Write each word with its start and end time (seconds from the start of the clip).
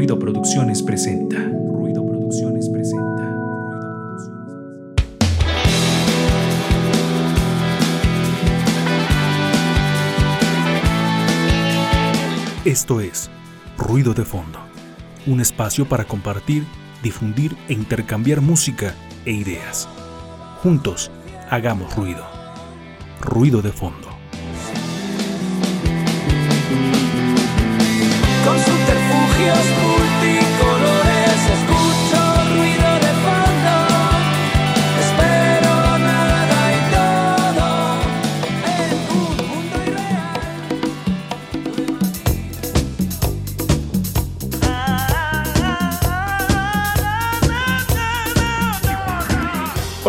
Ruido 0.00 0.18
Producciones 0.18 0.82
presenta. 0.82 1.36
Ruido 1.36 2.06
Producciones 2.06 2.70
presenta. 2.70 3.22
Esto 12.64 13.02
es 13.02 13.30
Ruido 13.76 14.14
de 14.14 14.24
Fondo, 14.24 14.58
un 15.26 15.42
espacio 15.42 15.86
para 15.86 16.04
compartir, 16.04 16.64
difundir 17.02 17.54
e 17.68 17.74
intercambiar 17.74 18.40
música 18.40 18.94
e 19.26 19.32
ideas. 19.32 19.86
Juntos, 20.62 21.10
hagamos 21.50 21.94
ruido. 21.94 22.24
Ruido 23.20 23.60
de 23.60 23.70
Fondo. 23.70 24.09
Dios. 29.40 29.99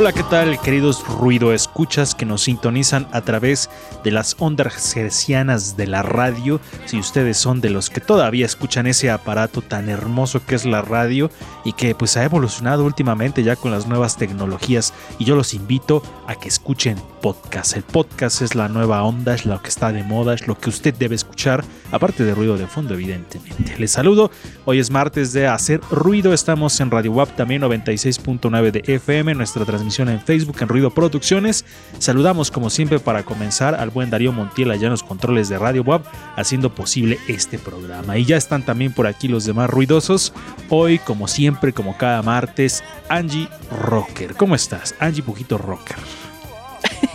Hola, 0.01 0.13
¿qué 0.13 0.23
tal, 0.23 0.59
queridos 0.59 1.07
ruido 1.07 1.53
escuchas 1.53 2.15
que 2.15 2.25
nos 2.25 2.41
sintonizan 2.41 3.07
a 3.11 3.21
través 3.21 3.69
de 4.03 4.09
las 4.09 4.35
ondas 4.39 4.97
hercianas 4.97 5.77
de 5.77 5.85
la 5.85 6.01
radio? 6.01 6.59
Si 6.87 6.97
ustedes 6.97 7.37
son 7.37 7.61
de 7.61 7.69
los 7.69 7.91
que 7.91 8.01
todavía 8.01 8.47
escuchan 8.47 8.87
ese 8.87 9.11
aparato 9.11 9.61
tan 9.61 9.89
hermoso 9.89 10.43
que 10.43 10.55
es 10.55 10.65
la 10.65 10.81
radio 10.81 11.29
y 11.63 11.73
que 11.73 11.93
pues 11.93 12.17
ha 12.17 12.23
evolucionado 12.23 12.83
últimamente 12.83 13.43
ya 13.43 13.55
con 13.55 13.69
las 13.69 13.85
nuevas 13.85 14.17
tecnologías 14.17 14.91
y 15.19 15.25
yo 15.25 15.35
los 15.35 15.53
invito 15.53 16.01
a 16.25 16.33
que 16.33 16.47
escuchen 16.47 16.97
podcast. 17.21 17.77
El 17.77 17.83
podcast 17.83 18.41
es 18.41 18.55
la 18.55 18.69
nueva 18.69 19.03
onda, 19.03 19.35
es 19.35 19.45
lo 19.45 19.61
que 19.61 19.69
está 19.69 19.91
de 19.91 20.01
moda, 20.01 20.33
es 20.33 20.47
lo 20.47 20.57
que 20.57 20.69
usted 20.69 20.95
debe 20.95 21.13
escuchar, 21.13 21.63
aparte 21.91 22.25
de 22.25 22.33
ruido 22.33 22.57
de 22.57 22.65
fondo, 22.65 22.95
evidentemente. 22.95 23.75
Les 23.77 23.91
saludo, 23.91 24.31
hoy 24.65 24.79
es 24.79 24.89
martes 24.89 25.31
de 25.31 25.45
hacer 25.45 25.79
ruido, 25.91 26.33
estamos 26.33 26.79
en 26.79 26.89
Radio 26.89 27.11
WAP 27.11 27.35
también 27.35 27.61
96.9 27.61 28.71
de 28.71 28.95
FM, 28.95 29.35
nuestra 29.35 29.63
transmisión 29.63 29.90
en 29.99 30.21
Facebook 30.21 30.57
en 30.61 30.69
Ruido 30.69 30.89
Producciones. 30.91 31.65
Saludamos 31.99 32.49
como 32.49 32.69
siempre 32.69 32.99
para 32.99 33.23
comenzar 33.23 33.75
al 33.75 33.89
buen 33.89 34.09
Darío 34.09 34.31
Montiel 34.31 34.71
allá 34.71 34.85
en 34.85 34.91
los 34.91 35.03
controles 35.03 35.49
de 35.49 35.57
Radio 35.57 35.83
WAP 35.83 36.05
haciendo 36.37 36.73
posible 36.73 37.19
este 37.27 37.59
programa. 37.59 38.17
Y 38.17 38.25
ya 38.25 38.37
están 38.37 38.63
también 38.63 38.93
por 38.93 39.07
aquí 39.07 39.27
los 39.27 39.45
demás 39.45 39.69
ruidosos. 39.69 40.33
Hoy, 40.69 40.99
como 40.99 41.27
siempre, 41.27 41.73
como 41.73 41.97
cada 41.97 42.21
martes, 42.21 42.83
Angie 43.09 43.49
Rocker. 43.69 44.35
¿Cómo 44.35 44.55
estás? 44.55 44.95
Angie 44.99 45.23
Pujito 45.23 45.57
Rocker. 45.57 45.97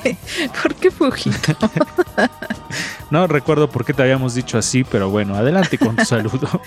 ¿Por 0.62 0.74
qué 0.74 0.90
Fujito? 0.90 1.56
No 3.10 3.26
recuerdo 3.26 3.70
por 3.70 3.84
qué 3.84 3.92
te 3.92 4.02
habíamos 4.02 4.34
dicho 4.34 4.58
así, 4.58 4.82
pero 4.84 5.10
bueno, 5.10 5.36
adelante 5.36 5.78
con 5.78 5.94
tu 5.94 6.04
saludo. 6.04 6.60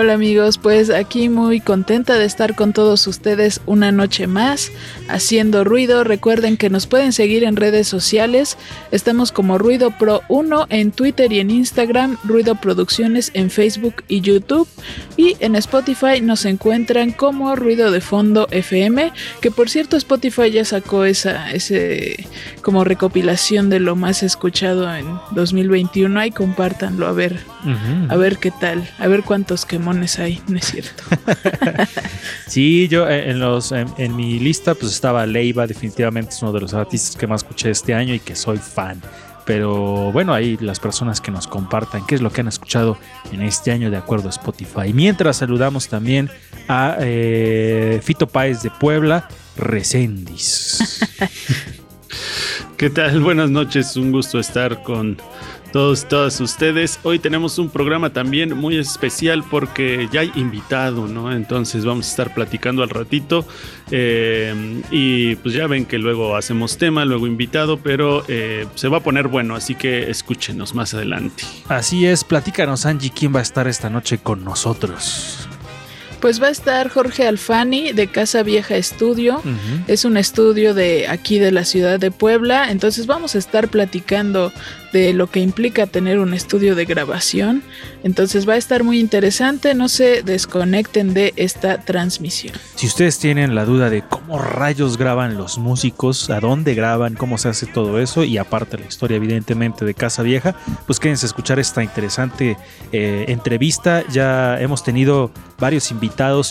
Hola 0.00 0.12
amigos, 0.12 0.58
pues 0.58 0.90
aquí 0.90 1.28
muy 1.28 1.58
contenta 1.58 2.14
de 2.14 2.24
estar 2.24 2.54
con 2.54 2.72
todos 2.72 3.08
ustedes 3.08 3.60
una 3.66 3.90
noche 3.90 4.28
más 4.28 4.70
haciendo 5.08 5.64
ruido. 5.64 6.04
Recuerden 6.04 6.56
que 6.56 6.70
nos 6.70 6.86
pueden 6.86 7.12
seguir 7.12 7.42
en 7.42 7.56
redes 7.56 7.88
sociales. 7.88 8.56
Estamos 8.92 9.32
como 9.32 9.58
Ruido 9.58 9.90
Pro 9.90 10.22
1 10.28 10.66
en 10.68 10.92
Twitter 10.92 11.32
y 11.32 11.40
en 11.40 11.50
Instagram, 11.50 12.16
Ruido 12.22 12.54
Producciones 12.54 13.32
en 13.34 13.50
Facebook 13.50 14.04
y 14.06 14.20
YouTube. 14.20 14.68
Y 15.16 15.36
en 15.40 15.56
Spotify 15.56 16.20
nos 16.22 16.44
encuentran 16.44 17.10
como 17.10 17.56
Ruido 17.56 17.90
de 17.90 18.00
Fondo 18.00 18.46
FM, 18.52 19.12
que 19.40 19.50
por 19.50 19.68
cierto 19.68 19.96
Spotify 19.96 20.52
ya 20.52 20.64
sacó 20.64 21.06
esa 21.06 21.50
ese 21.50 22.28
como 22.62 22.84
recopilación 22.84 23.68
de 23.68 23.80
lo 23.80 23.96
más 23.96 24.22
escuchado 24.22 24.94
en 24.94 25.06
2021. 25.32 26.20
Ahí 26.20 26.30
compártanlo 26.30 27.08
a 27.08 27.12
ver, 27.12 27.40
a 28.08 28.14
ver 28.14 28.38
qué 28.38 28.52
tal, 28.52 28.88
a 29.00 29.08
ver 29.08 29.24
cuántos 29.24 29.66
quemones 29.88 30.18
hay, 30.18 30.40
no 30.48 30.58
es 30.58 30.66
cierto. 30.66 31.02
Sí, 32.46 32.88
yo 32.88 33.08
eh, 33.08 33.30
en, 33.30 33.40
los, 33.40 33.72
en, 33.72 33.88
en 33.98 34.16
mi 34.16 34.38
lista 34.38 34.74
pues 34.74 34.92
estaba 34.92 35.26
Leiva, 35.26 35.66
definitivamente 35.66 36.30
es 36.30 36.42
uno 36.42 36.52
de 36.52 36.60
los 36.60 36.72
artistas 36.72 37.14
que 37.14 37.26
más 37.26 37.42
escuché 37.42 37.70
este 37.70 37.94
año 37.94 38.14
y 38.14 38.20
que 38.20 38.34
soy 38.34 38.56
fan. 38.56 39.00
Pero 39.44 40.12
bueno, 40.12 40.32
ahí 40.32 40.56
las 40.60 40.80
personas 40.80 41.20
que 41.20 41.30
nos 41.30 41.46
compartan 41.46 42.06
qué 42.06 42.14
es 42.14 42.22
lo 42.22 42.30
que 42.30 42.40
han 42.40 42.48
escuchado 42.48 42.98
en 43.32 43.42
este 43.42 43.70
año 43.70 43.90
de 43.90 43.96
acuerdo 43.98 44.28
a 44.28 44.30
Spotify. 44.30 44.92
Mientras 44.94 45.36
saludamos 45.36 45.88
también 45.88 46.30
a 46.68 46.96
eh, 47.00 48.00
Fito 48.02 48.26
Páez 48.26 48.62
de 48.62 48.70
Puebla, 48.70 49.28
Recendis. 49.56 51.00
¿Qué 52.76 52.90
tal? 52.90 53.20
Buenas 53.20 53.50
noches, 53.50 53.96
un 53.96 54.12
gusto 54.12 54.38
estar 54.38 54.82
con 54.82 55.18
todos 55.72 56.06
todas 56.08 56.40
ustedes. 56.40 56.98
Hoy 57.02 57.18
tenemos 57.18 57.58
un 57.58 57.68
programa 57.68 58.10
también 58.10 58.56
muy 58.56 58.76
especial 58.76 59.44
porque 59.48 60.08
ya 60.10 60.20
hay 60.20 60.32
invitado, 60.34 61.06
¿no? 61.06 61.32
Entonces 61.32 61.84
vamos 61.84 62.06
a 62.06 62.10
estar 62.10 62.34
platicando 62.34 62.82
al 62.82 62.90
ratito 62.90 63.46
eh, 63.90 64.82
y 64.90 65.36
pues 65.36 65.54
ya 65.54 65.66
ven 65.66 65.86
que 65.86 65.98
luego 65.98 66.36
hacemos 66.36 66.78
tema, 66.78 67.04
luego 67.04 67.26
invitado, 67.26 67.78
pero 67.78 68.24
eh, 68.28 68.66
se 68.74 68.88
va 68.88 68.98
a 68.98 69.00
poner 69.00 69.28
bueno, 69.28 69.54
así 69.54 69.74
que 69.74 70.10
escúchenos 70.10 70.74
más 70.74 70.94
adelante. 70.94 71.44
Así 71.68 72.06
es, 72.06 72.24
platícanos 72.24 72.86
Angie, 72.86 73.10
¿quién 73.10 73.34
va 73.34 73.40
a 73.40 73.42
estar 73.42 73.68
esta 73.68 73.90
noche 73.90 74.18
con 74.18 74.44
nosotros? 74.44 75.48
Pues 76.20 76.42
va 76.42 76.48
a 76.48 76.50
estar 76.50 76.88
Jorge 76.88 77.26
Alfani 77.26 77.92
de 77.92 78.08
Casa 78.08 78.42
Vieja 78.42 78.76
Estudio. 78.76 79.40
Es 79.86 80.04
un 80.04 80.16
estudio 80.16 80.74
de 80.74 81.06
aquí 81.08 81.38
de 81.38 81.52
la 81.52 81.64
ciudad 81.64 82.00
de 82.00 82.10
Puebla. 82.10 82.70
Entonces 82.70 83.06
vamos 83.06 83.34
a 83.34 83.38
estar 83.38 83.68
platicando 83.68 84.52
de 84.92 85.12
lo 85.12 85.26
que 85.30 85.40
implica 85.40 85.86
tener 85.86 86.18
un 86.18 86.34
estudio 86.34 86.74
de 86.74 86.84
grabación. 86.86 87.62
Entonces 88.02 88.48
va 88.48 88.54
a 88.54 88.56
estar 88.56 88.84
muy 88.84 88.98
interesante. 88.98 89.74
No 89.74 89.88
se 89.88 90.22
desconecten 90.22 91.14
de 91.14 91.34
esta 91.36 91.78
transmisión. 91.78 92.54
Si 92.74 92.86
ustedes 92.86 93.18
tienen 93.18 93.54
la 93.54 93.64
duda 93.64 93.90
de 93.90 94.02
cómo 94.02 94.38
rayos 94.38 94.96
graban 94.96 95.36
los 95.36 95.58
músicos, 95.58 96.30
a 96.30 96.40
dónde 96.40 96.74
graban, 96.74 97.14
cómo 97.14 97.38
se 97.38 97.48
hace 97.48 97.66
todo 97.66 98.00
eso, 98.00 98.24
y 98.24 98.38
aparte 98.38 98.78
la 98.78 98.86
historia 98.86 99.16
evidentemente 99.16 99.84
de 99.84 99.94
Casa 99.94 100.22
Vieja, 100.22 100.54
pues 100.86 100.98
quédense 100.98 101.26
a 101.26 101.28
escuchar 101.28 101.58
esta 101.58 101.82
interesante 101.82 102.56
eh, 102.92 103.26
entrevista. 103.28 104.04
Ya 104.10 104.60
hemos 104.60 104.82
tenido 104.82 105.30
varios 105.58 105.90
invitados, 105.90 106.07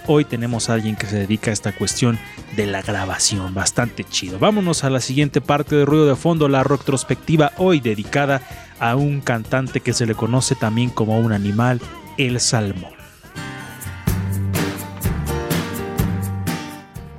hoy 0.08 0.26
tenemos 0.26 0.70
a 0.70 0.74
alguien 0.74 0.96
que 0.96 1.08
se 1.08 1.20
dedica 1.20 1.52
a 1.52 1.54
esta 1.54 1.72
cuestión 1.72 2.18
de 2.56 2.66
la 2.66 2.82
grabación, 2.82 3.54
bastante 3.54 4.04
chido. 4.04 4.40
Vámonos 4.40 4.84
a 4.84 4.90
la 4.90 5.00
siguiente 5.00 5.42
parte 5.42 5.76
de 5.76 5.86
Ruido 5.86 6.06
de 6.06 6.16
Fondo, 6.16 6.48
la 6.48 6.64
retrospectiva 6.64 7.52
hoy 7.58 7.80
dedicada 7.80 8.42
a 8.80 8.96
un 8.96 9.22
cantante 9.22 9.80
que 9.80 9.94
se 9.94 10.06
le 10.06 10.16
conoce 10.16 10.56
también 10.56 10.90
como 10.90 11.20
un 11.20 11.34
animal, 11.34 11.82
el 12.18 12.40
salmón. 12.40 12.92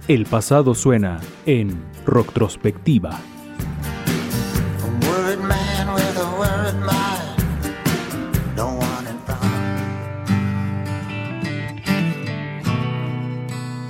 El 0.08 0.24
pasado 0.24 0.74
suena 0.74 1.20
en 1.44 1.84
Retrospectiva. 2.06 3.20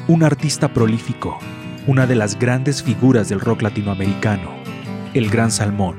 Un 0.08 0.22
artista 0.22 0.72
prolífico, 0.72 1.38
una 1.86 2.06
de 2.06 2.14
las 2.14 2.38
grandes 2.38 2.82
figuras 2.82 3.28
del 3.28 3.40
rock 3.40 3.60
latinoamericano, 3.60 4.54
el 5.12 5.28
Gran 5.28 5.50
Salmón. 5.50 5.96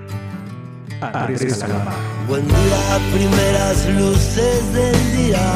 Andrés 1.00 1.60
Calamaro. 1.60 1.96
Buen 2.28 2.48
día, 2.48 3.00
primeras 3.14 3.88
luces 3.90 4.74
del 4.74 5.16
día. 5.16 5.52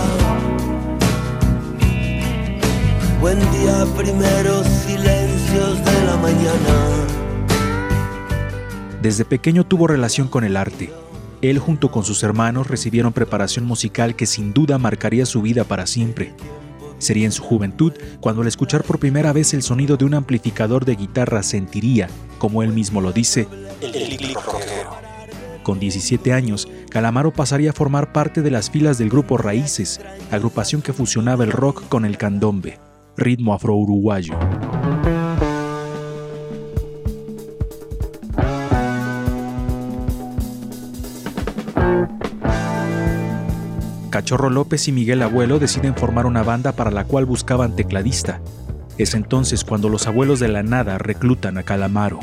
Buen 3.20 3.40
día, 3.40 3.86
primeros 3.98 4.68
silencios 4.68 5.84
de 5.84 6.06
la 6.06 6.18
mañana. 6.18 7.08
Desde 9.02 9.26
pequeño 9.26 9.66
tuvo 9.66 9.88
relación 9.88 10.28
con 10.28 10.44
el 10.44 10.58
arte. 10.58 10.94
Él 11.42 11.58
junto 11.58 11.90
con 11.90 12.04
sus 12.04 12.22
hermanos 12.22 12.68
recibieron 12.68 13.14
preparación 13.14 13.66
musical 13.66 14.16
que 14.16 14.28
sin 14.28 14.54
duda 14.54 14.78
marcaría 14.78 15.26
su 15.26 15.42
vida 15.42 15.64
para 15.64 15.88
siempre. 15.88 16.36
Sería 17.04 17.26
en 17.26 17.34
su 17.34 17.44
juventud 17.44 17.92
cuando 18.22 18.44
al 18.44 18.48
escuchar 18.48 18.86
por 18.86 18.98
primera 18.98 19.34
vez 19.34 19.54
el 19.54 19.62
sonido 19.62 19.98
de 19.98 20.06
un 20.06 20.14
amplificador 20.14 20.86
de 20.86 20.96
guitarra 20.96 21.44
sentiría, 21.44 22.08
como 22.38 22.64
él 22.64 22.72
mismo 22.72 23.02
lo 23.02 23.12
dice, 23.12 23.46
Con 25.64 25.80
17 25.80 26.32
años, 26.32 26.70
Calamaro 26.90 27.34
pasaría 27.34 27.72
a 27.72 27.74
formar 27.74 28.14
parte 28.14 28.42
de 28.42 28.52
las 28.52 28.70
filas 28.70 28.98
del 28.98 29.10
grupo 29.10 29.38
Raíces, 29.38 30.00
agrupación 30.32 30.82
que 30.82 30.94
fusionaba 30.94 31.44
el 31.44 31.52
rock 31.52 31.90
con 31.90 32.06
el 32.06 32.18
candombe, 32.18 32.80
ritmo 33.18 33.54
afro-uruguayo. 33.54 34.36
Cachorro 44.14 44.52
López 44.52 44.88
y 44.88 44.92
Miguel 44.92 45.24
Abuelo 45.24 45.58
deciden 45.58 45.96
formar 45.96 46.28
una 46.28 46.44
banda 46.44 46.74
para 46.74 46.92
la 46.92 47.06
cual 47.06 47.26
buscaban 47.26 47.76
tecladista. 47.76 48.42
Es 49.00 49.16
entonces 49.16 49.64
cuando 49.64 49.90
los 49.90 50.06
abuelos 50.06 50.40
de 50.40 50.50
la 50.50 50.62
nada 50.62 51.00
reclutan 51.00 51.58
a 51.58 51.64
Calamaro. 51.64 52.20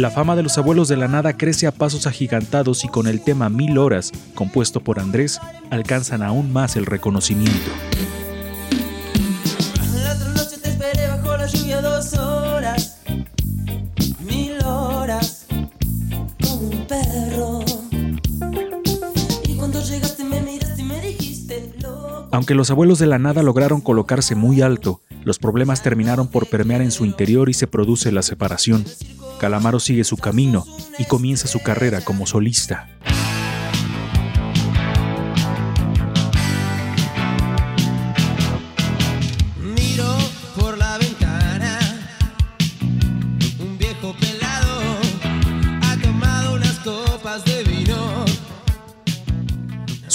La 0.00 0.10
fama 0.10 0.34
de 0.34 0.42
los 0.42 0.56
abuelos 0.56 0.88
de 0.88 0.96
la 0.96 1.08
nada 1.08 1.36
crece 1.36 1.66
a 1.66 1.72
pasos 1.72 2.06
agigantados 2.06 2.86
y 2.86 2.88
con 2.88 3.06
el 3.06 3.20
tema 3.20 3.50
Mil 3.50 3.76
Horas, 3.76 4.12
compuesto 4.34 4.80
por 4.80 4.98
Andrés, 4.98 5.38
alcanzan 5.68 6.22
aún 6.22 6.54
más 6.54 6.76
el 6.76 6.86
reconocimiento. 6.86 7.70
Aunque 22.32 22.54
los 22.54 22.70
abuelos 22.70 22.98
de 22.98 23.06
la 23.06 23.18
nada 23.18 23.42
lograron 23.42 23.80
colocarse 23.80 24.34
muy 24.34 24.62
alto, 24.62 25.00
los 25.24 25.38
problemas 25.38 25.82
terminaron 25.82 26.28
por 26.28 26.46
permear 26.46 26.80
en 26.80 26.92
su 26.92 27.04
interior 27.04 27.48
y 27.48 27.54
se 27.54 27.66
produce 27.66 28.12
la 28.12 28.22
separación. 28.22 28.84
Calamaro 29.40 29.80
sigue 29.80 30.04
su 30.04 30.16
camino 30.16 30.64
y 30.98 31.04
comienza 31.04 31.48
su 31.48 31.60
carrera 31.60 32.02
como 32.02 32.26
solista. 32.26 32.88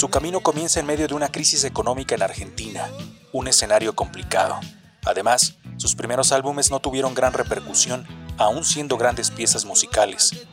Su 0.06 0.10
camino 0.10 0.38
comienza 0.38 0.78
en 0.78 0.86
medio 0.86 1.08
de 1.08 1.14
una 1.14 1.32
crisis 1.32 1.64
económica 1.64 2.14
en 2.14 2.22
Argentina, 2.22 2.88
un 3.32 3.48
escenario 3.48 3.96
complicado. 3.96 4.60
Además, 5.04 5.56
sus 5.78 5.96
primeros 5.96 6.30
álbumes 6.30 6.70
no 6.70 6.78
tuvieron 6.78 7.12
gran 7.12 7.32
repercusión, 7.32 8.06
aún 8.38 8.64
siendo 8.64 8.98
grandes 8.98 9.32
piezas 9.32 9.64
musicales. 9.64 10.46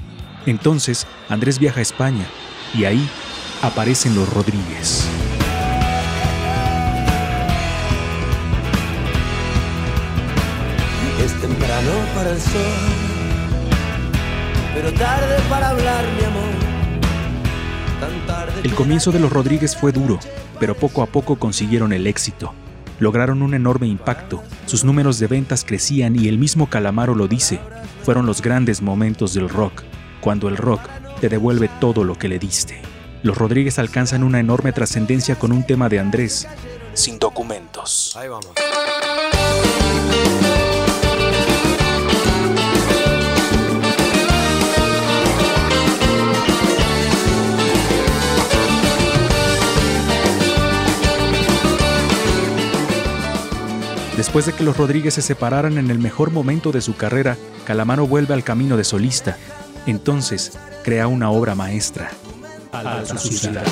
Entonces, 0.48 1.06
Andrés 1.30 1.60
viaja 1.60 1.82
a 1.82 1.84
España 1.84 2.26
y 2.74 2.86
ahí 2.86 3.08
aparecen 3.62 4.16
los 4.16 4.28
Rodríguez. 4.34 5.06
Es 11.24 11.42
temprano 11.42 11.92
para 12.16 12.32
el 12.32 12.42
sol, 12.42 12.52
pero 14.74 14.92
tarde 14.94 15.38
para 15.48 15.70
hablar, 15.70 16.06
mi 16.18 16.26
amor. 16.26 16.63
El 18.64 18.74
comienzo 18.74 19.12
de 19.12 19.20
los 19.20 19.32
Rodríguez 19.32 19.76
fue 19.76 19.92
duro, 19.92 20.20
pero 20.60 20.76
poco 20.76 21.02
a 21.02 21.08
poco 21.08 21.38
consiguieron 21.38 21.94
el 21.94 22.08
éxito. 22.08 22.54
Lograron 23.00 23.42
un 23.42 23.54
enorme 23.54 23.88
impacto, 23.88 24.44
sus 24.66 24.84
números 24.84 25.20
de 25.20 25.28
ventas 25.28 25.66
crecían 25.66 26.16
y 26.18 26.28
el 26.28 26.38
mismo 26.38 26.70
Calamaro 26.70 27.16
lo 27.16 27.28
dice, 27.28 27.60
fueron 28.04 28.26
los 28.26 28.42
grandes 28.42 28.82
momentos 28.82 29.34
del 29.34 29.50
rock, 29.50 29.84
cuando 30.22 30.48
el 30.48 30.58
rock 30.58 30.82
te 31.20 31.30
devuelve 31.30 31.70
todo 31.80 32.04
lo 32.04 32.18
que 32.18 32.30
le 32.30 32.40
diste. 32.40 32.82
Los 33.24 33.38
Rodríguez 33.38 33.80
alcanzan 33.80 34.24
una 34.24 34.40
enorme 34.40 34.72
trascendencia 34.72 35.36
con 35.36 35.52
un 35.52 35.66
tema 35.66 35.90
de 35.90 36.00
Andrés, 36.00 36.48
sin 36.94 37.20
documentos. 37.20 38.18
Después 54.24 54.46
de 54.46 54.54
que 54.54 54.64
los 54.64 54.78
Rodríguez 54.78 55.16
se 55.16 55.22
separaran 55.22 55.78
en 55.78 55.92
el 55.92 56.00
mejor 56.00 56.32
momento 56.32 56.72
de 56.72 56.80
su 56.80 56.96
carrera, 56.96 57.38
Calamaro 57.66 58.08
vuelve 58.08 58.34
al 58.34 58.42
camino 58.42 58.78
de 58.78 58.86
solista. 58.86 59.38
Entonces, 59.86 60.58
crea 60.82 61.08
una 61.08 61.30
obra 61.30 61.56
maestra, 61.56 62.10
Alta 62.72 63.18
Suciedad. 63.18 63.66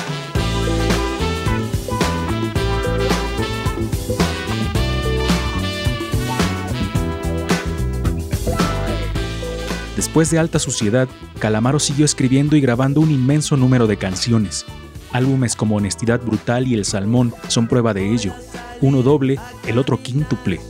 Después 9.96 10.30
de 10.30 10.38
Alta 10.38 10.58
Suciedad, 10.58 11.08
Calamaro 11.38 11.78
siguió 11.78 12.04
escribiendo 12.04 12.56
y 12.56 12.60
grabando 12.60 13.00
un 13.00 13.10
inmenso 13.10 13.56
número 13.56 13.86
de 13.86 13.96
canciones. 13.96 14.66
Álbumes 15.12 15.56
como 15.56 15.76
Honestidad 15.76 16.20
Brutal 16.20 16.66
y 16.66 16.74
El 16.74 16.84
Salmón 16.84 17.34
son 17.48 17.68
prueba 17.68 17.94
de 17.94 18.12
ello. 18.12 18.32
Uno 18.80 19.02
doble, 19.02 19.38
el 19.66 19.78
otro 19.78 20.02
quíntuple. 20.02 20.60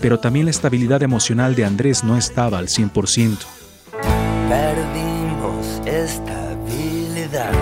Pero 0.00 0.18
también 0.18 0.46
la 0.46 0.50
estabilidad 0.50 1.02
emocional 1.02 1.54
de 1.54 1.64
Andrés 1.64 2.04
no 2.04 2.16
estaba 2.16 2.58
al 2.58 2.68
100%. 2.68 3.38
Perdimos 4.48 5.80
estabilidad. 5.86 7.52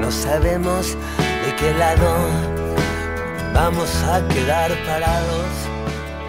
No 0.00 0.10
sabemos 0.10 0.88
de 0.88 1.56
qué 1.58 1.72
lado 1.78 2.28
vamos 3.54 3.94
a 4.04 4.26
quedar 4.28 4.70
parados. 4.86 5.46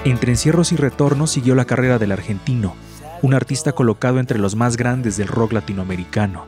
Entre 0.06 0.32
encierros 0.32 0.72
y 0.74 0.76
retornos 0.76 1.32
siguió 1.32 1.56
la 1.56 1.66
carrera 1.66 1.98
del 1.98 2.12
argentino, 2.12 2.76
un 3.22 3.34
artista 3.34 3.72
colocado 3.72 4.20
entre 4.20 4.38
los 4.38 4.56
más 4.56 4.76
grandes 4.76 5.16
del 5.16 5.30
rock 5.30 5.54
latinoamericano, 5.54 6.46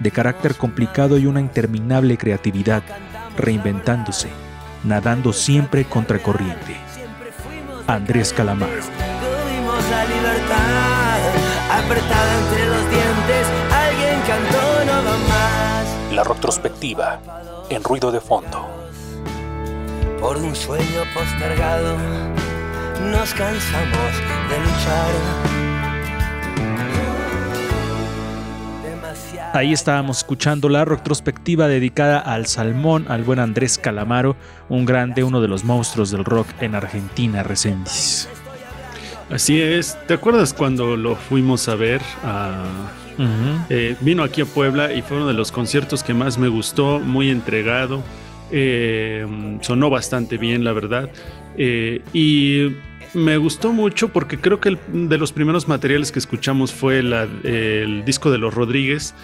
de 0.00 0.10
carácter 0.10 0.56
complicado 0.56 1.18
y 1.18 1.26
una 1.26 1.40
interminable 1.40 2.18
creatividad, 2.18 2.82
reinventándose, 3.36 4.28
nadando 4.82 5.32
siempre 5.32 5.84
contracorriente. 5.84 6.76
Andrés 7.86 8.32
Calamaro. 8.32 8.72
Tuvimos 8.72 9.90
la 9.90 10.04
libertad 10.06 11.20
apretada 11.70 12.38
entre 12.40 12.66
los 12.66 12.90
dientes. 12.90 13.46
Alguien 13.72 14.20
cantó 14.26 14.84
no 14.86 15.04
va 15.04 15.16
más. 15.28 16.12
La 16.14 16.24
retrospectiva, 16.24 17.20
en 17.68 17.82
ruido 17.84 18.10
de 18.10 18.20
fondo. 18.20 18.68
Por 20.20 20.36
un 20.36 20.54
sueño 20.54 21.02
postergado 21.14 21.96
nos 23.10 23.32
cansamos 23.34 24.12
de 24.50 24.58
luchar. 24.58 25.59
Ahí 29.52 29.72
estábamos 29.72 30.18
escuchando 30.18 30.68
la 30.68 30.84
retrospectiva 30.84 31.66
dedicada 31.66 32.20
al 32.20 32.46
Salmón, 32.46 33.06
al 33.08 33.24
buen 33.24 33.40
Andrés 33.40 33.78
Calamaro, 33.78 34.36
un 34.68 34.84
grande, 34.86 35.24
uno 35.24 35.40
de 35.40 35.48
los 35.48 35.64
monstruos 35.64 36.12
del 36.12 36.24
rock 36.24 36.46
en 36.60 36.76
Argentina, 36.76 37.42
Resendiz. 37.42 38.28
Así 39.28 39.60
es. 39.60 39.98
¿Te 40.06 40.14
acuerdas 40.14 40.54
cuando 40.54 40.96
lo 40.96 41.16
fuimos 41.16 41.68
a 41.68 41.74
ver? 41.74 42.00
a- 42.24 42.64
eh, 43.68 43.96
vino 44.00 44.22
aquí 44.22 44.40
a 44.40 44.46
Puebla 44.46 44.94
y 44.94 45.02
fue 45.02 45.18
uno 45.18 45.26
de 45.26 45.34
los 45.34 45.52
conciertos 45.52 46.02
que 46.02 46.14
más 46.14 46.38
me 46.38 46.48
gustó, 46.48 47.00
muy 47.00 47.28
entregado. 47.30 48.02
eh, 48.52 49.24
sonó 49.60 49.90
bastante 49.90 50.36
bien, 50.38 50.64
la 50.64 50.72
verdad. 50.72 51.08
eh, 51.56 52.02
y 52.12 52.76
me 53.14 53.36
gustó 53.36 53.72
mucho 53.72 54.08
porque 54.10 54.38
creo 54.38 54.60
que 54.60 54.70
el- 54.70 54.78
de 55.08 55.18
los 55.18 55.32
primeros 55.32 55.66
materiales 55.68 56.12
que 56.12 56.18
escuchamos 56.18 56.72
fue 56.72 57.02
la- 57.02 57.26
el 57.44 58.04
disco 58.04 58.30
de 58.30 58.38
los 58.38 58.54
Rodríguez. 58.54 59.14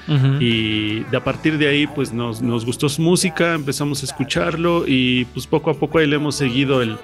Y 0.41 1.01
de 1.11 1.17
a 1.17 1.23
partir 1.25 1.59
de 1.59 1.69
ahí, 1.69 1.87
pues 1.87 2.13
nos, 2.13 2.43
nos 2.43 2.65
gustó 2.65 2.89
su 2.89 3.03
música, 3.03 3.55
empezamos 3.55 4.03
a 4.03 4.07
escucharlo 4.07 4.85
y 4.87 5.25
pues 5.27 5.47
poco 5.47 5.71
a 5.71 5.75
poco 5.75 5.99
ahí 5.99 6.07
le 6.07 6.17
hemos 6.17 6.35
seguido 6.35 6.83
el, 6.83 6.97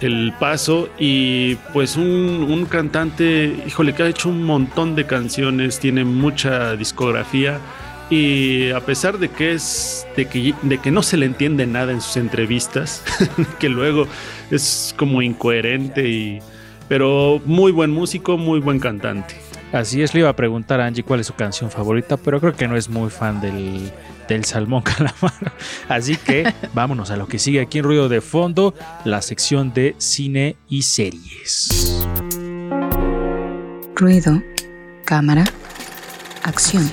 el 0.00 0.32
paso. 0.40 0.88
Y 0.98 1.54
pues 1.72 1.96
un, 1.96 2.04
un 2.48 2.64
cantante, 2.66 3.54
híjole, 3.66 3.94
que 3.94 4.02
ha 4.02 4.08
hecho 4.08 4.28
un 4.28 4.42
montón 4.42 4.94
de 4.96 5.06
canciones, 5.06 5.78
tiene 5.78 6.04
mucha 6.04 6.74
discografía. 6.76 7.60
Y 8.10 8.70
a 8.70 8.80
pesar 8.80 9.18
de 9.18 9.28
que 9.28 9.52
es 9.52 10.06
de 10.16 10.26
que, 10.26 10.54
de 10.62 10.78
que 10.78 10.90
no 10.90 11.02
se 11.02 11.16
le 11.16 11.26
entiende 11.26 11.66
nada 11.66 11.92
en 11.92 12.00
sus 12.00 12.16
entrevistas, 12.16 13.02
que 13.58 13.68
luego 13.68 14.06
es 14.50 14.94
como 14.96 15.22
incoherente 15.22 16.08
y 16.08 16.40
pero 16.88 17.40
muy 17.46 17.72
buen 17.72 17.90
músico, 17.90 18.36
muy 18.36 18.60
buen 18.60 18.78
cantante. 18.78 19.36
Así 19.72 20.02
es, 20.02 20.14
le 20.14 20.20
iba 20.20 20.28
a 20.28 20.36
preguntar 20.36 20.80
a 20.80 20.86
Angie 20.86 21.02
cuál 21.02 21.20
es 21.20 21.26
su 21.26 21.34
canción 21.34 21.70
favorita, 21.70 22.16
pero 22.16 22.40
creo 22.40 22.54
que 22.54 22.68
no 22.68 22.76
es 22.76 22.88
muy 22.88 23.10
fan 23.10 23.40
del, 23.40 23.90
del 24.28 24.44
Salmón 24.44 24.82
Calamaro. 24.84 25.52
Así 25.88 26.16
que 26.16 26.52
vámonos 26.74 27.10
a 27.10 27.16
lo 27.16 27.26
que 27.26 27.38
sigue 27.38 27.60
aquí 27.60 27.78
en 27.78 27.84
Ruido 27.84 28.08
de 28.08 28.20
Fondo, 28.20 28.74
la 29.04 29.22
sección 29.22 29.72
de 29.72 29.96
cine 29.98 30.56
y 30.68 30.82
series. 30.82 32.06
Ruido, 33.96 34.42
cámara, 35.04 35.44
acción. 36.42 36.88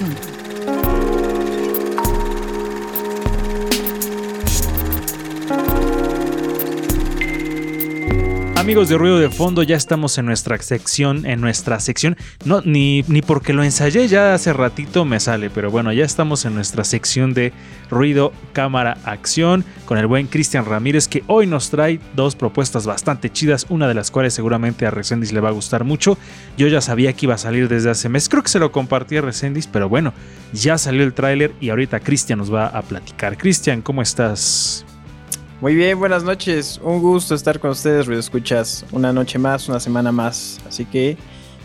Amigos 8.62 8.90
de 8.90 8.98
Ruido 9.00 9.18
de 9.18 9.32
Fondo, 9.32 9.64
ya 9.64 9.76
estamos 9.76 10.20
en 10.20 10.28
nuestra 10.28 10.56
sección, 10.60 11.26
en 11.26 11.42
nuestra 11.42 11.80
sección, 11.80 12.16
no, 12.46 12.62
ni, 12.62 13.04
ni 13.08 13.24
porque 13.24 13.54
lo 13.54 13.64
ensayé 13.64 14.08
ya 14.08 14.36
hace 14.36 14.54
ratito 14.54 15.04
me 15.04 15.20
sale, 15.20 15.50
pero 15.50 15.72
bueno, 15.72 15.92
ya 15.92 16.06
estamos 16.06 16.46
en 16.46 16.54
nuestra 16.54 16.84
sección 16.84 17.34
de 17.34 17.54
Ruido, 17.90 18.34
Cámara, 18.54 19.00
Acción, 19.04 19.66
con 19.86 19.98
el 19.98 20.06
buen 20.06 20.28
Cristian 20.28 20.66
Ramírez, 20.66 21.08
que 21.08 21.24
hoy 21.26 21.48
nos 21.48 21.72
trae 21.72 22.00
dos 22.16 22.36
propuestas 22.36 22.86
bastante 22.86 23.32
chidas, 23.32 23.66
una 23.68 23.88
de 23.88 23.96
las 23.96 24.12
cuales 24.12 24.36
seguramente 24.36 24.86
a 24.86 24.92
Resendis 24.92 25.34
le 25.34 25.40
va 25.40 25.50
a 25.50 25.54
gustar 25.54 25.84
mucho. 25.84 26.20
Yo 26.56 26.68
ya 26.68 26.82
sabía 26.82 27.14
que 27.14 27.26
iba 27.26 27.34
a 27.34 27.40
salir 27.40 27.68
desde 27.68 27.90
hace 27.90 28.10
meses, 28.10 28.30
creo 28.30 28.44
que 28.44 28.50
se 28.50 28.60
lo 28.60 28.72
compartí 28.72 29.18
a 29.18 29.22
Resendis, 29.22 29.66
pero 29.66 29.90
bueno, 29.90 30.14
ya 30.54 30.78
salió 30.78 31.04
el 31.04 31.16
tráiler 31.16 31.52
y 31.60 31.72
ahorita 31.72 32.00
Cristian 32.02 32.38
nos 32.38 32.54
va 32.54 32.68
a 32.68 32.84
platicar. 32.84 33.40
Cristian, 33.40 33.82
¿cómo 33.82 34.04
estás? 34.04 34.86
Muy 35.62 35.76
bien, 35.76 36.00
buenas 36.00 36.24
noches. 36.24 36.82
Un 36.84 37.04
gusto 37.04 37.36
estar 37.36 37.60
con 37.60 37.70
ustedes, 37.70 38.08
Ruido 38.08 38.20
Escuchas. 38.20 38.84
Una 38.92 39.14
noche 39.14 39.38
más, 39.38 39.70
una 39.70 39.80
semana 39.80 40.12
más. 40.12 40.60
Así 40.68 40.86
que 40.86 41.18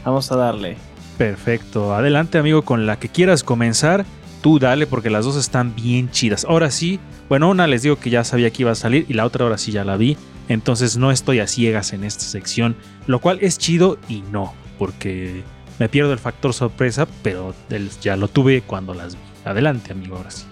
vamos 0.05 0.31
a 0.31 0.37
darle. 0.37 0.77
Perfecto, 1.17 1.95
adelante 1.95 2.37
amigo 2.37 2.61
con 2.61 2.85
la 2.85 2.99
que 2.99 3.09
quieras 3.09 3.43
comenzar. 3.43 4.05
Tú 4.43 4.59
dale 4.59 4.87
porque 4.87 5.09
las 5.09 5.25
dos 5.25 5.37
están 5.37 5.75
bien 5.75 6.11
chidas. 6.11 6.45
Ahora 6.45 6.71
sí, 6.71 7.01
bueno, 7.31 7.49
una 7.49 7.67
les 7.67 7.81
digo 7.81 7.97
que 7.97 8.11
ya 8.11 8.23
sabía 8.23 8.51
que 8.51 8.65
iba 8.65 8.73
a 8.73 8.75
salir 8.75 9.07
y 9.09 9.15
la 9.15 9.25
otra 9.25 9.45
ahora 9.45 9.57
sí 9.57 9.73
ya 9.73 9.83
la 9.83 9.97
vi. 9.97 10.19
Entonces 10.51 10.99
no 10.99 11.11
estoy 11.11 11.39
a 11.39 11.47
ciegas 11.47 11.95
en 11.95 12.05
esta 12.05 12.25
sección, 12.25 12.77
lo 13.07 13.21
cual 13.21 13.39
es 13.41 13.57
chido 13.57 13.97
y 14.11 14.23
no, 14.31 14.53
porque 14.79 15.43
me 15.79 15.89
pierdo 15.89 16.13
el 16.13 16.19
factor 16.19 16.53
sorpresa, 16.53 17.09
pero 17.23 17.55
ya 18.03 18.19
lo 18.19 18.29
tuve 18.29 18.61
cuando 18.61 18.93
las 18.93 19.15
vi. 19.15 19.21
Adelante 19.47 19.93
amigo, 19.93 20.19
ahora 20.19 20.31
sí. 20.31 20.45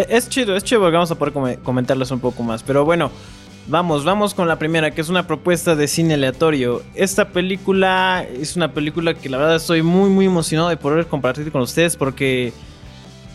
E- 0.00 0.16
Es 0.16 0.28
chido, 0.28 0.56
es 0.56 0.64
chido 0.64 0.80
porque 0.80 0.94
vamos 0.96 1.10
a 1.10 1.14
poder 1.16 1.32
come- 1.32 1.56
comentarles 1.58 2.10
un 2.10 2.20
poco 2.20 2.42
más. 2.42 2.62
Pero 2.62 2.84
bueno, 2.84 3.10
vamos, 3.68 4.04
vamos 4.04 4.34
con 4.34 4.48
la 4.48 4.56
primera, 4.58 4.90
que 4.90 5.00
es 5.00 5.08
una 5.08 5.26
propuesta 5.26 5.74
de 5.76 5.86
cine 5.88 6.14
aleatorio. 6.14 6.82
Esta 6.94 7.28
película 7.28 8.24
es 8.40 8.56
una 8.56 8.72
película 8.72 9.14
que 9.14 9.28
la 9.28 9.38
verdad 9.38 9.56
estoy 9.56 9.82
muy, 9.82 10.10
muy 10.10 10.26
emocionado 10.26 10.68
de 10.68 10.76
poder 10.76 11.06
compartir 11.06 11.50
con 11.52 11.62
ustedes 11.62 11.96
porque 11.96 12.52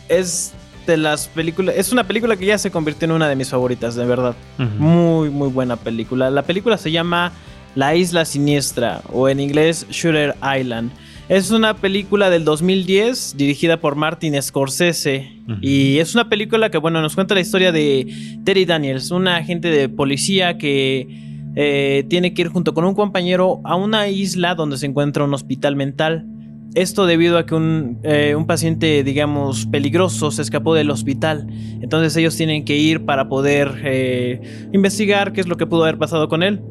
es 0.09 0.53
de 0.87 0.97
las 0.97 1.27
películas. 1.27 1.75
Es 1.77 1.91
una 1.91 2.03
película 2.05 2.35
que 2.37 2.45
ya 2.45 2.57
se 2.57 2.69
convirtió 2.71 3.05
en 3.05 3.11
una 3.13 3.27
de 3.27 3.35
mis 3.35 3.49
favoritas, 3.49 3.95
de 3.95 4.05
verdad. 4.05 4.35
Muy, 4.79 5.29
muy 5.29 5.49
buena 5.49 5.75
película. 5.77 6.29
La 6.29 6.43
película 6.43 6.77
se 6.77 6.91
llama 6.91 7.31
La 7.73 7.95
Isla 7.95 8.23
Siniestra 8.25 9.01
o 9.11 9.27
en 9.27 9.39
inglés 9.39 9.87
Shooter 9.89 10.35
Island. 10.59 10.91
Es 11.27 11.49
una 11.49 11.73
película 11.73 12.29
del 12.29 12.45
2010 12.45 13.35
dirigida 13.35 13.77
por 13.77 13.95
Martin 13.95 14.39
Scorsese 14.39 15.31
y 15.59 15.97
es 15.97 16.13
una 16.13 16.29
película 16.29 16.69
que, 16.69 16.77
bueno, 16.77 17.01
nos 17.01 17.15
cuenta 17.15 17.33
la 17.33 17.41
historia 17.41 17.71
de 17.71 18.39
Terry 18.43 18.65
Daniels, 18.65 19.09
un 19.09 19.27
agente 19.27 19.69
de 19.69 19.89
policía 19.89 20.59
que 20.59 21.07
eh, 21.55 22.05
tiene 22.09 22.35
que 22.35 22.43
ir 22.43 22.49
junto 22.49 22.75
con 22.75 22.85
un 22.85 22.93
compañero 22.93 23.59
a 23.63 23.75
una 23.75 24.07
isla 24.07 24.53
donde 24.53 24.77
se 24.77 24.85
encuentra 24.85 25.23
un 25.23 25.33
hospital 25.33 25.75
mental. 25.75 26.27
Esto 26.75 27.05
debido 27.05 27.37
a 27.37 27.45
que 27.45 27.55
un, 27.55 27.99
eh, 28.03 28.35
un 28.35 28.45
paciente, 28.45 29.03
digamos, 29.03 29.65
peligroso 29.65 30.29
se 30.29 30.41
escapó 30.41 30.75
del 30.75 30.91
hospital. 30.91 31.47
Entonces 31.81 32.15
ellos 32.17 32.35
tienen 32.35 32.65
que 32.65 32.75
ir 32.75 33.05
para 33.05 33.29
poder 33.29 33.81
eh, 33.85 34.67
investigar 34.73 35.31
qué 35.31 35.39
es 35.39 35.47
lo 35.47 35.55
que 35.55 35.65
pudo 35.65 35.83
haber 35.83 35.97
pasado 35.97 36.27
con 36.27 36.43
él. 36.43 36.61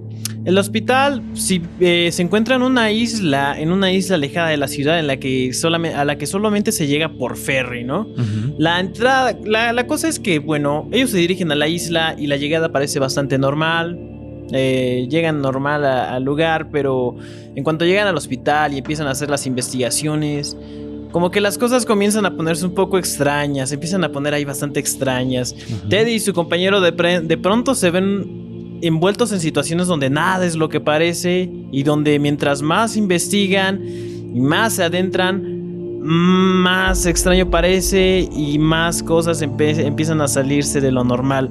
El 0.45 0.59
hospital 0.59 1.23
si, 1.33 1.63
eh, 1.81 2.11
se 2.13 2.21
encuentra 2.21 2.57
en 2.57 2.63
una 2.63 2.93
isla, 2.93 3.59
en 3.59 3.73
una 3.73 3.93
isla 3.93 4.17
alejada 4.17 4.49
de 4.49 4.59
la 4.59 4.69
ciudad 4.69 4.99
en 4.99 5.07
la 5.07 5.17
que 5.17 5.55
solamente, 5.55 5.97
a 5.97 6.05
la 6.05 6.19
que 6.19 6.27
solamente 6.27 6.71
se 6.71 6.87
llega 6.87 7.09
por 7.09 7.39
ferry, 7.39 7.83
¿no? 7.83 8.07
La 8.59 8.79
entrada, 8.79 9.39
la, 9.43 9.73
la 9.73 9.87
cosa 9.87 10.09
es 10.09 10.19
que, 10.19 10.39
bueno, 10.39 10.87
ellos 10.93 11.11
se 11.11 11.17
dirigen 11.17 11.51
a 11.51 11.55
la 11.55 11.67
isla 11.67 12.15
y 12.19 12.27
la 12.27 12.37
llegada 12.37 12.71
parece 12.71 12.99
bastante 12.99 13.39
normal. 13.39 14.14
Eh, 14.53 15.07
llegan 15.11 15.41
normal 15.41 15.85
a- 15.85 16.15
al 16.15 16.23
lugar, 16.25 16.69
pero 16.71 17.17
en 17.55 17.65
cuanto 17.65 17.85
llegan 17.85 18.07
al 18.07 18.17
hospital 18.17 18.73
y 18.75 18.79
empiezan 18.79 19.07
a 19.07 19.11
hacer 19.11 19.31
las 19.31 19.47
investigaciones, 19.47 20.57
como 21.13 21.31
que 21.31 21.41
las 21.41 21.59
cosas 21.59 21.87
comienzan 21.87 22.27
a 22.27 22.37
ponerse 22.37 22.67
un 22.67 22.75
poco 22.75 22.99
extrañas, 22.99 23.71
empiezan 23.73 24.03
a 24.05 24.11
poner 24.11 24.35
ahí 24.35 24.45
bastante 24.45 24.81
extrañas. 24.81 25.55
Teddy 25.89 26.13
y 26.15 26.21
su 26.21 26.33
compañero 26.33 26.81
de, 26.81 26.91
de 27.23 27.39
pronto 27.39 27.75
se 27.75 27.91
ven 27.91 28.79
envueltos 28.83 29.33
en 29.33 29.41
situaciones 29.41 29.87
donde 29.87 30.11
nada 30.11 30.45
es 30.45 30.57
lo 30.57 30.69
que 30.69 30.81
parece 30.81 31.49
y 31.73 31.83
donde 31.85 32.19
mientras 32.19 32.61
más 32.63 32.97
investigan 32.97 33.81
y 34.35 34.41
más 34.41 34.75
se 34.75 34.83
adentran, 34.85 35.55
más 36.07 37.07
extraño 37.07 37.49
parece 37.51 38.29
y 38.31 38.59
más 38.59 39.03
cosas 39.03 39.41
empiezan 39.41 40.21
a 40.21 40.29
salirse 40.29 40.81
de 40.81 40.91
lo 40.93 41.05
normal. 41.05 41.51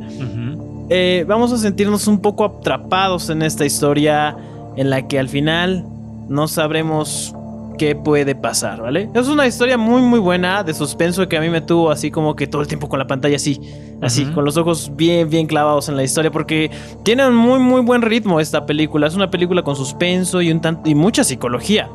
Eh, 0.89 1.25
vamos 1.27 1.51
a 1.53 1.57
sentirnos 1.57 2.07
un 2.07 2.19
poco 2.19 2.45
atrapados 2.45 3.29
en 3.29 3.41
esta 3.41 3.65
historia 3.65 4.35
en 4.75 4.89
la 4.89 5.07
que 5.07 5.19
al 5.19 5.29
final 5.29 5.85
no 6.27 6.47
sabremos 6.47 7.33
qué 7.77 7.95
puede 7.95 8.35
pasar, 8.35 8.81
¿vale? 8.81 9.09
Es 9.13 9.27
una 9.27 9.47
historia 9.47 9.77
muy 9.77 10.01
muy 10.01 10.19
buena 10.19 10.63
de 10.63 10.73
suspenso 10.73 11.27
que 11.27 11.37
a 11.37 11.41
mí 11.41 11.49
me 11.49 11.61
tuvo 11.61 11.89
así 11.89 12.11
como 12.11 12.35
que 12.35 12.47
todo 12.47 12.61
el 12.61 12.67
tiempo 12.67 12.87
con 12.87 12.99
la 12.99 13.07
pantalla 13.07 13.35
así, 13.35 13.59
así, 14.01 14.25
con 14.25 14.45
los 14.45 14.57
ojos 14.57 14.91
bien 14.95 15.29
bien 15.29 15.47
clavados 15.47 15.89
en 15.89 15.95
la 15.95 16.03
historia 16.03 16.31
porque 16.31 16.69
tiene 17.03 17.27
un 17.27 17.35
muy 17.35 17.59
muy 17.59 17.81
buen 17.81 18.01
ritmo 18.01 18.39
esta 18.39 18.65
película, 18.65 19.07
es 19.07 19.15
una 19.15 19.31
película 19.31 19.63
con 19.63 19.75
suspenso 19.75 20.41
y 20.41 20.51
un 20.51 20.61
tanto 20.61 20.89
y 20.89 20.95
mucha 20.95 21.23
psicología. 21.23 21.89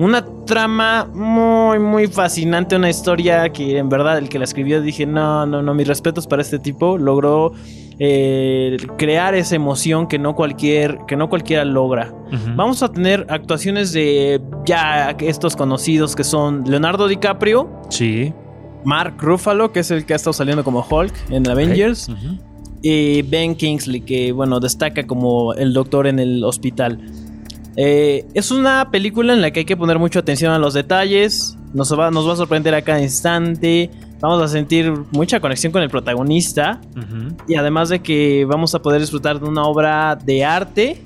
Una 0.00 0.24
trama 0.46 1.08
muy, 1.12 1.80
muy 1.80 2.06
fascinante, 2.06 2.76
una 2.76 2.88
historia 2.88 3.48
que 3.52 3.78
en 3.78 3.88
verdad 3.88 4.16
el 4.18 4.28
que 4.28 4.38
la 4.38 4.44
escribió 4.44 4.80
dije, 4.80 5.06
no, 5.06 5.44
no, 5.44 5.60
no, 5.60 5.74
mis 5.74 5.88
respetos 5.88 6.28
para 6.28 6.40
este 6.40 6.60
tipo, 6.60 6.96
logró 6.98 7.52
eh, 8.00 8.76
crear 8.96 9.34
esa 9.34 9.56
emoción 9.56 10.06
que 10.06 10.18
no, 10.18 10.34
cualquier, 10.34 10.98
que 11.08 11.16
no 11.16 11.28
cualquiera 11.28 11.64
logra. 11.64 12.12
Vamos 12.56 12.82
a 12.82 12.92
tener 12.92 13.26
actuaciones 13.28 13.92
de 13.92 14.40
ya 14.64 15.10
estos 15.20 15.56
conocidos 15.56 16.14
que 16.14 16.24
son 16.24 16.64
Leonardo 16.66 17.08
DiCaprio, 17.08 17.68
Sí. 17.88 18.32
Mark 18.84 19.14
Ruffalo, 19.18 19.72
que 19.72 19.80
es 19.80 19.90
el 19.90 20.06
que 20.06 20.12
ha 20.12 20.16
estado 20.16 20.32
saliendo 20.32 20.62
como 20.62 20.86
Hulk 20.88 21.12
en 21.30 21.48
Avengers, 21.48 22.08
y 22.80 23.22
Ben 23.22 23.56
Kingsley, 23.56 24.00
que 24.02 24.30
bueno, 24.32 24.60
destaca 24.60 25.06
como 25.06 25.52
el 25.54 25.72
doctor 25.72 26.06
en 26.06 26.18
el 26.20 26.44
hospital. 26.44 27.00
Eh, 27.76 28.24
es 28.34 28.50
una 28.50 28.90
película 28.90 29.32
en 29.32 29.40
la 29.40 29.50
que 29.50 29.60
hay 29.60 29.64
que 29.66 29.76
poner 29.76 29.98
mucha 29.98 30.20
atención 30.20 30.52
a 30.52 30.58
los 30.58 30.74
detalles. 30.74 31.56
Nos 31.74 31.96
va, 31.98 32.10
nos 32.10 32.26
va 32.28 32.32
a 32.32 32.36
sorprender 32.36 32.74
a 32.74 32.82
cada 32.82 33.00
instante. 33.00 33.90
Vamos 34.20 34.42
a 34.42 34.48
sentir 34.48 34.92
mucha 35.12 35.40
conexión 35.40 35.72
con 35.72 35.82
el 35.82 35.90
protagonista. 35.90 36.80
Y 37.46 37.54
además 37.54 37.88
de 37.88 38.00
que 38.00 38.44
vamos 38.44 38.74
a 38.74 38.82
poder 38.82 39.00
disfrutar 39.00 39.40
de 39.40 39.48
una 39.48 39.64
obra 39.64 40.16
de 40.16 40.44
arte. 40.44 41.02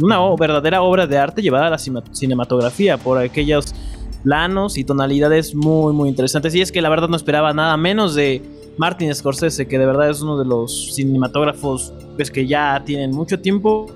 Una 0.00 0.18
verdadera 0.36 0.82
obra 0.82 1.06
de 1.06 1.16
arte 1.16 1.42
llevada 1.42 1.68
a 1.68 1.70
la 1.70 1.78
cinematografía 1.78 2.98
por 2.98 3.18
aquellos 3.18 3.74
planos 4.22 4.76
y 4.76 4.84
tonalidades 4.84 5.54
muy, 5.54 5.92
muy 5.92 6.08
interesantes. 6.08 6.54
Y 6.54 6.60
es 6.60 6.72
que 6.72 6.82
la 6.82 6.88
verdad 6.88 7.08
no 7.08 7.16
esperaba 7.16 7.52
nada 7.52 7.76
menos 7.76 8.14
de 8.14 8.42
Martin 8.76 9.14
Scorsese, 9.14 9.66
que 9.66 9.78
de 9.78 9.86
verdad 9.86 10.10
es 10.10 10.20
uno 10.20 10.36
de 10.36 10.44
los 10.44 10.94
cinematógrafos 10.94 11.92
pues, 12.16 12.30
que 12.30 12.46
ya 12.46 12.82
tienen 12.84 13.12
mucho 13.12 13.38
tiempo. 13.40 13.86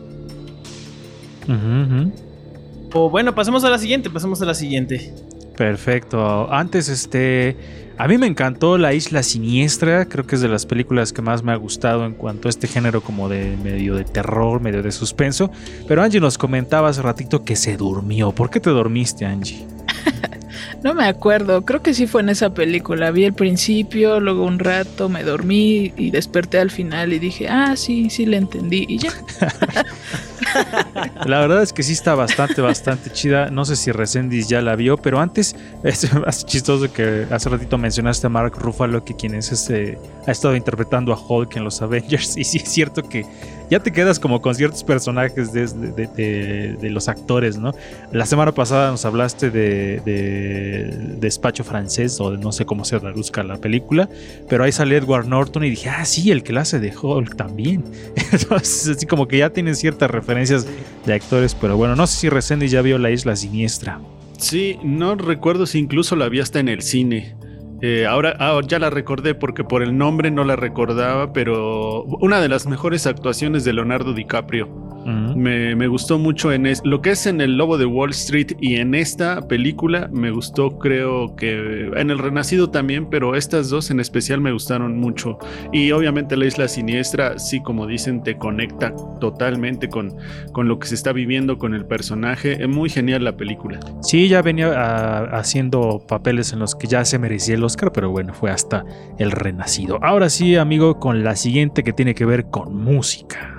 O 2.92 3.10
bueno, 3.10 3.34
pasemos 3.34 3.64
a 3.64 3.70
la 3.70 3.78
siguiente, 3.78 4.08
pasemos 4.08 4.40
a 4.40 4.44
la 4.44 4.54
siguiente. 4.54 5.12
Perfecto. 5.60 6.50
Antes, 6.50 6.88
este. 6.88 7.54
A 7.98 8.08
mí 8.08 8.16
me 8.16 8.26
encantó 8.26 8.78
La 8.78 8.94
Isla 8.94 9.22
Siniestra. 9.22 10.06
Creo 10.06 10.26
que 10.26 10.36
es 10.36 10.40
de 10.40 10.48
las 10.48 10.64
películas 10.64 11.12
que 11.12 11.20
más 11.20 11.42
me 11.42 11.52
ha 11.52 11.56
gustado 11.56 12.06
en 12.06 12.14
cuanto 12.14 12.48
a 12.48 12.50
este 12.50 12.66
género, 12.66 13.02
como 13.02 13.28
de 13.28 13.58
medio 13.62 13.94
de 13.94 14.04
terror, 14.04 14.62
medio 14.62 14.82
de 14.82 14.90
suspenso. 14.90 15.50
Pero 15.86 16.02
Angie 16.02 16.18
nos 16.18 16.38
comentaba 16.38 16.88
hace 16.88 17.02
ratito 17.02 17.44
que 17.44 17.56
se 17.56 17.76
durmió. 17.76 18.32
¿Por 18.32 18.48
qué 18.48 18.58
te 18.58 18.70
dormiste, 18.70 19.26
Angie? 19.26 19.66
No 20.82 20.94
me 20.94 21.04
acuerdo, 21.04 21.62
creo 21.64 21.82
que 21.82 21.92
sí 21.92 22.06
fue 22.06 22.22
en 22.22 22.30
esa 22.30 22.54
película. 22.54 23.10
Vi 23.10 23.24
el 23.24 23.34
principio, 23.34 24.18
luego 24.18 24.44
un 24.44 24.58
rato 24.58 25.10
me 25.10 25.22
dormí 25.22 25.92
y 25.96 26.10
desperté 26.10 26.58
al 26.58 26.70
final 26.70 27.12
y 27.12 27.18
dije, 27.18 27.48
ah, 27.48 27.76
sí, 27.76 28.08
sí 28.08 28.24
le 28.24 28.38
entendí. 28.38 28.86
Y 28.88 28.98
ya. 28.98 29.12
La 31.26 31.40
verdad 31.40 31.62
es 31.62 31.73
que 31.73 31.83
sí 31.83 31.92
está 31.92 32.14
bastante, 32.14 32.61
bastante 32.61 33.11
chida. 33.11 33.50
No 33.50 33.64
sé 33.64 33.76
si 33.76 33.92
Resendis 33.92 34.49
ya 34.49 34.61
la 34.61 34.76
vio, 34.76 34.97
pero 34.97 35.21
antes 35.21 35.54
es 35.85 36.12
más 36.14 36.45
chistoso 36.47 36.92
que 36.92 37.26
hace 37.30 37.49
ratito 37.49 37.78
mencionaste 37.78 38.26
a 38.26 38.30
Mark 38.30 38.54
Ruffalo, 38.59 39.04
que 39.04 39.14
quien 39.14 39.35
es 39.35 39.52
este, 39.52 39.99
ha 40.26 40.30
estado 40.30 40.57
interpretando 40.57 41.12
a 41.12 41.19
Hulk 41.19 41.57
en 41.57 41.64
los 41.64 41.80
Avengers. 41.83 42.37
Y 42.40 42.45
sí 42.45 42.59
es 42.59 42.69
cierto 42.71 43.02
que 43.09 43.25
ya 43.71 43.78
te 43.80 43.92
quedas 43.92 44.19
como 44.19 44.40
con 44.42 44.54
ciertos 44.54 44.83
personajes 44.83 45.52
de, 45.52 45.66
de- 45.66 46.90
los 46.90 47.09
actores, 47.09 47.57
¿no? 47.57 47.73
La 48.11 48.26
semana 48.26 48.52
pasada 48.52 48.90
nos 48.90 49.04
hablaste 49.04 49.50
de, 49.50 50.00
de 50.04 51.16
Despacho 51.21 51.62
Francés, 51.62 52.21
o 52.21 52.33
de 52.33 52.38
no 52.38 52.50
sé 52.50 52.64
cómo 52.66 52.85
se 52.85 52.99
traduzca 52.99 53.45
la 53.45 53.59
película, 53.59 54.09
pero 54.49 54.64
ahí 54.64 54.73
sale 54.73 54.97
Edward 54.97 55.26
Norton 55.28 55.62
y 55.64 55.71
dije, 55.71 55.88
ah, 55.88 56.04
sí, 56.04 56.33
el 56.33 56.42
que 56.42 56.52
la 56.52 56.62
hace 56.62 56.80
de 56.80 56.92
Hulk 56.97 57.37
también. 57.37 57.85
Entonces, 58.33 58.97
así 58.97 59.07
como 59.07 59.28
que 59.28 59.38
ya 59.38 59.50
tienen 59.50 59.76
ciertas 59.76 60.11
referencias 60.40 60.66
de 61.04 61.14
actores, 61.14 61.54
pero 61.54 61.76
bueno, 61.76 61.97
no 61.97 62.06
sé 62.06 62.16
si 62.16 62.28
Resendi 62.28 62.68
ya 62.68 62.82
vio 62.82 62.99
La 62.99 63.11
Isla 63.11 63.37
Siniestra. 63.37 64.00
Sí, 64.38 64.78
no 64.82 65.14
recuerdo 65.16 65.66
si 65.66 65.78
incluso 65.78 66.16
la 66.16 66.28
vi 66.28 66.40
hasta 66.40 66.61
en 66.61 66.68
el 66.68 66.82
cine. 66.82 67.37
Eh, 67.82 68.06
ahora 68.06 68.37
ah, 68.38 68.60
ya 68.66 68.78
la 68.78 68.90
recordé 68.90 69.34
porque 69.34 69.64
por 69.64 69.82
el 69.82 69.96
nombre 69.96 70.30
no 70.30 70.44
la 70.44 70.56
recordaba, 70.56 71.32
pero 71.32 72.04
una 72.04 72.40
de 72.40 72.49
las 72.49 72.66
mejores 72.66 73.06
actuaciones 73.06 73.64
de 73.64 73.72
Leonardo 73.72 74.12
DiCaprio. 74.14 74.90
Me, 75.34 75.75
me 75.76 75.88
gustó 75.88 76.18
mucho 76.18 76.52
en 76.52 76.66
es- 76.66 76.82
lo 76.84 77.00
que 77.00 77.10
es 77.12 77.26
en 77.26 77.40
El 77.40 77.56
Lobo 77.56 77.78
de 77.78 77.87
Wall 77.87 78.10
Street 78.10 78.52
y 78.60 78.76
en 78.76 78.94
esta 78.94 79.40
película 79.49 80.08
me 80.12 80.30
gustó, 80.30 80.78
creo 80.78 81.34
que 81.37 81.90
en 81.96 82.10
El 82.10 82.18
Renacido 82.18 82.70
también, 82.70 83.08
pero 83.08 83.34
estas 83.34 83.70
dos 83.70 83.90
en 83.90 83.99
especial 83.99 84.40
me 84.42 84.52
gustaron 84.52 84.99
mucho. 85.00 85.38
Y 85.72 85.90
obviamente 85.92 86.37
La 86.37 86.44
Isla 86.44 86.68
Siniestra, 86.68 87.38
sí, 87.38 87.60
como 87.62 87.87
dicen, 87.87 88.22
te 88.22 88.37
conecta 88.37 88.94
totalmente 89.20 89.88
con, 89.88 90.14
con 90.52 90.68
lo 90.68 90.78
que 90.78 90.87
se 90.87 90.94
está 90.96 91.12
viviendo 91.12 91.56
con 91.58 91.75
el 91.75 91.87
personaje. 91.87 92.62
Es 92.62 92.68
muy 92.68 92.90
genial 92.90 93.25
la 93.25 93.37
película. 93.37 93.80
Sí, 94.02 94.28
ya 94.28 94.42
venía 94.42 94.72
ah, 94.76 95.25
haciendo 95.32 96.04
papeles 96.06 96.52
en 96.52 96.58
los 96.58 96.75
que 96.75 96.87
ya 96.87 97.04
se 97.06 97.18
merecía 97.18 97.56
Oscar, 97.70 97.92
pero 97.92 98.10
bueno, 98.10 98.34
fue 98.34 98.50
hasta 98.50 98.84
el 99.18 99.30
renacido. 99.30 99.98
Ahora 100.02 100.28
sí, 100.30 100.56
amigo, 100.56 100.98
con 100.98 101.24
la 101.24 101.36
siguiente 101.36 101.82
que 101.82 101.92
tiene 101.92 102.14
que 102.14 102.24
ver 102.24 102.46
con 102.50 102.74
música. 102.76 103.56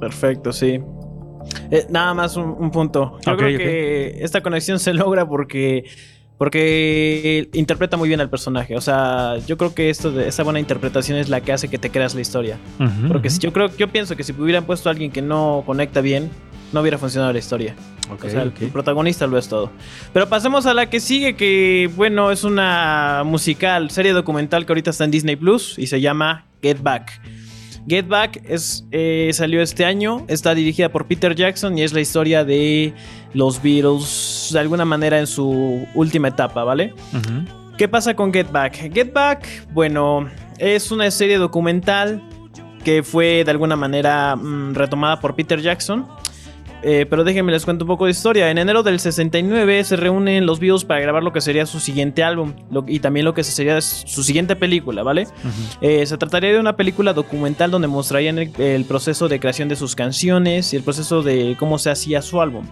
Perfecto, 0.00 0.52
sí. 0.52 0.80
Eh, 1.70 1.86
nada 1.90 2.14
más 2.14 2.36
un, 2.36 2.56
un 2.58 2.70
punto. 2.70 3.18
Yo 3.26 3.36
creo 3.36 3.56
que 3.58 4.16
esta 4.24 4.40
conexión 4.42 4.78
se 4.78 4.92
logra 5.02 5.26
porque 5.28 5.84
porque 6.38 7.48
interpreta 7.52 7.96
muy 7.96 8.08
bien 8.08 8.20
al 8.20 8.28
personaje. 8.28 8.76
O 8.76 8.80
sea, 8.80 9.36
yo 9.46 9.56
creo 9.56 9.74
que 9.74 9.88
esto 9.88 10.10
de, 10.10 10.28
esa 10.28 10.42
buena 10.42 10.58
interpretación 10.58 11.16
es 11.18 11.28
la 11.28 11.40
que 11.40 11.52
hace 11.52 11.68
que 11.68 11.78
te 11.78 11.90
creas 11.90 12.14
la 12.14 12.20
historia. 12.22 12.58
Porque 13.08 13.30
si- 13.30 13.38
yo 13.38 13.52
creo, 13.52 13.68
yo 13.76 13.88
pienso 13.88 14.16
que 14.16 14.24
si 14.24 14.32
hubieran 14.32 14.64
puesto 14.64 14.88
a 14.88 14.92
alguien 14.92 15.10
que 15.12 15.22
no 15.22 15.62
conecta 15.64 16.00
bien, 16.00 16.30
no 16.72 16.80
hubiera 16.80 16.98
funcionado 16.98 17.32
la 17.32 17.38
historia. 17.38 17.74
O 18.10 18.28
sea, 18.28 18.42
el 18.42 18.52
protagonista 18.52 19.26
lo 19.26 19.38
es 19.38 19.48
todo. 19.48 19.70
Pero 20.12 20.28
pasemos 20.28 20.66
a 20.66 20.74
la 20.74 20.90
que 20.90 21.00
sigue, 21.00 21.36
que 21.36 21.90
bueno, 21.96 22.30
es 22.30 22.44
una 22.44 23.22
musical, 23.24 23.90
serie 23.90 24.12
documental 24.12 24.66
que 24.66 24.72
ahorita 24.72 24.90
está 24.90 25.04
en 25.04 25.10
Disney 25.10 25.36
Plus 25.36 25.78
y 25.78 25.86
se 25.86 26.00
llama 26.00 26.46
Get 26.62 26.82
Back. 26.82 27.20
Get 27.86 28.08
Back 28.08 28.42
es, 28.48 28.86
eh, 28.92 29.30
salió 29.32 29.60
este 29.60 29.84
año, 29.84 30.24
está 30.28 30.54
dirigida 30.54 30.90
por 30.90 31.06
Peter 31.06 31.34
Jackson 31.34 31.76
y 31.76 31.82
es 31.82 31.92
la 31.92 32.00
historia 32.00 32.44
de 32.44 32.94
los 33.34 33.62
Beatles 33.62 34.50
de 34.52 34.58
alguna 34.58 34.84
manera 34.84 35.18
en 35.18 35.26
su 35.26 35.86
última 35.94 36.28
etapa, 36.28 36.64
¿vale? 36.64 36.94
¿Qué 37.76 37.88
pasa 37.88 38.14
con 38.14 38.32
Get 38.32 38.50
Back? 38.50 38.92
Get 38.92 39.12
Back, 39.12 39.46
bueno, 39.72 40.28
es 40.58 40.90
una 40.90 41.10
serie 41.10 41.36
documental 41.36 42.22
que 42.84 43.02
fue 43.02 43.44
de 43.44 43.50
alguna 43.50 43.76
manera 43.76 44.36
mm, 44.36 44.74
retomada 44.74 45.20
por 45.20 45.34
Peter 45.34 45.60
Jackson. 45.60 46.06
Eh, 46.86 47.06
pero 47.08 47.24
déjenme 47.24 47.50
les 47.50 47.64
cuento 47.64 47.84
un 47.84 47.88
poco 47.88 48.04
de 48.04 48.10
historia. 48.10 48.50
En 48.50 48.58
enero 48.58 48.82
del 48.82 49.00
69 49.00 49.82
se 49.84 49.96
reúnen 49.96 50.44
los 50.44 50.60
Beatles 50.60 50.84
para 50.84 51.00
grabar 51.00 51.22
lo 51.22 51.32
que 51.32 51.40
sería 51.40 51.64
su 51.64 51.80
siguiente 51.80 52.22
álbum 52.22 52.52
lo- 52.70 52.84
y 52.86 53.00
también 53.00 53.24
lo 53.24 53.32
que 53.32 53.42
sería 53.42 53.80
su 53.80 54.22
siguiente 54.22 54.54
película, 54.54 55.02
¿vale? 55.02 55.26
Eh, 55.80 56.04
se 56.04 56.18
trataría 56.18 56.52
de 56.52 56.58
una 56.60 56.76
película 56.76 57.14
documental 57.14 57.70
donde 57.70 57.88
mostrarían 57.88 58.38
el, 58.38 58.52
el 58.60 58.84
proceso 58.84 59.28
de 59.28 59.40
creación 59.40 59.68
de 59.70 59.76
sus 59.76 59.94
canciones 59.96 60.74
y 60.74 60.76
el 60.76 60.82
proceso 60.82 61.22
de 61.22 61.56
cómo 61.58 61.78
se 61.78 61.90
hacía 61.90 62.20
su 62.20 62.42
álbum. 62.42 62.66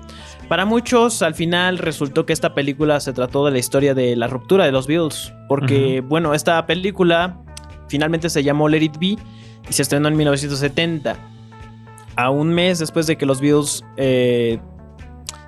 Para 0.47 0.67
muchos, 0.67 1.23
al 1.23 1.35
final 1.35 1.79
resultó 1.79 2.27
que 2.27 2.35
esta 2.35 2.53
película 2.55 3.01
se 3.01 3.15
trató 3.15 3.47
de 3.47 3.53
la 3.53 3.59
historia 3.59 3.95
de 3.95 4.15
la 4.17 4.27
ruptura 4.27 4.67
de 4.67 4.73
los 4.73 4.87
Beatles, 4.87 5.33
porque, 5.49 6.03
bueno, 6.07 6.35
esta 6.35 6.67
película 6.67 7.39
finalmente 7.89 8.29
se 8.29 8.43
llamó 8.43 8.69
Let 8.69 8.83
It 8.83 8.99
Be 8.99 9.07
y 9.07 9.73
se 9.73 9.81
estrenó 9.81 10.09
en 10.09 10.17
1970, 10.17 11.17
a 12.17 12.31
un 12.31 12.49
mes 12.53 12.79
después 12.79 13.07
de 13.07 13.17
que 13.17 13.27
los 13.27 13.41
Beatles 13.41 13.85
eh, 13.97 14.59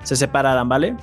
se 0.03 0.15
separaran, 0.15 0.67
¿vale? 0.69 0.95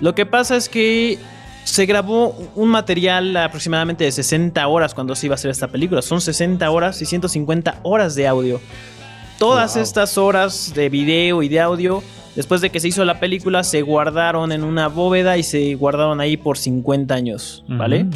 Lo 0.00 0.14
que 0.14 0.26
pasa 0.26 0.56
es 0.56 0.68
que 0.68 1.18
se 1.64 1.86
grabó 1.86 2.34
un 2.56 2.68
material 2.68 3.36
aproximadamente 3.36 4.04
de 4.04 4.12
60 4.12 4.66
horas 4.66 4.94
cuando 4.94 5.14
se 5.14 5.26
iba 5.26 5.34
a 5.34 5.36
hacer 5.36 5.50
esta 5.50 5.68
película. 5.68 6.02
Son 6.02 6.20
60 6.20 6.68
horas 6.70 7.00
y 7.02 7.06
150 7.06 7.76
horas 7.84 8.14
de 8.14 8.26
audio. 8.26 8.60
Todas 9.38 9.74
Wow. 9.74 9.82
estas 9.82 10.18
horas 10.18 10.72
de 10.74 10.88
video 10.88 11.42
y 11.42 11.48
de 11.48 11.60
audio, 11.60 12.02
después 12.36 12.60
de 12.60 12.70
que 12.70 12.80
se 12.80 12.88
hizo 12.88 13.04
la 13.04 13.20
película, 13.20 13.62
se 13.62 13.82
guardaron 13.82 14.52
en 14.52 14.64
una 14.64 14.88
bóveda 14.88 15.36
y 15.36 15.42
se 15.42 15.74
guardaron 15.74 16.20
ahí 16.20 16.36
por 16.36 16.58
50 16.58 17.14
años, 17.14 17.64
¿vale? 17.68 18.06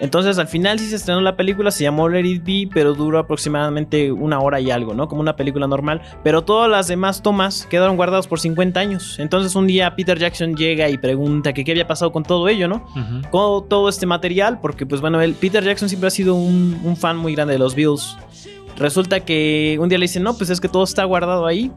Entonces 0.00 0.38
al 0.38 0.48
final 0.48 0.78
sí 0.78 0.86
se 0.86 0.96
estrenó 0.96 1.20
la 1.20 1.36
película, 1.36 1.70
se 1.70 1.84
llamó 1.84 2.08
Let 2.08 2.26
It 2.26 2.44
Be, 2.44 2.68
pero 2.72 2.94
duró 2.94 3.18
aproximadamente 3.18 4.12
una 4.12 4.40
hora 4.40 4.60
y 4.60 4.70
algo, 4.70 4.94
¿no? 4.94 5.08
Como 5.08 5.20
una 5.20 5.36
película 5.36 5.66
normal. 5.66 6.02
Pero 6.22 6.42
todas 6.42 6.70
las 6.70 6.88
demás 6.88 7.22
tomas 7.22 7.66
quedaron 7.66 7.96
guardadas 7.96 8.26
por 8.26 8.40
50 8.40 8.78
años. 8.78 9.18
Entonces 9.18 9.54
un 9.54 9.66
día 9.66 9.94
Peter 9.96 10.18
Jackson 10.18 10.54
llega 10.54 10.88
y 10.88 10.98
pregunta 10.98 11.52
que 11.52 11.64
qué 11.64 11.72
había 11.72 11.86
pasado 11.86 12.12
con 12.12 12.22
todo 12.22 12.48
ello, 12.48 12.68
¿no? 12.68 12.86
Con 13.30 13.68
todo 13.68 13.88
este 13.88 14.06
material, 14.06 14.60
porque 14.60 14.86
pues 14.86 15.00
bueno, 15.00 15.20
él, 15.20 15.34
Peter 15.34 15.64
Jackson 15.64 15.88
siempre 15.88 16.08
ha 16.08 16.10
sido 16.10 16.34
un, 16.34 16.80
un 16.84 16.96
fan 16.96 17.16
muy 17.16 17.34
grande 17.34 17.54
de 17.54 17.58
los 17.58 17.74
Beatles. 17.74 18.16
Resulta 18.78 19.20
que 19.20 19.78
un 19.80 19.88
día 19.88 19.98
le 19.98 20.04
dicen, 20.04 20.22
no, 20.22 20.36
pues 20.36 20.50
es 20.50 20.60
que 20.60 20.68
todo 20.68 20.84
está 20.84 21.04
guardado 21.04 21.46
ahí. 21.46 21.72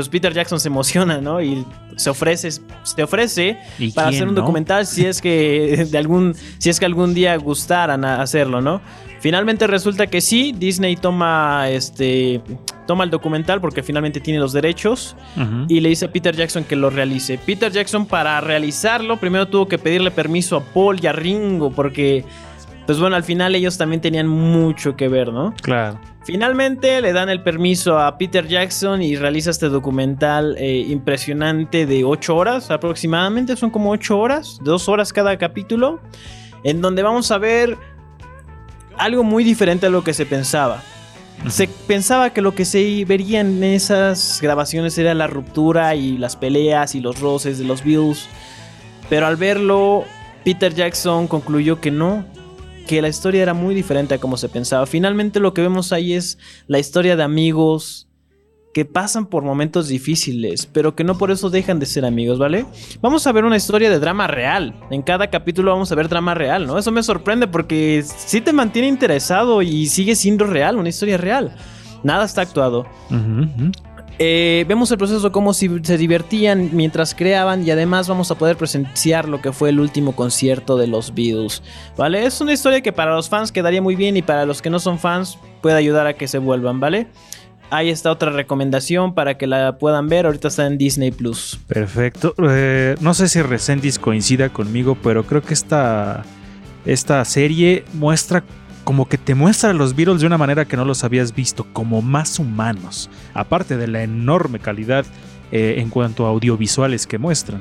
Pues 0.00 0.08
Peter 0.08 0.32
Jackson 0.32 0.58
se 0.60 0.68
emociona, 0.68 1.20
¿no? 1.20 1.40
Y 1.42 1.64
se 1.96 2.10
ofrece, 2.10 2.50
se 2.50 3.02
ofrece 3.02 3.58
¿Y 3.78 3.90
para 3.92 4.08
quién, 4.08 4.16
hacer 4.22 4.28
un 4.28 4.34
no? 4.34 4.40
documental 4.40 4.86
si 4.86 5.04
es 5.06 5.20
que 5.20 5.86
de 5.90 5.98
algún 5.98 6.34
si 6.58 6.70
es 6.70 6.78
que 6.80 6.86
algún 6.86 7.12
día 7.14 7.36
gustaran 7.36 8.04
a- 8.04 8.22
hacerlo, 8.22 8.60
¿no? 8.60 8.80
Finalmente 9.20 9.66
resulta 9.66 10.06
que 10.06 10.22
sí, 10.22 10.54
Disney 10.56 10.96
toma 10.96 11.68
este 11.68 12.40
toma 12.86 13.04
el 13.04 13.10
documental 13.10 13.60
porque 13.60 13.82
finalmente 13.82 14.18
tiene 14.18 14.40
los 14.40 14.52
derechos 14.54 15.14
y 15.68 15.78
le 15.80 15.90
dice 15.90 16.06
a 16.06 16.12
Peter 16.12 16.34
Jackson 16.34 16.64
que 16.64 16.74
lo 16.74 16.88
realice. 16.90 17.38
Peter 17.38 17.70
Jackson 17.70 18.06
para 18.06 18.40
realizarlo 18.40 19.18
primero 19.20 19.46
tuvo 19.46 19.68
que 19.68 19.76
pedirle 19.78 20.10
permiso 20.10 20.56
a 20.56 20.64
Paul 20.64 20.98
y 21.02 21.06
a 21.06 21.12
Ringo 21.12 21.70
porque 21.70 22.24
pues 22.90 22.98
bueno, 22.98 23.14
al 23.14 23.22
final 23.22 23.54
ellos 23.54 23.78
también 23.78 24.00
tenían 24.00 24.26
mucho 24.26 24.96
que 24.96 25.06
ver, 25.06 25.32
¿no? 25.32 25.54
Claro. 25.62 26.00
Finalmente 26.24 27.00
le 27.00 27.12
dan 27.12 27.28
el 27.28 27.40
permiso 27.40 28.00
a 28.00 28.18
Peter 28.18 28.48
Jackson 28.48 29.00
y 29.00 29.14
realiza 29.14 29.50
este 29.50 29.68
documental 29.68 30.56
eh, 30.58 30.86
impresionante 30.88 31.86
de 31.86 32.02
8 32.02 32.34
horas 32.34 32.68
aproximadamente, 32.72 33.54
son 33.54 33.70
como 33.70 33.92
8 33.92 34.18
horas, 34.18 34.58
2 34.64 34.88
horas 34.88 35.12
cada 35.12 35.38
capítulo, 35.38 36.00
en 36.64 36.80
donde 36.80 37.04
vamos 37.04 37.30
a 37.30 37.38
ver 37.38 37.78
algo 38.98 39.22
muy 39.22 39.44
diferente 39.44 39.86
a 39.86 39.90
lo 39.90 40.02
que 40.02 40.12
se 40.12 40.26
pensaba. 40.26 40.82
Se 41.46 41.68
pensaba 41.68 42.30
que 42.30 42.42
lo 42.42 42.56
que 42.56 42.64
se 42.64 43.04
vería 43.04 43.38
en 43.38 43.62
esas 43.62 44.40
grabaciones 44.42 44.98
era 44.98 45.14
la 45.14 45.28
ruptura 45.28 45.94
y 45.94 46.18
las 46.18 46.34
peleas 46.34 46.96
y 46.96 47.00
los 47.00 47.20
roces 47.20 47.56
de 47.60 47.66
los 47.66 47.84
Bills, 47.84 48.28
pero 49.08 49.28
al 49.28 49.36
verlo, 49.36 50.02
Peter 50.44 50.74
Jackson 50.74 51.28
concluyó 51.28 51.80
que 51.80 51.92
no, 51.92 52.24
que 52.90 53.00
la 53.00 53.08
historia 53.08 53.40
era 53.40 53.54
muy 53.54 53.72
diferente 53.72 54.14
a 54.14 54.18
como 54.18 54.36
se 54.36 54.48
pensaba. 54.48 54.84
Finalmente 54.84 55.38
lo 55.38 55.54
que 55.54 55.62
vemos 55.62 55.92
ahí 55.92 56.14
es 56.14 56.38
la 56.66 56.80
historia 56.80 57.14
de 57.14 57.22
amigos 57.22 58.08
que 58.74 58.84
pasan 58.84 59.26
por 59.26 59.44
momentos 59.44 59.86
difíciles, 59.86 60.66
pero 60.66 60.96
que 60.96 61.04
no 61.04 61.16
por 61.16 61.30
eso 61.30 61.50
dejan 61.50 61.78
de 61.78 61.86
ser 61.86 62.04
amigos, 62.04 62.40
¿vale? 62.40 62.66
Vamos 63.00 63.28
a 63.28 63.32
ver 63.32 63.44
una 63.44 63.56
historia 63.56 63.90
de 63.90 64.00
drama 64.00 64.26
real. 64.26 64.74
En 64.90 65.02
cada 65.02 65.30
capítulo 65.30 65.70
vamos 65.70 65.92
a 65.92 65.94
ver 65.94 66.08
drama 66.08 66.34
real, 66.34 66.66
¿no? 66.66 66.78
Eso 66.78 66.90
me 66.90 67.04
sorprende 67.04 67.46
porque 67.46 68.02
sí 68.04 68.40
te 68.40 68.52
mantiene 68.52 68.88
interesado 68.88 69.62
y 69.62 69.86
sigue 69.86 70.16
siendo 70.16 70.44
real, 70.46 70.76
una 70.76 70.88
historia 70.88 71.16
real. 71.16 71.54
Nada 72.02 72.24
está 72.24 72.42
actuado. 72.42 72.86
Ujú. 73.08 73.70
Eh, 74.22 74.66
vemos 74.68 74.90
el 74.90 74.98
proceso, 74.98 75.32
cómo 75.32 75.54
si- 75.54 75.70
se 75.82 75.96
divertían 75.96 76.68
mientras 76.74 77.14
creaban 77.14 77.66
y 77.66 77.70
además 77.70 78.06
vamos 78.06 78.30
a 78.30 78.34
poder 78.34 78.54
presenciar 78.58 79.26
lo 79.26 79.40
que 79.40 79.50
fue 79.50 79.70
el 79.70 79.80
último 79.80 80.14
concierto 80.14 80.76
de 80.76 80.86
los 80.88 81.14
Beatles. 81.14 81.62
¿Vale? 81.96 82.26
Es 82.26 82.38
una 82.42 82.52
historia 82.52 82.82
que 82.82 82.92
para 82.92 83.14
los 83.14 83.30
fans 83.30 83.50
quedaría 83.50 83.80
muy 83.80 83.96
bien 83.96 84.18
y 84.18 84.22
para 84.22 84.44
los 84.44 84.60
que 84.60 84.68
no 84.68 84.78
son 84.78 84.98
fans 84.98 85.38
puede 85.62 85.76
ayudar 85.76 86.06
a 86.06 86.12
que 86.12 86.28
se 86.28 86.36
vuelvan, 86.36 86.80
¿vale? 86.80 87.06
Ahí 87.70 87.88
está 87.88 88.10
otra 88.10 88.30
recomendación 88.30 89.14
para 89.14 89.38
que 89.38 89.46
la 89.46 89.78
puedan 89.78 90.08
ver. 90.08 90.26
Ahorita 90.26 90.48
está 90.48 90.66
en 90.66 90.76
Disney 90.76 91.12
Plus. 91.12 91.58
Perfecto. 91.66 92.34
Eh, 92.50 92.96
no 93.00 93.14
sé 93.14 93.26
si 93.26 93.40
Resendiz 93.40 93.98
coincida 93.98 94.50
conmigo, 94.50 94.98
pero 95.02 95.24
creo 95.24 95.40
que 95.40 95.54
esta, 95.54 96.24
esta 96.84 97.24
serie 97.24 97.84
muestra 97.94 98.44
como 98.90 99.08
que 99.08 99.18
te 99.18 99.36
muestra 99.36 99.70
a 99.70 99.72
los 99.72 99.94
Beatles 99.94 100.20
de 100.20 100.26
una 100.26 100.36
manera 100.36 100.64
que 100.64 100.76
no 100.76 100.84
los 100.84 101.04
habías 101.04 101.32
visto, 101.32 101.64
como 101.72 102.02
más 102.02 102.40
humanos, 102.40 103.08
aparte 103.34 103.76
de 103.76 103.86
la 103.86 104.02
enorme 104.02 104.58
calidad 104.58 105.06
eh, 105.52 105.76
en 105.78 105.90
cuanto 105.90 106.26
a 106.26 106.30
audiovisuales 106.30 107.06
que 107.06 107.16
muestran. 107.16 107.60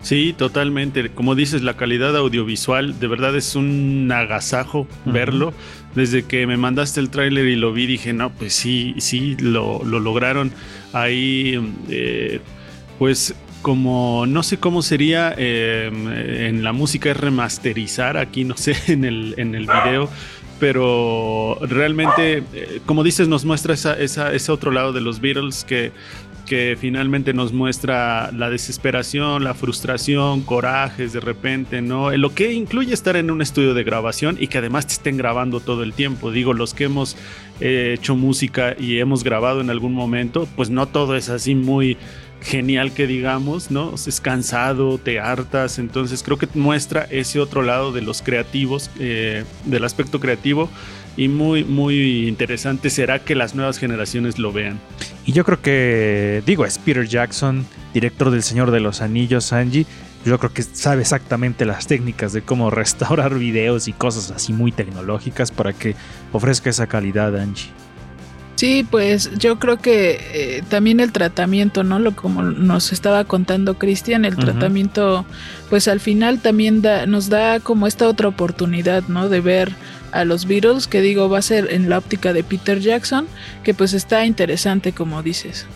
Sí, 0.00 0.34
totalmente. 0.36 1.10
Como 1.10 1.36
dices, 1.36 1.62
la 1.62 1.76
calidad 1.76 2.16
audiovisual 2.16 2.98
de 2.98 3.06
verdad 3.06 3.36
es 3.36 3.54
un 3.54 4.10
agasajo 4.12 4.88
verlo. 5.04 5.54
Desde 5.94 6.24
que 6.24 6.48
me 6.48 6.56
mandaste 6.56 6.98
el 6.98 7.08
tráiler 7.08 7.46
y 7.46 7.54
lo 7.54 7.72
vi, 7.72 7.86
dije, 7.86 8.12
no, 8.12 8.32
pues 8.32 8.54
sí, 8.54 8.96
sí, 8.98 9.36
lo, 9.38 9.84
lo 9.84 10.00
lograron. 10.00 10.50
Ahí, 10.92 11.64
eh, 11.90 12.40
pues 12.98 13.36
como 13.62 14.26
no 14.26 14.42
sé 14.42 14.58
cómo 14.58 14.82
sería 14.82 15.34
eh, 15.38 15.90
en 16.48 16.62
la 16.64 16.72
música 16.72 17.10
es 17.12 17.16
remasterizar, 17.16 18.16
aquí 18.16 18.44
no 18.44 18.56
sé, 18.56 18.76
en 18.92 19.04
el, 19.04 19.34
en 19.38 19.54
el 19.54 19.66
video. 19.66 20.10
Pero 20.60 21.58
realmente, 21.62 22.44
eh, 22.54 22.80
como 22.86 23.02
dices, 23.02 23.26
nos 23.26 23.44
muestra 23.44 23.74
esa, 23.74 23.94
esa- 23.94 24.32
ese 24.32 24.52
otro 24.52 24.70
lado 24.70 24.92
de 24.92 25.00
los 25.00 25.20
Beatles 25.20 25.64
que 25.64 25.92
que 26.46 26.76
finalmente 26.78 27.32
nos 27.32 27.52
muestra 27.52 28.30
la 28.32 28.50
desesperación, 28.50 29.44
la 29.44 29.54
frustración, 29.54 30.42
corajes 30.42 31.12
de 31.12 31.20
repente, 31.20 31.80
¿no? 31.80 32.10
Lo 32.10 32.34
que 32.34 32.52
incluye 32.52 32.92
estar 32.92 33.16
en 33.16 33.30
un 33.30 33.40
estudio 33.40 33.74
de 33.74 33.84
grabación 33.84 34.36
y 34.40 34.48
que 34.48 34.58
además 34.58 34.86
te 34.88 34.94
estén 34.94 35.16
grabando 35.16 35.60
todo 35.60 35.84
el 35.84 35.92
tiempo. 35.94 36.32
Digo, 36.32 36.52
los 36.52 36.74
que 36.74 36.84
hemos 36.84 37.16
eh, 37.60 37.94
hecho 37.96 38.16
música 38.16 38.74
y 38.78 38.98
hemos 38.98 39.22
grabado 39.22 39.60
en 39.60 39.70
algún 39.70 39.92
momento, 39.94 40.48
pues 40.56 40.68
no 40.68 40.86
todo 40.88 41.14
es 41.16 41.28
así 41.28 41.54
muy 41.54 41.96
genial 42.42 42.92
que 42.92 43.06
digamos, 43.06 43.70
¿no? 43.70 43.94
Es 43.94 44.20
cansado, 44.20 44.98
te 44.98 45.20
hartas, 45.20 45.78
entonces 45.78 46.22
creo 46.22 46.38
que 46.38 46.48
muestra 46.54 47.06
ese 47.10 47.40
otro 47.40 47.62
lado 47.62 47.92
de 47.92 48.02
los 48.02 48.22
creativos, 48.22 48.90
eh, 48.98 49.44
del 49.64 49.84
aspecto 49.84 50.20
creativo 50.20 50.68
y 51.16 51.28
muy, 51.28 51.64
muy 51.64 52.28
interesante 52.28 52.90
será 52.90 53.18
que 53.20 53.34
las 53.34 53.54
nuevas 53.54 53.78
generaciones 53.78 54.38
lo 54.38 54.52
vean. 54.52 54.80
Y 55.24 55.32
yo 55.32 55.44
creo 55.44 55.60
que, 55.60 56.42
digo, 56.46 56.64
es 56.64 56.78
Peter 56.78 57.06
Jackson, 57.06 57.66
director 57.94 58.30
del 58.30 58.42
Señor 58.42 58.70
de 58.70 58.80
los 58.80 59.02
Anillos, 59.02 59.52
Angie. 59.52 59.86
Yo 60.24 60.38
creo 60.38 60.52
que 60.52 60.62
sabe 60.62 61.02
exactamente 61.02 61.64
las 61.64 61.86
técnicas 61.86 62.32
de 62.32 62.42
cómo 62.42 62.70
restaurar 62.72 63.38
videos 63.38 63.88
y 63.88 63.92
cosas 63.92 64.30
así 64.30 64.52
muy 64.52 64.72
tecnológicas 64.72 65.50
para 65.50 65.72
que 65.72 65.94
ofrezca 66.32 66.70
esa 66.70 66.86
calidad, 66.86 67.36
Angie. 67.38 67.81
Sí, 68.62 68.86
pues 68.88 69.36
yo 69.40 69.58
creo 69.58 69.78
que 69.78 70.20
eh, 70.34 70.62
también 70.68 71.00
el 71.00 71.10
tratamiento, 71.10 71.82
¿no? 71.82 71.98
Lo 71.98 72.14
como 72.14 72.44
nos 72.44 72.92
estaba 72.92 73.24
contando 73.24 73.74
Cristian, 73.74 74.24
el 74.24 74.36
tratamiento, 74.36 75.24
pues 75.68 75.88
al 75.88 75.98
final 75.98 76.38
también 76.38 76.80
da, 76.80 77.06
nos 77.06 77.28
da 77.28 77.58
como 77.58 77.88
esta 77.88 78.06
otra 78.06 78.28
oportunidad, 78.28 79.02
¿no? 79.08 79.28
De 79.28 79.40
ver 79.40 79.72
a 80.12 80.24
los 80.24 80.46
Beatles, 80.46 80.86
que 80.86 81.00
digo 81.00 81.28
va 81.28 81.38
a 81.38 81.42
ser 81.42 81.72
en 81.72 81.88
la 81.88 81.98
óptica 81.98 82.32
de 82.32 82.44
Peter 82.44 82.78
Jackson, 82.78 83.26
que 83.64 83.74
pues 83.74 83.94
está 83.94 84.26
interesante 84.26 84.92
como 84.92 85.24
dices. 85.24 85.66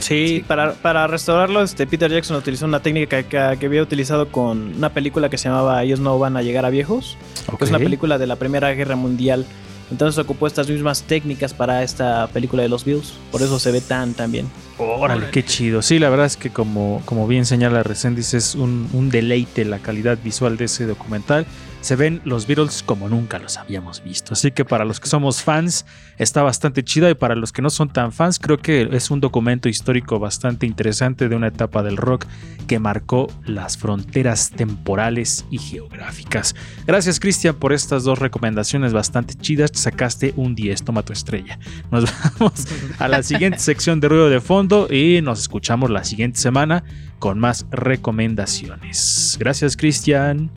Sí, 0.00 0.42
Para, 0.48 0.72
para 0.72 1.06
restaurarlo, 1.06 1.62
este 1.62 1.86
Peter 1.86 2.10
Jackson 2.10 2.36
utilizó 2.36 2.66
una 2.66 2.80
técnica 2.80 3.22
que, 3.22 3.56
que 3.60 3.66
había 3.66 3.80
utilizado 3.80 4.26
con 4.26 4.74
una 4.74 4.88
película 4.88 5.28
que 5.28 5.38
se 5.38 5.50
llamaba 5.50 5.84
Ellos 5.84 6.00
no 6.00 6.18
van 6.18 6.36
a 6.36 6.42
llegar 6.42 6.64
a 6.64 6.70
viejos, 6.70 7.16
que 7.56 7.64
es 7.64 7.70
una 7.70 7.78
película 7.78 8.18
de 8.18 8.26
la 8.26 8.34
Primera 8.34 8.74
Guerra 8.74 8.96
Mundial. 8.96 9.46
Entonces 9.90 10.18
ocupó 10.18 10.46
estas 10.46 10.68
mismas 10.68 11.02
técnicas 11.02 11.52
para 11.54 11.82
esta 11.82 12.26
película 12.28 12.62
de 12.62 12.68
los 12.68 12.84
Beatles. 12.84 13.14
Por 13.30 13.42
eso 13.42 13.58
se 13.58 13.70
ve 13.70 13.80
tan 13.80 14.14
tan 14.14 14.32
bien. 14.32 14.48
Órale, 14.78 15.30
qué 15.30 15.44
chido. 15.44 15.82
Sí, 15.82 15.98
la 15.98 16.08
verdad 16.08 16.26
es 16.26 16.36
que 16.36 16.50
como, 16.50 17.02
como 17.04 17.26
bien 17.26 17.46
señala 17.46 17.82
Resendiz, 17.82 18.34
es 18.34 18.54
un, 18.54 18.88
un 18.92 19.10
deleite 19.10 19.64
la 19.64 19.78
calidad 19.78 20.18
visual 20.22 20.56
de 20.56 20.64
ese 20.64 20.86
documental. 20.86 21.46
Se 21.84 21.96
ven 21.96 22.22
los 22.24 22.46
Beatles 22.46 22.82
como 22.82 23.10
nunca 23.10 23.38
los 23.38 23.58
habíamos 23.58 24.02
visto. 24.02 24.32
Así 24.32 24.52
que 24.52 24.64
para 24.64 24.86
los 24.86 25.00
que 25.00 25.06
somos 25.06 25.42
fans 25.42 25.84
está 26.16 26.42
bastante 26.42 26.82
chido 26.82 27.10
y 27.10 27.14
para 27.14 27.34
los 27.34 27.52
que 27.52 27.60
no 27.60 27.68
son 27.68 27.92
tan 27.92 28.10
fans 28.10 28.38
creo 28.38 28.56
que 28.56 28.88
es 28.90 29.10
un 29.10 29.20
documento 29.20 29.68
histórico 29.68 30.18
bastante 30.18 30.64
interesante 30.64 31.28
de 31.28 31.36
una 31.36 31.48
etapa 31.48 31.82
del 31.82 31.98
rock 31.98 32.24
que 32.66 32.78
marcó 32.78 33.30
las 33.44 33.76
fronteras 33.76 34.48
temporales 34.48 35.44
y 35.50 35.58
geográficas. 35.58 36.54
Gracias 36.86 37.20
Cristian 37.20 37.56
por 37.56 37.74
estas 37.74 38.04
dos 38.04 38.18
recomendaciones 38.18 38.94
bastante 38.94 39.34
chidas. 39.34 39.70
Te 39.70 39.78
sacaste 39.78 40.32
un 40.36 40.54
10, 40.54 40.84
toma 40.84 41.02
tu 41.02 41.12
estrella. 41.12 41.58
Nos 41.90 42.06
vamos 42.38 42.64
a 42.98 43.08
la 43.08 43.22
siguiente 43.22 43.58
sección 43.58 44.00
de 44.00 44.08
ruido 44.08 44.30
de 44.30 44.40
fondo 44.40 44.88
y 44.90 45.20
nos 45.20 45.38
escuchamos 45.38 45.90
la 45.90 46.04
siguiente 46.04 46.40
semana 46.40 46.82
con 47.18 47.38
más 47.38 47.66
recomendaciones. 47.70 49.36
Gracias 49.38 49.76
Cristian. 49.76 50.50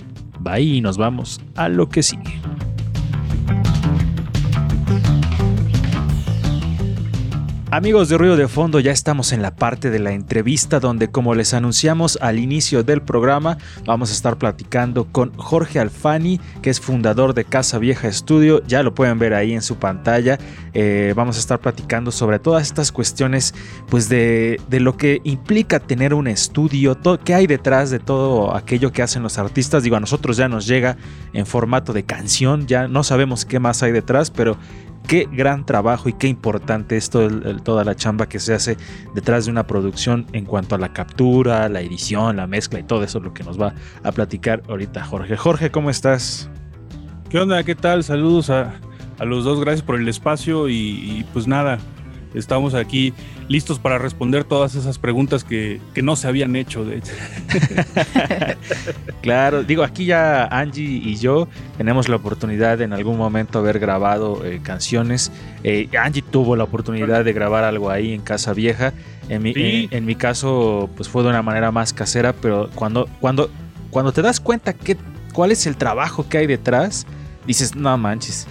Bye 0.48 0.62
y 0.62 0.82
nos 0.82 0.98
vamos 0.98 1.42
a 1.56 1.68
lo 1.68 1.90
que 1.90 2.02
sigue. 2.02 2.40
Amigos 7.78 8.10
de 8.10 8.18
Ruido 8.18 8.38
de 8.38 8.48
Fondo, 8.48 8.80
ya 8.80 8.92
estamos 8.92 9.32
en 9.34 9.44
la 9.44 9.56
parte 9.56 9.92
de 9.92 10.00
la 10.00 10.12
entrevista 10.12 10.80
donde, 10.80 11.12
como 11.12 11.36
les 11.36 11.54
anunciamos 11.54 12.18
al 12.24 12.40
inicio 12.40 12.82
del 12.82 13.04
programa, 13.04 13.60
vamos 13.86 14.10
a 14.10 14.14
estar 14.14 14.38
platicando 14.38 15.06
con 15.06 15.32
Jorge 15.38 15.80
Alfani, 15.80 16.42
que 16.64 16.72
es 16.72 16.82
fundador 16.82 17.36
de 17.36 17.46
Casa 17.46 17.78
Vieja 17.78 18.08
Estudio. 18.08 18.64
Ya 18.66 18.82
lo 18.82 18.96
pueden 18.96 19.20
ver 19.20 19.36
ahí 19.36 19.54
en 19.54 19.62
su 19.62 19.76
pantalla. 19.76 20.40
Eh, 20.74 21.14
vamos 21.16 21.38
a 21.38 21.40
estar 21.40 21.60
platicando 21.60 22.12
sobre 22.12 22.40
todas 22.40 22.64
estas 22.64 22.92
cuestiones, 22.92 23.54
pues 23.90 24.10
de, 24.10 24.60
de 24.68 24.80
lo 24.80 24.98
que 24.98 25.22
implica 25.24 25.80
tener 25.80 26.16
un 26.16 26.28
estudio, 26.28 26.96
todo, 26.96 27.20
qué 27.20 27.36
hay 27.36 27.46
detrás 27.46 27.92
de 27.92 28.00
todo 28.00 28.56
aquello 28.56 28.92
que 28.92 29.04
hacen 29.04 29.22
los 29.22 29.38
artistas. 29.38 29.84
Digo, 29.84 29.98
a 29.98 30.00
nosotros 30.00 30.36
ya 30.36 30.50
nos 30.50 30.66
llega 30.66 30.98
en 31.32 31.46
formato 31.46 31.94
de 31.94 32.02
canción, 32.02 32.66
ya 32.66 32.88
no 32.88 33.04
sabemos 33.04 33.46
qué 33.46 33.60
más 33.60 33.84
hay 33.84 33.92
detrás, 33.92 34.32
pero 34.32 34.58
qué 35.08 35.28
gran 35.32 35.66
trabajo 35.66 36.10
y 36.10 36.14
qué 36.14 36.28
importante 36.28 36.98
es 36.98 37.10
todo 37.10 37.30
toda 37.64 37.84
la 37.84 37.96
chamba 37.96 38.28
que 38.28 38.40
se 38.40 38.54
hace 38.54 38.78
detrás 39.16 39.46
de 39.46 39.52
una 39.52 39.66
producción 39.66 40.28
en 40.34 40.46
cuanto 40.46 40.76
a 40.76 40.78
la 40.78 40.94
captura, 40.94 41.70
la 41.70 41.82
edición, 41.82 42.38
la 42.38 42.48
mezcla 42.48 42.80
y 42.80 42.84
todo 42.84 43.04
eso 43.04 43.20
lo 43.20 43.34
que 43.34 43.44
nos 43.44 43.60
va 43.60 43.74
a 44.04 44.12
platicar 44.12 44.62
ahorita 44.68 45.04
Jorge. 45.04 45.38
Jorge, 45.38 45.72
¿cómo 45.72 45.90
estás? 45.90 46.50
¿Qué 47.30 47.40
onda? 47.40 47.64
¿Qué 47.64 47.76
tal? 47.76 48.04
Saludos 48.04 48.50
a, 48.50 48.74
los 49.20 49.44
dos, 49.44 49.60
gracias 49.60 49.82
por 49.82 49.96
el 49.96 50.08
espacio 50.08 50.70
y 50.70 51.26
pues 51.34 51.48
nada, 51.48 51.80
estamos 52.34 52.74
aquí 52.74 53.14
listos 53.48 53.80
para 53.80 53.98
responder 53.98 54.44
todas 54.44 54.76
esas 54.76 54.98
preguntas 55.00 55.44
que, 55.44 55.80
que 55.94 56.02
no 56.02 56.16
se 56.16 56.28
habían 56.28 56.56
hecho. 56.56 56.86
De 56.86 56.98
hecho. 56.98 57.12
Claro, 59.22 59.64
digo, 59.64 59.84
aquí 59.84 60.06
ya 60.06 60.46
Angie 60.46 60.84
y 60.86 61.16
yo 61.18 61.48
tenemos 61.78 62.08
la 62.08 62.16
oportunidad 62.16 62.78
de 62.78 62.86
en 62.86 62.94
algún 62.94 63.18
momento 63.18 63.60
haber 63.60 63.80
grabado 63.80 64.46
eh, 64.46 64.62
canciones. 64.64 65.32
Eh, 65.64 65.90
Angie 66.00 66.22
tuvo 66.22 66.56
la 66.56 66.64
oportunidad 66.64 67.26
de 67.26 67.34
grabar 67.34 67.64
algo 67.64 67.90
ahí 67.90 68.14
en 68.14 68.22
Casa 68.22 68.54
Vieja. 68.54 68.94
En 69.30 69.42
mi, 69.44 69.54
Sí. 69.54 69.90
en, 69.92 69.98
en 69.98 70.06
mi 70.06 70.16
caso, 70.16 70.90
pues 70.96 71.10
fue 71.10 71.24
de 71.24 71.30
una 71.30 71.42
manera 71.42 71.72
más 71.72 71.92
casera, 71.94 72.34
pero 72.34 72.70
cuando, 72.76 73.10
cuando, 73.20 73.50
cuando 73.90 74.12
te 74.14 74.22
das 74.22 74.40
cuenta 74.40 74.74
que, 74.74 74.96
cuál 75.34 75.52
es 75.52 75.66
el 75.68 75.76
trabajo 75.76 76.30
que 76.30 76.38
hay 76.38 76.48
detrás, 76.48 77.06
dices, 77.46 77.76
no 77.76 77.98
manches. 77.98 78.48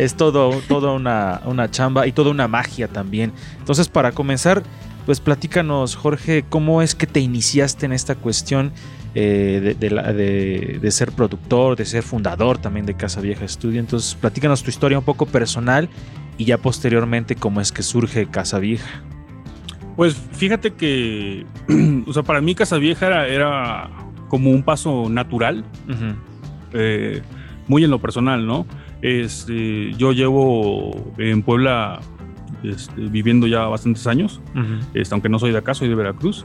Es 0.00 0.14
todo, 0.16 0.50
todo 0.68 0.94
una, 0.94 1.40
una 1.44 1.70
chamba 1.70 2.06
y 2.06 2.12
toda 2.12 2.30
una 2.30 2.48
magia 2.48 2.88
también. 2.88 3.32
Entonces, 3.58 3.88
para 3.88 4.12
comenzar, 4.12 4.62
pues 5.06 5.20
platícanos, 5.20 5.94
Jorge, 5.96 6.44
cómo 6.48 6.82
es 6.82 6.94
que 6.94 7.06
te 7.06 7.20
iniciaste 7.20 7.86
en 7.86 7.92
esta 7.92 8.14
cuestión 8.14 8.72
eh, 9.14 9.60
de, 9.62 9.74
de 9.74 9.90
la- 9.90 10.12
de- 10.12 10.78
de 10.80 10.90
ser 10.92 11.10
productor, 11.12 11.76
de 11.76 11.84
ser 11.84 12.02
fundador 12.04 12.58
también 12.58 12.86
de 12.86 12.94
Casa 12.94 13.20
Vieja 13.20 13.44
Estudio. 13.44 13.80
Entonces, 13.80 14.14
platícanos 14.14 14.62
tu 14.62 14.70
historia 14.70 14.98
un 14.98 15.04
poco 15.04 15.26
personal 15.26 15.88
y 16.38 16.44
ya 16.44 16.58
posteriormente 16.58 17.34
cómo 17.34 17.60
es 17.60 17.72
que 17.72 17.82
surge 17.82 18.26
Casa 18.26 18.58
Vieja. 18.60 19.02
Pues 19.96 20.14
fíjate 20.32 20.74
que, 20.74 21.44
o 22.06 22.12
sea, 22.12 22.22
para 22.22 22.40
mí 22.40 22.54
Casa 22.54 22.76
Vieja 22.78 23.06
era, 23.08 23.26
era 23.26 23.90
como 24.28 24.50
un 24.50 24.62
paso 24.62 25.08
natural, 25.10 25.64
eh, 26.72 27.20
muy 27.66 27.84
en 27.84 27.90
lo 27.90 27.98
personal, 28.00 28.46
¿no? 28.46 28.64
Este, 29.02 29.92
yo 29.94 30.12
llevo 30.12 31.12
en 31.18 31.42
Puebla 31.42 32.00
este, 32.62 33.00
viviendo 33.08 33.46
ya 33.46 33.66
bastantes 33.66 34.06
años. 34.06 34.40
este, 34.94 35.14
aunque 35.14 35.28
no 35.28 35.38
soy 35.38 35.52
de 35.52 35.58
acá, 35.58 35.74
soy 35.74 35.88
de 35.88 35.94
Veracruz. 35.94 36.44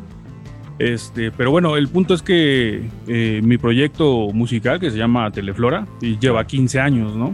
Este, 0.77 1.31
pero 1.31 1.51
bueno, 1.51 1.77
el 1.77 1.87
punto 1.87 2.13
es 2.13 2.21
que 2.21 2.89
eh, 3.07 3.39
mi 3.43 3.57
proyecto 3.57 4.27
musical, 4.33 4.79
que 4.79 4.91
se 4.91 4.97
llama 4.97 5.31
Teleflora, 5.31 5.87
lleva 6.19 6.45
15 6.45 6.79
años, 6.81 7.15
¿no? 7.15 7.33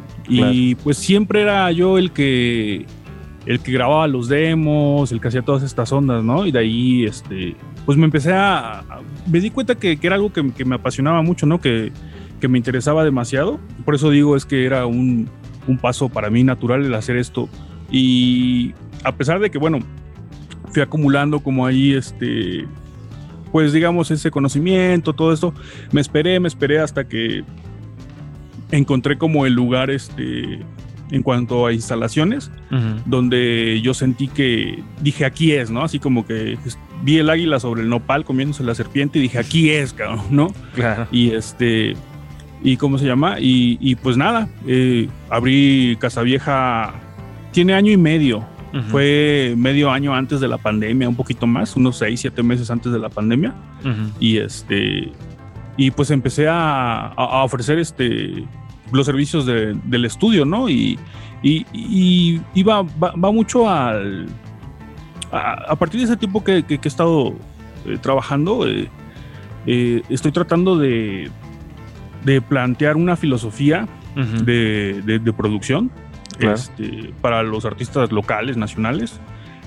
Y 0.54 0.76
pues 0.76 0.98
siempre 0.98 1.42
era 1.42 1.72
yo 1.72 1.98
el 1.98 2.12
que, 2.12 2.86
el 3.48 3.60
que 3.60 3.72
grababa 3.72 4.08
los 4.08 4.28
demos, 4.28 5.12
el 5.12 5.20
que 5.20 5.28
hacía 5.30 5.42
todas 5.42 5.64
estas 5.64 5.92
ondas, 5.92 6.24
¿no? 6.24 6.46
Y 6.46 6.52
de 6.52 6.60
ahí, 6.60 7.04
este, 7.06 7.56
pues 7.86 7.98
me 7.98 8.06
empecé 8.06 8.32
a... 8.32 8.80
a- 8.82 9.02
me 9.28 9.40
di 9.40 9.50
cuenta 9.50 9.74
que, 9.76 9.98
que 9.98 10.06
era 10.08 10.18
algo 10.18 10.32
que, 10.32 10.52
que 10.52 10.64
me 10.66 10.76
apasionaba 10.76 11.24
mucho, 11.24 11.48
¿no? 11.48 11.60
Que, 11.60 11.92
que 12.42 12.50
me 12.50 12.58
interesaba 12.58 13.06
demasiado. 13.06 13.58
Por 13.86 13.96
eso 13.96 14.10
digo, 14.10 14.36
es 14.36 14.46
que 14.46 14.66
era 14.66 14.86
un, 14.86 15.30
un 15.68 15.78
paso 15.78 16.10
para 16.10 16.30
mí 16.30 16.44
natural 16.44 16.84
el 16.86 16.94
hacer 16.94 17.16
esto. 17.16 17.48
Y 17.90 18.74
a 19.06 19.16
pesar 19.16 19.40
de 19.40 19.50
que, 19.50 19.58
bueno, 19.58 19.80
fui 20.74 20.82
acumulando 20.82 21.40
como 21.40 21.66
ahí 21.66 21.94
este 21.94 22.66
pues 23.52 23.74
digamos 23.74 24.10
ese 24.12 24.32
conocimiento 24.32 25.12
todo 25.12 25.34
esto 25.34 25.54
me 25.92 26.00
esperé 26.00 26.40
me 26.40 26.48
esperé 26.48 26.80
hasta 26.80 27.06
que 27.10 27.44
encontré 28.72 29.18
como 29.18 29.46
el 29.46 29.52
lugar 29.54 29.90
este 29.90 30.60
en 31.12 31.24
cuanto 31.24 31.66
a 31.66 31.74
instalaciones 31.74 32.50
donde 33.06 33.82
yo 33.84 33.94
sentí 33.94 34.30
que 34.30 34.82
dije 35.02 35.26
aquí 35.26 35.52
es 35.52 35.70
no 35.70 35.84
así 35.84 36.00
como 36.00 36.26
que 36.26 36.58
vi 37.04 37.18
el 37.18 37.30
águila 37.30 37.60
sobre 37.60 37.82
el 37.82 37.90
nopal 37.90 38.24
comiéndose 38.24 38.64
la 38.64 38.74
serpiente 38.76 39.20
y 39.20 39.24
dije 39.24 39.40
aquí 39.40 39.70
es 39.72 39.92
cabrón 39.92 40.22
no 40.32 40.54
Claro. 40.74 41.08
y 41.12 41.32
este 41.32 41.96
y 42.64 42.78
cómo 42.78 42.98
se 42.98 43.06
llama 43.06 43.40
y, 43.40 43.78
y 43.82 43.96
pues 43.96 44.18
nada 44.18 44.48
eh, 44.68 45.08
abrí 45.30 45.98
casa 46.00 46.22
vieja 46.22 46.94
tiene 47.52 47.74
año 47.74 47.92
y 47.92 47.98
medio 47.98 48.46
fue 48.90 49.54
medio 49.58 49.92
año 49.92 50.16
antes 50.16 50.40
de 50.40 50.48
la 50.48 50.58
pandemia, 50.58 51.10
un 51.10 51.16
poquito 51.18 51.46
más, 51.46 51.76
unos 51.76 51.98
6, 51.98 52.18
7 52.22 52.42
meses 52.42 52.72
antes 52.72 52.94
de 52.94 53.00
la 53.00 53.10
pandemia. 53.10 53.54
Y 54.20 54.38
este 54.38 55.12
y 55.76 55.92
pues 55.92 56.10
empecé 56.12 56.48
a, 56.48 57.08
a- 57.08 57.12
a 57.16 57.44
ofrecer 57.44 57.80
este 57.80 58.46
los 58.94 59.06
servicios 59.06 59.46
de- 59.46 59.74
del 59.86 60.06
estudio, 60.06 60.46
¿no? 60.46 60.70
Y, 60.70 60.98
y, 61.44 61.66
y- 61.74 62.42
y 62.54 62.64
va, 62.64 62.84
va, 62.84 63.12
va 63.22 63.32
mucho 63.34 63.68
al 63.70 64.28
a, 65.34 65.54
a 65.72 65.76
partir 65.76 66.00
de 66.00 66.06
ese 66.06 66.16
tiempo 66.18 66.42
que, 66.44 66.64
que- 66.64 66.78
que 66.78 66.88
he 66.88 66.90
estado 66.90 67.34
eh, 67.86 67.98
trabajando, 68.02 68.66
eh, 68.68 68.88
eh, 69.66 70.02
estoy 70.10 70.32
tratando 70.32 70.78
de, 70.78 71.30
de 72.26 72.42
plantear 72.42 72.96
una 72.98 73.16
filosofía 73.16 73.88
de, 74.46 75.02
de- 75.06 75.20
de 75.20 75.34
producción 75.34 75.90
Claro. 76.38 76.56
este, 76.56 77.14
para 77.22 77.44
los 77.44 77.66
artistas 77.66 78.12
locales, 78.12 78.58
nacionales, 78.58 79.20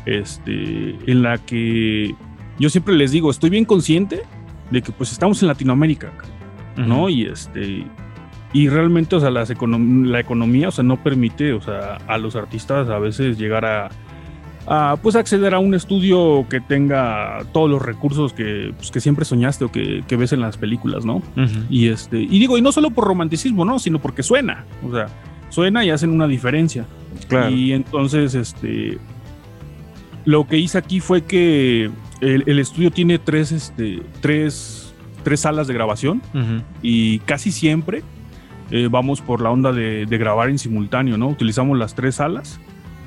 este, 0.06 0.96
en 1.10 1.22
la 1.22 1.38
que 1.38 2.14
yo 2.58 2.68
siempre 2.70 2.94
les 2.94 3.10
digo, 3.12 3.30
estoy 3.30 3.50
bien 3.50 3.64
consciente 3.64 4.22
de 4.70 4.82
que 4.82 4.92
pues 4.92 5.12
estamos 5.12 5.40
en 5.42 5.48
Latinoamérica, 5.48 6.10
¿no? 6.76 7.08
Y 7.08 7.24
este 7.26 7.84
y 8.52 8.68
realmente, 8.68 9.16
o 9.16 9.20
sea, 9.20 9.30
las 9.30 9.50
econom- 9.50 10.06
la 10.06 10.20
economía, 10.20 10.68
o 10.68 10.70
sea, 10.70 10.84
no 10.84 11.02
permite, 11.02 11.52
o 11.52 11.60
sea, 11.60 11.96
a 12.06 12.18
los 12.18 12.36
artistas 12.36 12.88
a 12.88 12.98
veces 13.00 13.36
llegar 13.38 13.64
a, 13.64 13.88
a, 14.66 14.96
pues 15.02 15.16
acceder 15.16 15.54
a 15.54 15.58
un 15.58 15.74
estudio 15.74 16.46
que 16.48 16.60
tenga 16.60 17.44
todos 17.52 17.70
los 17.70 17.82
recursos 17.82 18.32
que, 18.32 18.72
pues, 18.76 18.90
que 18.90 19.00
siempre 19.00 19.24
soñaste 19.24 19.64
o 19.64 19.72
que, 19.72 20.04
que 20.06 20.16
ves 20.16 20.32
en 20.32 20.40
las 20.40 20.56
películas, 20.56 21.04
¿no? 21.04 21.22
Y 21.68 21.88
este, 21.88 22.20
y 22.20 22.38
digo, 22.38 22.56
y 22.56 22.62
no 22.62 22.72
solo 22.72 22.90
por 22.90 23.06
romanticismo, 23.06 23.64
¿no? 23.64 23.78
Sino 23.78 23.98
porque 23.98 24.22
suena. 24.22 24.64
O 24.86 24.92
sea, 24.92 25.06
suena 25.50 25.84
y 25.84 25.90
hacen 25.90 26.10
una 26.10 26.26
diferencia. 26.26 26.86
Claro. 27.28 27.50
Y 27.50 27.72
entonces, 27.72 28.34
este. 28.34 28.98
Lo 30.24 30.46
que 30.46 30.56
hice 30.56 30.78
aquí 30.78 31.00
fue 31.00 31.22
que 31.24 31.90
el, 32.22 32.44
el 32.46 32.58
estudio 32.58 32.90
tiene 32.90 33.18
tres, 33.18 33.52
este, 33.52 34.02
tres, 34.22 34.94
tres 35.22 35.40
salas 35.40 35.66
de 35.66 35.74
grabación 35.74 36.22
y 36.80 37.18
casi 37.20 37.52
siempre 37.52 38.02
eh, 38.70 38.88
vamos 38.90 39.20
por 39.20 39.42
la 39.42 39.50
onda 39.50 39.72
de, 39.72 40.06
de 40.06 40.18
grabar 40.18 40.48
en 40.48 40.58
simultáneo, 40.58 41.18
¿no? 41.18 41.28
Utilizamos 41.28 41.76
las 41.76 41.94
tres 41.94 42.14
salas 42.14 42.58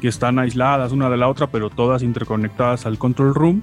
que 0.01 0.07
están 0.07 0.39
aisladas 0.39 0.91
una 0.91 1.09
de 1.09 1.17
la 1.17 1.27
otra, 1.27 1.47
pero 1.47 1.69
todas 1.69 2.03
interconectadas 2.03 2.85
al 2.85 2.97
control 2.97 3.33
room. 3.33 3.61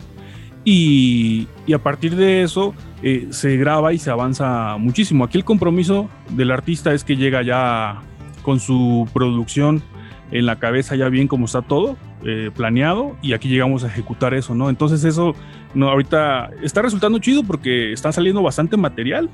Y, 0.65 1.47
y 1.67 1.75
a 1.75 1.79
partir 1.79 2.17
de 2.17 2.43
eso 2.43 2.75
eh, 3.03 3.29
se 3.31 3.57
graba 3.59 3.93
y 3.93 3.99
se 3.99 4.11
avanza 4.11 4.77
muchísimo. 4.79 5.25
Aquí 5.25 5.37
el 5.37 5.45
compromiso 5.45 6.09
del 6.31 6.51
artista 6.51 6.95
es 6.95 7.05
que 7.05 7.17
llega 7.17 7.43
ya 7.43 8.01
con 8.43 8.61
su 8.61 9.07
producción 9.13 9.83
en 10.31 10.47
la 10.47 10.59
cabeza 10.59 10.97
ya 10.97 11.09
bien 11.09 11.29
como 11.29 11.45
está 11.45 11.63
todo 11.63 11.97
eh, 12.25 12.51
planeado 12.55 13.17
y 13.23 13.35
aquí 13.35 13.49
llegamos 13.49 13.85
a 13.85 13.89
ejecutar 13.89 14.35
eso, 14.35 14.55
¿no? 14.55 14.71
Entonces 14.71 15.05
eso 15.05 15.35
no 15.75 15.91
ahorita 15.91 16.51
está 16.63 16.83
resultando 16.83 17.19
chido 17.19 17.45
porque 17.45 17.93
está 17.93 18.11
saliendo 18.11 18.43
bastante 18.43 18.77
material 18.77 19.29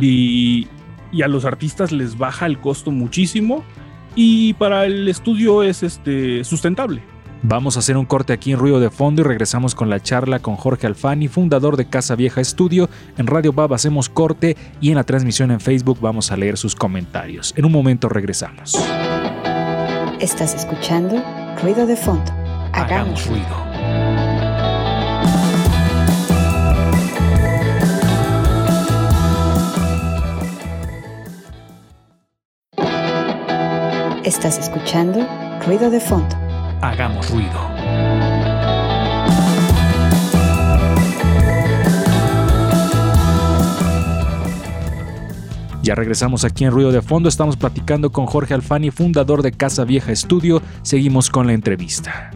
y, 0.00 0.68
y 1.10 1.22
a 1.22 1.28
los 1.28 1.44
artistas 1.44 1.90
les 1.90 2.16
baja 2.16 2.46
el 2.46 2.58
costo 2.58 2.90
muchísimo 2.90 3.64
y 4.14 4.54
para 4.54 4.86
el 4.86 5.08
estudio 5.08 5.62
es 5.62 5.82
este 5.82 6.44
sustentable. 6.44 7.02
Vamos 7.46 7.76
a 7.76 7.80
hacer 7.80 7.98
un 7.98 8.06
corte 8.06 8.32
aquí 8.32 8.52
en 8.52 8.58
Ruido 8.58 8.80
de 8.80 8.88
Fondo 8.88 9.20
y 9.20 9.24
regresamos 9.24 9.74
con 9.74 9.90
la 9.90 10.00
charla 10.00 10.38
con 10.38 10.56
Jorge 10.56 10.86
Alfani, 10.86 11.28
fundador 11.28 11.76
de 11.76 11.86
Casa 11.86 12.16
Vieja 12.16 12.40
Estudio. 12.40 12.88
En 13.18 13.26
Radio 13.26 13.52
Bab 13.52 13.74
hacemos 13.74 14.08
corte 14.08 14.56
y 14.80 14.88
en 14.88 14.94
la 14.94 15.04
transmisión 15.04 15.50
en 15.50 15.60
Facebook 15.60 15.98
vamos 16.00 16.32
a 16.32 16.38
leer 16.38 16.56
sus 16.56 16.74
comentarios. 16.74 17.52
En 17.54 17.66
un 17.66 17.72
momento 17.72 18.08
regresamos. 18.08 18.74
Estás 20.20 20.54
escuchando 20.54 21.22
Ruido 21.62 21.86
de 21.86 21.96
Fondo. 21.96 22.32
Hagamos 22.72 23.26
ruido. 23.26 24.13
Estás 34.24 34.58
escuchando 34.58 35.20
Ruido 35.66 35.90
de 35.90 36.00
Fondo. 36.00 36.34
Hagamos 36.80 37.30
ruido. 37.30 37.52
Ya 45.82 45.94
regresamos 45.94 46.44
aquí 46.44 46.64
en 46.64 46.70
Ruido 46.70 46.90
de 46.90 47.02
Fondo. 47.02 47.28
Estamos 47.28 47.58
platicando 47.58 48.12
con 48.12 48.24
Jorge 48.24 48.54
Alfani, 48.54 48.90
fundador 48.90 49.42
de 49.42 49.52
Casa 49.52 49.84
Vieja 49.84 50.10
Estudio. 50.10 50.62
Seguimos 50.80 51.28
con 51.28 51.46
la 51.46 51.52
entrevista. 51.52 52.30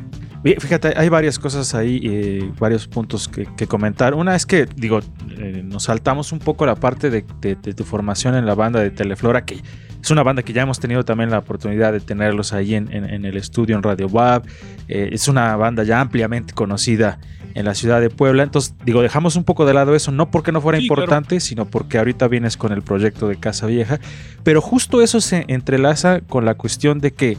Fíjate, 0.59 0.95
hay 0.97 1.09
varias 1.09 1.39
cosas 1.39 1.75
ahí, 1.75 2.01
eh, 2.05 2.51
varios 2.59 2.87
puntos 2.87 3.29
que, 3.29 3.47
que 3.57 3.67
comentar. 3.67 4.15
Una 4.15 4.35
es 4.37 4.47
que, 4.47 4.67
digo, 4.77 5.01
eh, 5.39 5.63
nos 5.65 5.85
saltamos 5.85 6.33
un 6.33 6.39
poco 6.39 6.65
la 6.67 6.75
parte 6.77 7.11
de, 7.11 7.25
de- 7.41 7.57
de 7.57 7.75
tu 7.75 7.85
formación 7.85 8.35
en 8.35 8.47
la 8.47 8.55
banda 8.55 8.81
de 8.81 8.91
Teleflora, 8.91 9.45
que 9.45 9.61
es 10.03 10.11
una 10.11 10.23
banda 10.23 10.43
que 10.43 10.53
ya 10.53 10.63
hemos 10.63 10.79
tenido 10.81 11.05
también 11.05 11.31
la 11.31 11.39
oportunidad 11.39 11.93
de 11.93 12.01
tenerlos 12.01 12.53
ahí 12.53 12.75
en, 12.75 12.93
en- 12.93 13.05
en 13.05 13.25
el 13.25 13.37
estudio 13.37 13.77
en 13.77 13.83
Radio 13.83 14.07
WAP. 14.07 14.47
Eh, 14.89 15.11
es 15.13 15.29
una 15.29 15.57
banda 15.57 15.83
ya 15.85 16.01
ampliamente 16.01 16.53
conocida 16.55 17.19
en 17.55 17.65
la 17.65 17.75
ciudad 17.75 18.01
de 18.01 18.09
Puebla. 18.09 18.45
Entonces, 18.45 18.75
digo, 18.85 19.03
dejamos 19.03 19.35
un 19.35 19.43
poco 19.43 19.67
de 19.67 19.75
lado 19.75 19.97
eso, 19.97 20.13
no 20.13 20.31
porque 20.31 20.53
no 20.53 20.61
fuera 20.61 20.79
Sí, 20.79 20.85
importante, 20.85 21.41
sino 21.41 21.65
porque 21.65 21.99
ahorita 21.99 22.29
vienes 22.29 22.57
con 22.57 22.73
el 22.73 22.83
proyecto 22.83 23.27
de 23.27 23.37
Casa 23.37 23.67
Vieja. 23.67 23.99
Pero 24.45 24.61
justo 24.61 25.03
eso 25.03 25.21
se 25.21 25.45
entrelaza 25.49 26.21
con 26.21 26.45
la 26.45 26.55
cuestión 26.55 27.01
de 27.01 27.13
que 27.13 27.37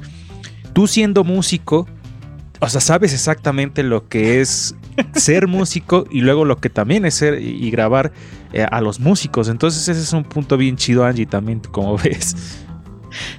tú 0.74 0.88
siendo 0.88 1.24
músico, 1.24 1.88
o 2.60 2.70
sea, 2.70 2.82
sabes 2.82 3.14
exactamente 3.14 3.84
lo 3.84 4.08
que 4.08 4.42
es 4.42 4.76
ser 5.14 5.48
músico 5.48 6.06
y 6.12 6.22
luego 6.22 6.46
lo 6.46 6.58
que 6.58 6.70
también 6.70 7.06
es 7.06 7.16
ser 7.16 7.42
y 7.42 7.70
grabar 7.72 8.12
eh, 8.54 8.66
a 8.70 8.82
los 8.82 9.00
músicos. 9.00 9.48
Entonces 9.50 9.88
ese 9.88 10.02
es 10.02 10.14
un 10.14 10.24
punto 10.24 10.58
bien 10.58 10.76
chido, 10.76 11.06
Angie, 11.06 11.26
también, 11.26 11.60
como 11.72 11.98
ves. 12.04 12.36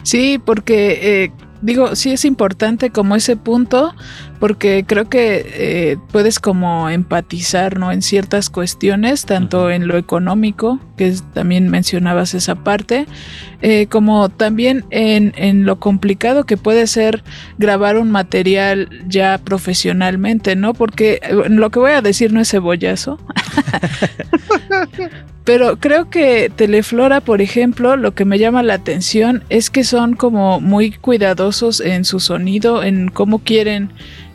Sí, 0.03 0.41
porque 0.45 0.99
eh, 1.25 1.33
digo, 1.63 1.95
sí 1.95 2.11
es 2.11 2.25
importante 2.25 2.91
como 2.91 3.15
ese 3.15 3.37
punto, 3.37 3.95
porque 4.41 4.85
creo 4.87 5.09
que 5.09 5.45
eh, 5.47 5.97
puedes 6.11 6.41
como 6.41 6.89
empatizar, 6.89 7.79
¿no? 7.79 7.93
En 7.93 8.03
ciertas 8.03 8.51
cuestiones, 8.51 9.27
tanto 9.27 9.71
en 9.71 9.87
lo 9.87 9.97
económico, 9.97 10.81
que 10.97 11.09
es- 11.09 11.23
también 11.33 11.69
mencionabas 11.69 12.35
esa 12.35 12.57
parte, 12.57 13.07
eh, 13.63 13.87
como 13.89 14.29
también 14.29 14.85
en, 14.91 15.35
en 15.37 15.67
lo 15.67 15.79
complicado 15.79 16.45
que 16.45 16.57
puede 16.57 16.87
ser 16.87 17.23
grabar 17.59 17.99
un 17.99 18.11
material 18.11 18.89
ya 19.07 19.39
profesionalmente, 19.39 20.57
¿no? 20.57 20.75
Porque 20.75 21.21
eh, 21.23 21.49
lo 21.49 21.71
que 21.71 21.79
voy 21.79 21.93
a 21.93 22.03
decir 22.03 22.33
no 22.33 22.41
es 22.41 22.51
cebollazo. 22.51 23.19
Pero 25.45 25.79
creo 25.79 26.11
que 26.11 26.51
Teleflora, 26.55 27.21
por 27.21 27.41
ejemplo, 27.41 27.97
lo 27.97 28.15
que 28.15 28.25
me 28.25 28.39
llama 28.39 28.63
la 28.63 28.75
atención 28.75 29.43
es 29.49 29.69
que 29.71 29.85
son 29.85 30.15
como 30.15 30.61
muy 30.61 30.93
cuidadosos 30.93 31.81
en 31.81 32.05
su 32.05 32.21
sonido, 32.21 32.83
en 32.83 33.09
cómo 33.09 33.41
quieren 33.41 33.91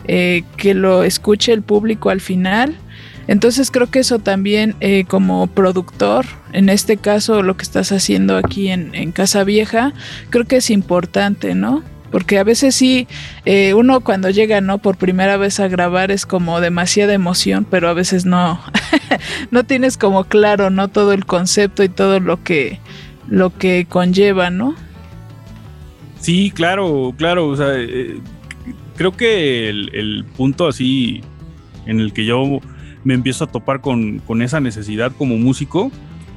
eh, 0.07 0.43
que 0.57 0.73
lo 0.73 1.03
escuche 1.03 1.53
el 1.53 1.61
público 1.61 2.09
al 2.09 2.21
final. 2.21 2.75
Entonces 3.27 3.71
creo 3.71 3.88
que 3.88 3.99
eso 3.99 4.19
también 4.19 4.75
eh, 4.79 5.05
como 5.07 5.47
productor, 5.47 6.25
en 6.53 6.69
este 6.69 6.97
caso 6.97 7.41
lo 7.41 7.57
que 7.57 7.63
estás 7.63 7.91
haciendo 7.91 8.38
aquí 8.38 8.69
en, 8.69 9.11
Casa 9.11 9.43
Vieja, 9.43 9.93
creo 10.29 10.45
que 10.45 10.57
es 10.57 10.69
importante, 10.69 11.55
¿no? 11.55 11.83
Porque 12.11 12.38
a 12.38 12.43
veces 12.43 12.75
sí, 12.75 13.07
eh, 13.45 13.73
uno 13.73 14.01
cuando 14.01 14.29
llega, 14.29 14.61
¿no? 14.61 14.77
Por 14.77 14.97
primera 14.97 15.38
vez 15.38 15.59
a 15.59 15.67
grabar 15.67 16.11
es 16.11 16.25
como 16.25 16.61
demasiada 16.61 17.13
emoción, 17.13 17.65
pero 17.69 17.89
a 17.89 17.93
veces 17.93 18.25
no, 18.25 18.61
no 19.51 19.63
tienes 19.63 19.97
como 19.97 20.25
claro, 20.25 20.69
¿no? 20.69 20.88
Todo 20.88 21.11
el 21.13 21.25
concepto 21.25 21.83
y 21.83 21.89
todo 21.89 22.19
lo 22.19 22.43
que, 22.43 22.79
lo 23.27 23.57
que 23.57 23.88
conlleva, 23.89 24.49
¿no? 24.49 24.75
Sí, 26.19 26.51
claro, 26.55 27.13
claro. 27.17 27.47
O 27.47 27.55
sea, 27.57 27.73
eh, 27.75 28.19
creo 28.95 29.11
que 29.11 29.69
el 29.69 30.25
punto 30.38 30.67
así 30.67 31.21
en 31.85 31.99
el 31.99 32.13
que 32.13 32.25
yo 32.25 32.61
me 33.06 33.13
empiezo 33.13 33.46
a 33.46 33.48
topar 33.48 33.80
con, 33.80 34.20
con 34.20 34.41
esa 34.41 34.60
necesidad 34.60 35.13
como 35.18 35.38
músico 35.38 35.91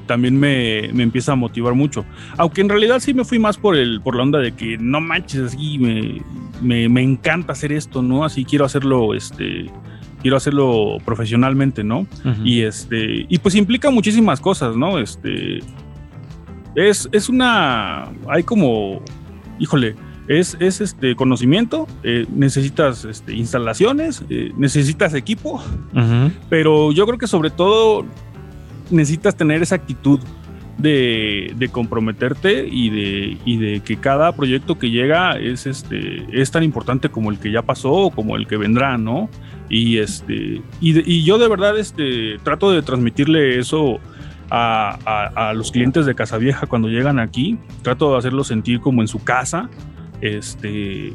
también 0.09 0.41
me, 0.41 0.89
me 0.93 1.05
empieza 1.05 1.33
a 1.33 1.37
motivar 1.37 1.75
mucho. 1.75 2.05
Aunque 2.37 2.63
en 2.63 2.69
realidad 2.69 2.99
sí 2.99 3.15
me 3.15 3.25
fui 3.25 3.39
más 3.39 3.57
por 3.57 3.77
el 3.77 4.01
por 4.01 4.17
la 4.17 4.25
onda 4.25 4.41
de 4.41 4.53
que 4.53 4.77
no 4.79 5.01
manches, 5.01 5.55
así 5.55 5.79
me, 5.79 6.23
me, 6.61 6.89
me 6.89 7.03
encanta 7.03 7.53
hacer 7.53 7.71
esto, 7.71 8.03
¿no? 8.03 8.25
Así 8.25 8.45
quiero 8.45 8.65
hacerlo, 8.65 9.15
este, 9.15 9.71
quiero 10.21 10.37
hacerlo 10.37 10.97
profesionalmente, 11.05 11.85
¿no? 11.85 12.09
Y 12.43 12.63
este, 12.63 13.27
y 13.29 13.39
pues 13.39 13.55
implica 13.55 13.91
muchísimas 13.91 14.41
cosas, 14.41 14.77
¿no? 14.77 14.99
Este, 14.99 15.59
es, 16.75 17.09
es 17.13 17.29
una, 17.29 18.09
hay 18.29 18.43
como, 18.43 19.03
híjole, 19.61 19.95
es, 20.29 20.57
es 20.61 20.81
este 20.81 21.17
conocimiento, 21.17 21.87
eh, 22.05 22.27
necesitas 22.35 23.05
este, 23.05 23.35
instalaciones, 23.35 24.23
eh, 24.31 24.53
necesitas 24.57 25.14
equipo, 25.14 25.62
pero 26.51 26.93
yo 26.93 27.07
creo 27.07 27.19
que 27.19 27.27
sobre 27.27 27.51
todo 27.51 28.05
necesitas 28.91 29.37
tener 29.37 29.62
esa 29.62 29.75
actitud 29.77 30.21
de, 30.79 31.53
de 31.57 31.69
comprometerte 31.71 32.69
y 32.71 32.91
de, 32.91 33.37
y 33.45 33.57
de 33.57 33.81
que 33.81 33.97
cada 33.97 34.31
proyecto 34.33 34.79
que 34.79 34.91
llega 34.91 35.37
es, 35.37 35.67
este, 35.67 36.25
es 36.31 36.51
tan 36.53 36.62
importante 36.62 37.09
como 37.09 37.31
el 37.31 37.38
que 37.38 37.51
ya 37.51 37.62
pasó 37.62 37.91
o 37.93 38.11
como 38.11 38.37
el 38.37 38.47
que 38.47 38.57
vendrá, 38.57 38.97
¿no? 38.97 39.29
Y, 39.69 39.99
este, 39.99 40.62
y, 40.81 40.93
de- 40.93 41.03
y 41.05 41.25
yo 41.25 41.38
de 41.38 41.49
verdad 41.49 41.77
este, 41.79 42.38
trato 42.45 42.71
de 42.71 42.81
transmitirle 42.83 43.59
eso 43.59 43.99
a, 44.51 44.99
a- 45.05 45.49
a 45.51 45.53
los 45.53 45.73
clientes 45.73 46.07
de 46.07 46.14
Casa 46.14 46.38
Vieja 46.38 46.67
cuando 46.67 46.88
llegan 46.88 47.19
aquí. 47.19 47.59
Trato 47.83 48.12
de 48.12 48.19
hacerlos 48.19 48.47
sentir 48.47 48.81
como 48.81 49.03
en 49.03 49.09
su 49.09 49.23
casa. 49.23 49.69
Este, 50.21 51.15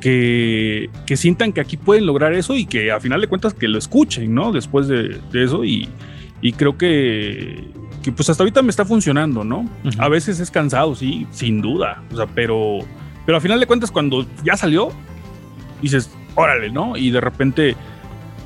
que, 0.00 0.90
que 1.06 1.16
sientan 1.16 1.52
que 1.52 1.60
aquí 1.60 1.76
pueden 1.76 2.06
lograr 2.06 2.34
eso 2.34 2.54
y 2.54 2.66
que 2.66 2.92
a 2.92 3.00
final 3.00 3.20
de 3.20 3.26
cuentas 3.26 3.54
que 3.54 3.68
lo 3.68 3.78
escuchen, 3.78 4.34
¿no? 4.34 4.52
Después 4.52 4.86
de, 4.86 5.18
de 5.32 5.44
eso 5.44 5.64
y, 5.64 5.88
y 6.42 6.52
creo 6.52 6.76
que, 6.76 7.64
que 8.02 8.12
pues 8.12 8.28
hasta 8.28 8.42
ahorita 8.42 8.60
me 8.60 8.68
está 8.68 8.84
funcionando, 8.84 9.44
¿no? 9.44 9.66
A 9.98 10.08
veces 10.10 10.40
es 10.40 10.50
cansado, 10.50 10.94
sí, 10.94 11.26
sin 11.30 11.62
duda, 11.62 12.02
o 12.12 12.16
sea, 12.16 12.26
pero, 12.26 12.80
pero 13.24 13.38
a 13.38 13.40
final 13.40 13.58
de 13.58 13.66
cuentas 13.66 13.90
cuando 13.90 14.26
ya 14.44 14.58
salió, 14.58 14.90
dices, 15.80 16.10
órale, 16.34 16.70
¿no? 16.70 16.98
Y 16.98 17.10
de 17.10 17.22
repente 17.22 17.76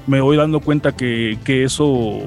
me 0.07 0.21
voy 0.21 0.37
dando 0.37 0.61
cuenta 0.61 0.95
que, 0.95 1.39
que 1.45 1.65
eso 1.65 2.21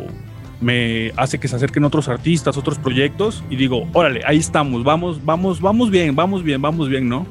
me 0.59 1.13
hace 1.15 1.39
que 1.39 1.47
se 1.47 1.55
acerquen 1.55 1.85
otros 1.85 2.09
artistas, 2.09 2.57
otros 2.57 2.77
proyectos 2.77 3.45
y 3.49 3.55
digo, 3.55 3.87
órale, 3.93 4.23
ahí 4.25 4.37
estamos, 4.37 4.83
vamos, 4.83 5.23
vamos, 5.23 5.61
vamos 5.61 5.89
bien, 5.89 6.15
vamos 6.17 6.43
bien, 6.43 6.61
vamos 6.61 6.89
bien, 6.89 7.07
¿no? 7.07 7.25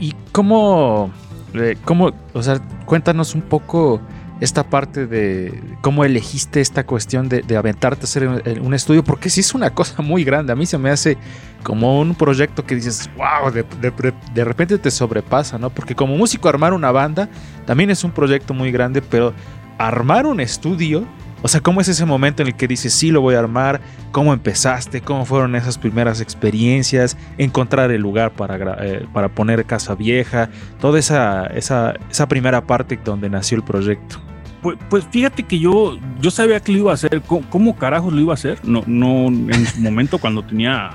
¿Y 0.00 0.14
cómo, 0.32 1.10
eh, 1.54 1.76
cómo, 1.84 2.12
o 2.34 2.42
sea, 2.42 2.60
cuéntanos 2.84 3.34
un 3.34 3.42
poco 3.42 4.00
esta 4.40 4.64
parte 4.68 5.06
de 5.06 5.62
cómo 5.80 6.04
elegiste 6.04 6.60
esta 6.60 6.84
cuestión 6.84 7.28
de, 7.30 7.42
aventarte 7.56 8.02
a 8.02 8.04
hacer 8.04 8.28
un, 8.28 8.42
un 8.60 8.74
estudio? 8.74 9.02
Porque 9.02 9.30
sí 9.30 9.40
es 9.40 9.54
una 9.54 9.70
cosa 9.70 10.02
muy 10.02 10.24
grande. 10.24 10.52
A 10.52 10.56
mí 10.56 10.66
se 10.66 10.76
me 10.78 10.90
hace 10.90 11.16
como 11.62 11.98
un 12.00 12.14
proyecto 12.14 12.64
que 12.64 12.74
dices, 12.74 13.10
wow, 13.16 13.50
de, 13.50 13.64
de- 13.80 14.12
de 14.34 14.44
repente 14.44 14.78
te 14.78 14.90
sobrepasa, 14.90 15.58
¿no? 15.58 15.70
Porque 15.70 15.94
como 15.94 16.16
músico 16.16 16.48
armar 16.48 16.72
una 16.74 16.92
banda 16.92 17.28
también 17.64 17.90
es 17.90 18.04
un 18.04 18.10
proyecto 18.12 18.52
muy 18.54 18.70
grande, 18.70 19.00
pero 19.02 19.32
armar 19.78 20.26
un 20.26 20.40
estudio, 20.40 21.04
o 21.46 21.48
sea, 21.48 21.60
¿cómo 21.60 21.80
es 21.80 21.86
ese 21.88 22.04
momento 22.04 22.42
en 22.42 22.48
el 22.48 22.54
que 22.56 22.66
dices, 22.66 22.92
sí, 22.92 23.10
lo 23.12 23.20
voy 23.20 23.36
a 23.36 23.38
armar? 23.38 23.80
¿Cómo 24.10 24.32
empezaste? 24.32 25.00
¿Cómo 25.00 25.24
fueron 25.24 25.54
esas 25.54 25.78
primeras 25.78 26.20
experiencias? 26.20 27.16
Encontrar 27.38 27.90
el 27.92 28.02
lugar 28.02 28.32
para, 28.32 28.76
eh, 28.84 29.06
para 29.12 29.28
poner 29.28 29.64
casa 29.64 29.94
vieja, 29.94 30.48
toda 30.80 30.98
esa, 30.98 31.46
esa, 31.46 31.94
esa 32.10 32.26
primera 32.28 32.66
parte 32.66 32.98
donde 33.04 33.30
nació 33.30 33.58
el 33.58 33.62
proyecto. 33.64 34.16
Pues, 34.60 34.76
pues 34.90 35.06
fíjate 35.10 35.44
que 35.44 35.58
yo, 35.60 35.96
yo 36.20 36.30
sabía 36.32 36.58
que 36.58 36.72
lo 36.72 36.78
iba 36.78 36.90
a 36.90 36.94
hacer. 36.94 37.22
¿Cómo, 37.22 37.48
cómo 37.48 37.76
carajos 37.76 38.12
lo 38.12 38.20
iba 38.20 38.32
a 38.32 38.34
hacer? 38.34 38.58
No, 38.64 38.82
no 38.86 39.28
en 39.28 39.66
su 39.66 39.80
momento 39.80 40.18
cuando 40.18 40.42
tenía, 40.42 40.90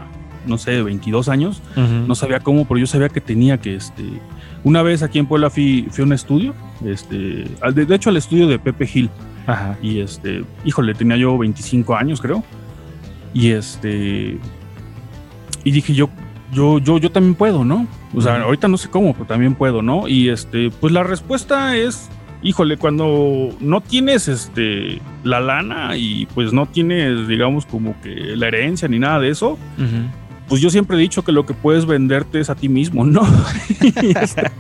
no 0.45 0.57
sé, 0.57 0.81
22 0.81 1.29
años, 1.29 1.61
no 2.07 2.13
sabía 2.15 2.41
cómo, 2.41 2.67
pero 2.67 2.77
yo 2.79 2.87
sabía 2.87 3.07
que 3.07 3.21
tenía 3.21 3.57
que, 3.59 3.75
este, 3.75 4.03
una 4.65 4.81
vez 4.81 5.01
aquí 5.03 5.19
en 5.19 5.25
Puebla 5.27 5.49
fui, 5.49 5.87
fui 5.91 6.01
a 6.01 6.05
un 6.05 6.11
estudio, 6.13 6.53
este, 6.85 7.45
al- 7.61 7.73
de, 7.73 7.85
de 7.85 7.95
hecho 7.95 8.09
al 8.09 8.17
estudio 8.17 8.47
de 8.47 8.59
Pepe 8.59 8.85
Gil, 8.85 9.09
Ajá. 9.47 9.77
y 9.82 9.99
este, 9.99 10.43
híjole, 10.65 10.93
tenía 10.93 11.17
yo 11.17 11.38
25 11.38 11.95
años 11.95 12.21
creo, 12.21 12.43
y 13.34 13.51
este, 13.51 14.38
y 15.63 15.71
dije 15.71 15.93
yo, 15.93 16.10
yo, 16.54 16.80
yo, 16.80 16.97
yo 16.97 17.12
también 17.12 17.36
puedo, 17.36 17.63
¿no? 17.63 17.88
O 18.13 18.21
sea, 18.21 18.41
ahorita 18.41 18.67
no 18.67 18.77
sé 18.77 18.89
cómo, 18.89 19.13
pero 19.13 19.25
también 19.25 19.56
puedo, 19.56 19.82
¿no? 19.82 20.08
Y 20.08 20.30
este, 20.30 20.69
pues 20.69 20.91
la 20.91 21.01
respuesta 21.04 21.77
es, 21.77 22.10
híjole, 22.43 22.75
cuando 22.77 23.49
no 23.62 23.80
tienes 23.80 24.27
este, 24.27 25.01
la 25.23 25.39
lana 25.39 25.95
y 25.95 26.25
pues 26.34 26.51
no 26.51 26.65
tienes, 26.65 27.27
digamos, 27.30 27.65
como 27.65 27.95
que 28.01 28.36
la 28.36 28.47
herencia 28.47 28.88
ni 28.89 28.99
nada 28.99 29.19
de 29.19 29.30
eso, 29.30 29.58
pues 30.49 30.60
yo 30.62 30.69
siempre 30.69 30.97
he 30.97 30.99
dicho 30.99 31.23
que 31.23 31.32
lo 31.32 31.45
que 31.45 31.54
puedes 31.54 31.86
venderte 31.86 32.41
es 32.41 32.49
a 32.49 32.56
ti 32.56 32.67
mismo, 32.67 33.06
¿no? 33.06 33.21
Este, 34.21 34.51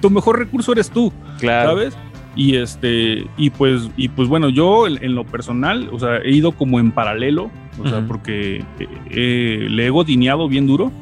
tu 0.00 0.08
mejor 0.08 0.38
recurso 0.38 0.72
eres 0.72 0.88
tú, 0.90 1.12
Claro. 1.38 1.70
¿sabes? 1.70 1.94
Y 2.36 2.56
este, 2.56 3.26
y 3.36 3.50
pues, 3.50 3.90
y 3.96 4.08
pues 4.08 4.28
bueno, 4.28 4.48
yo 4.50 4.86
en, 4.86 5.02
en 5.02 5.14
lo 5.14 5.24
personal, 5.24 5.88
o 5.92 5.98
sea, 5.98 6.18
he 6.18 6.30
ido 6.30 6.52
como 6.52 6.78
en 6.78 6.92
paralelo, 6.92 7.50
o 7.82 7.88
sea, 7.88 8.00
porque 8.06 8.58
eh, 8.78 8.86
eh, 9.10 9.66
le 9.68 9.86
he 9.86 9.90
godineado 9.90 10.48
bien 10.48 10.66
duro. 10.66 10.92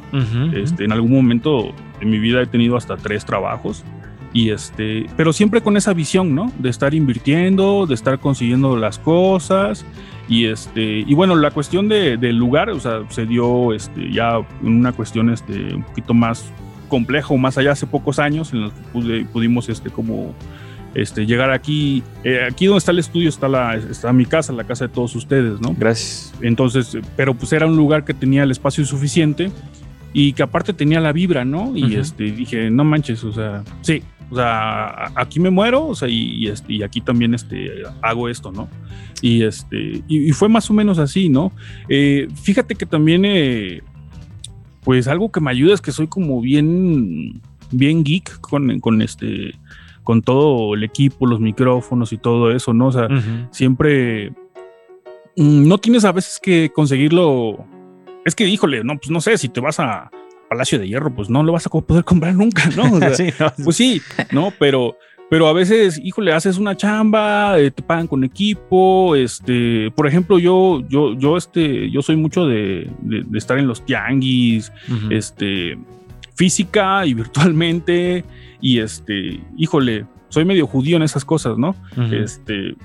Este, 0.55 0.85
en 0.85 0.93
algún 0.93 1.13
momento 1.13 1.73
de 2.01 2.07
mi 2.07 2.19
vida 2.19 2.41
he 2.43 2.47
tenido 2.47 2.77
hasta 2.77 2.97
tres 2.97 3.25
trabajos. 3.27 3.85
Y 4.33 4.51
este, 4.51 5.07
pero 5.17 5.33
siempre 5.33 5.61
con 5.63 5.77
esa 5.77 5.93
visión, 5.95 6.35
¿no? 6.35 6.53
De 6.59 6.69
estar 6.71 6.93
invirtiendo, 6.95 7.87
de 7.87 7.95
estar 7.95 8.19
consiguiendo 8.19 8.77
las 8.77 8.99
cosas. 8.99 9.85
Y 10.29 10.45
este, 10.47 11.01
y 11.07 11.15
bueno, 11.15 11.35
la 11.37 11.51
cuestión 11.51 11.89
de- 11.89 12.17
del 12.19 12.37
lugar, 12.37 12.69
o 12.71 12.79
sea, 12.81 13.01
se 13.09 13.25
dio 13.27 13.73
este, 13.73 14.11
ya 14.13 14.37
en 14.63 14.73
una 14.73 14.93
cuestión 14.93 15.31
este, 15.31 15.75
un 15.75 15.83
poquito 15.83 16.13
más 16.15 16.51
complejo, 16.89 17.37
más 17.39 17.57
allá 17.59 17.73
hace 17.73 17.87
pocos 17.87 18.19
años, 18.19 18.53
en 18.53 18.61
los 18.63 18.73
que 18.73 18.81
pude- 18.93 19.25
pudimos 19.27 19.69
este, 19.71 19.89
como 19.91 20.35
este, 20.95 21.27
llegar 21.27 21.51
aquí. 21.51 22.03
Eh, 22.25 22.41
aquí 22.51 22.67
donde 22.67 22.79
está 22.79 22.93
el 22.93 22.99
estudio 22.99 23.29
está, 23.29 23.49
la, 23.49 23.77
está 23.77 24.13
mi 24.13 24.27
casa, 24.27 24.53
la 24.53 24.65
casa 24.65 24.87
de 24.87 24.95
todos 24.95 25.15
ustedes, 25.17 25.61
¿no? 25.61 25.75
Gracias. 25.79 26.35
Entonces, 26.41 26.97
pero 27.17 27.35
pues 27.35 27.53
era 27.53 27.67
un 27.67 27.77
lugar 27.77 28.05
que 28.05 28.15
tenía 28.15 28.43
el 28.43 28.51
espacio 28.51 28.85
suficiente 28.85 29.51
y 30.13 30.33
que 30.33 30.43
aparte 30.43 30.73
tenía 30.73 31.01
la 31.01 31.13
vibra, 31.13 31.45
¿no? 31.45 31.77
Y 31.77 31.97
este, 31.97 32.25
dije, 32.25 32.71
no 32.71 32.85
manches, 32.85 33.23
o 33.25 33.33
sea, 33.33 33.63
sí, 33.83 34.03
o 34.31 34.37
sea, 34.37 35.13
aquí 35.15 35.41
me 35.41 35.51
muero, 35.51 35.87
o 35.87 35.95
sea, 35.95 36.09
y, 36.09 36.35
y, 36.35 36.49
este, 36.49 36.75
y 36.75 36.83
aquí 36.83 37.01
también 37.01 37.35
este, 37.35 37.71
hago 38.03 38.29
esto, 38.29 38.53
¿no? 38.53 38.69
Y, 39.23 39.43
este, 39.43 40.03
y, 40.07 40.29
y 40.29 40.33
fue 40.33 40.49
más 40.49 40.71
o 40.71 40.75
menos 40.75 40.99
así, 40.99 41.29
¿no? 41.29 41.53
Eh, 41.89 42.29
fíjate 42.43 42.75
que 42.75 42.87
también, 42.87 43.25
eh, 43.25 43.83
pues 44.83 45.09
algo 45.09 45.31
que 45.31 45.41
me 45.41 45.51
ayuda 45.51 45.75
es 45.75 45.81
que 45.81 45.93
soy 45.93 46.09
como 46.09 46.41
bien, 46.41 47.41
bien 47.71 48.05
geek 48.05 48.41
con, 48.41 48.81
con 48.81 49.03
este, 49.03 49.55
con 50.09 50.23
todo 50.23 50.73
el 50.75 50.85
equipo, 50.85 51.27
los 51.27 51.39
micrófonos 51.39 52.15
y 52.15 52.17
todo 52.17 52.51
eso, 52.51 52.73
¿no? 52.73 52.87
O 52.87 52.93
sea, 52.93 53.09
siempre 53.51 54.31
mm, 55.37 55.69
no 55.69 55.77
tienes 55.77 56.07
a 56.07 56.13
veces 56.13 56.41
que 56.43 56.71
conseguirlo. 56.75 57.67
Es 58.25 58.35
que, 58.35 58.49
híjole, 58.49 58.83
no, 58.85 58.97
pues 58.97 59.11
no 59.11 59.21
sé, 59.21 59.37
si 59.37 59.51
te 59.51 59.61
vas 59.61 59.79
a 59.81 60.11
Palacio 60.49 60.79
de 60.79 60.89
Hierro, 60.89 61.15
pues 61.15 61.29
no 61.29 61.43
lo 61.43 61.53
vas 61.53 61.67
a 61.67 61.69
poder 61.71 62.05
comprar 62.05 62.35
nunca, 62.35 62.71
¿no? 62.75 62.85
O 62.95 62.99
sea, 63.01 63.13
Sí, 63.15 63.29
no, 63.39 63.53
Pues 63.65 63.77
sí, 63.77 64.01
¿no? 64.33 64.51
Pero, 64.59 64.97
pero 65.29 65.47
a 65.47 65.53
veces, 65.53 66.01
híjole, 66.03 66.33
haces 66.33 66.57
una 66.57 66.75
chamba, 66.75 67.59
eh, 67.61 67.71
te 67.71 67.83
pagan 67.83 68.07
con 68.07 68.25
equipo, 68.25 69.15
este, 69.15 69.91
por 69.91 70.07
ejemplo, 70.07 70.39
yo, 70.39 70.81
yo, 70.89 71.13
yo, 71.19 71.37
este, 71.37 71.91
yo 71.91 72.01
soy 72.01 72.17
mucho 72.17 72.47
de, 72.47 72.91
de- 73.03 73.25
de 73.27 73.39
estar 73.39 73.59
en 73.59 73.67
los 73.67 73.85
tianguis, 73.85 74.73
este, 75.11 75.77
física 76.39 77.05
y 77.05 77.15
virtualmente, 77.15 78.25
y 78.61 78.79
este, 78.79 79.41
híjole, 79.57 80.07
soy 80.29 80.45
medio 80.45 80.69
judío 80.69 80.97
en 80.97 81.03
esas 81.03 81.25
cosas, 81.25 81.59
¿no? 81.59 81.75
Este 82.13 82.77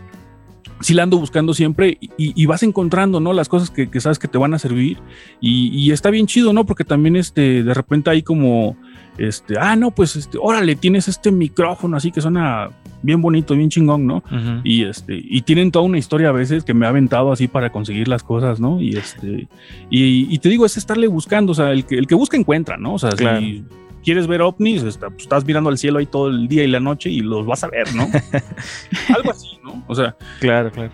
sí 0.83 0.93
la 0.93 1.03
ando 1.03 1.17
buscando 1.17 1.53
siempre 1.53 1.97
y, 2.01 2.09
y 2.17 2.45
vas 2.45 2.61
encontrando, 2.63 3.19
¿no? 3.19 3.33
Las 3.33 3.49
cosas 3.49 3.69
que, 3.69 3.89
que 3.89 3.99
sabes 4.01 4.19
que 4.19 4.27
te 4.27 4.37
van 4.37 4.53
a 4.53 4.59
servir 4.59 4.97
y, 5.41 5.69
y 5.69 5.91
está 5.91 6.09
bien 6.09 6.27
chido, 6.27 6.53
¿no? 6.53 6.65
Porque 6.65 6.83
también 6.83 7.15
este, 7.15 7.63
de 7.63 7.73
repente 7.73 8.09
hay 8.09 8.21
como, 8.21 8.75
este, 9.17 9.55
ah, 9.59 9.75
no, 9.75 9.91
pues, 9.91 10.15
este, 10.15 10.37
órale, 10.41 10.75
tienes 10.75 11.07
este 11.07 11.31
micrófono 11.31 11.97
así 11.97 12.11
que 12.11 12.21
suena 12.21 12.69
bien 13.01 13.21
bonito, 13.21 13.55
bien 13.55 13.69
chingón, 13.69 14.07
¿no? 14.07 14.23
Y 14.63 14.83
este, 14.85 15.19
y 15.21 15.41
tienen 15.41 15.71
toda 15.71 15.85
una 15.85 15.97
historia 15.97 16.29
a 16.29 16.31
veces 16.31 16.63
que 16.63 16.73
me 16.73 16.85
ha 16.85 16.89
aventado 16.89 17.31
así 17.31 17.47
para 17.47 17.69
conseguir 17.71 18.07
las 18.07 18.23
cosas, 18.23 18.59
¿no? 18.59 18.79
Y 18.81 18.95
este, 18.95 19.47
y, 19.89 20.33
y 20.33 20.37
te 20.39 20.49
digo, 20.49 20.65
es 20.65 20.77
estarle 20.77 21.07
buscando, 21.07 21.51
o 21.51 21.55
sea, 21.55 21.71
el 21.71 21.85
que, 21.85 21.97
el 21.97 22.07
que 22.07 22.15
busca 22.15 22.37
encuentra, 22.37 22.77
¿no? 22.77 22.93
O 22.93 22.99
sea, 22.99 23.11
Claro. 23.11 23.39
si 23.41 23.63
quieres 24.03 24.27
ver 24.27 24.41
ovnis, 24.41 24.83
está- 24.83 25.09
pues, 25.09 25.23
estás 25.23 25.45
mirando 25.45 25.69
al 25.69 25.77
cielo 25.77 25.99
ahí 25.99 26.05
todo 26.05 26.27
el 26.29 26.47
día 26.47 26.63
y 26.63 26.67
la 26.67 26.79
noche 26.79 27.09
y 27.09 27.19
los 27.21 27.45
vas 27.45 27.63
a 27.63 27.67
ver, 27.69 27.93
¿no? 27.95 28.09
Algo 29.15 29.31
así, 29.31 29.57
¿no? 29.63 29.83
O 29.87 29.95
sea, 29.95 30.15
Claro, 30.39 30.71
claro. 30.71 30.91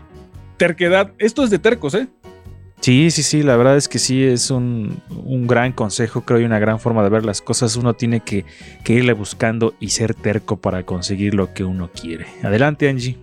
terquedad, 0.57 1.11
esto 1.17 1.43
es 1.43 1.49
de 1.49 1.59
tercos, 1.59 1.93
¿eh? 1.95 2.07
Sí, 2.81 3.11
sí, 3.11 3.23
sí, 3.23 3.43
la 3.43 3.57
verdad 3.57 3.75
es 3.75 3.89
que 3.89 3.99
sí 3.99 4.23
es 4.23 4.49
un, 4.51 5.01
un 5.09 5.47
gran 5.47 5.73
consejo, 5.73 6.21
creo, 6.21 6.39
y 6.39 6.45
una 6.45 6.59
gran 6.59 6.79
forma 6.79 7.03
de 7.03 7.09
ver 7.09 7.25
las 7.25 7.41
cosas. 7.41 7.75
Uno 7.75 7.93
tiene 7.93 8.21
que, 8.21 8.45
que 8.85 8.93
irle 8.93 9.11
buscando 9.11 9.73
y 9.81 9.89
ser 9.89 10.13
terco 10.13 10.55
para 10.61 10.83
conseguir 10.83 11.33
lo 11.33 11.53
que 11.53 11.65
uno 11.65 11.89
quiere. 11.91 12.25
Adelante, 12.41 12.87
Angie. 12.87 13.17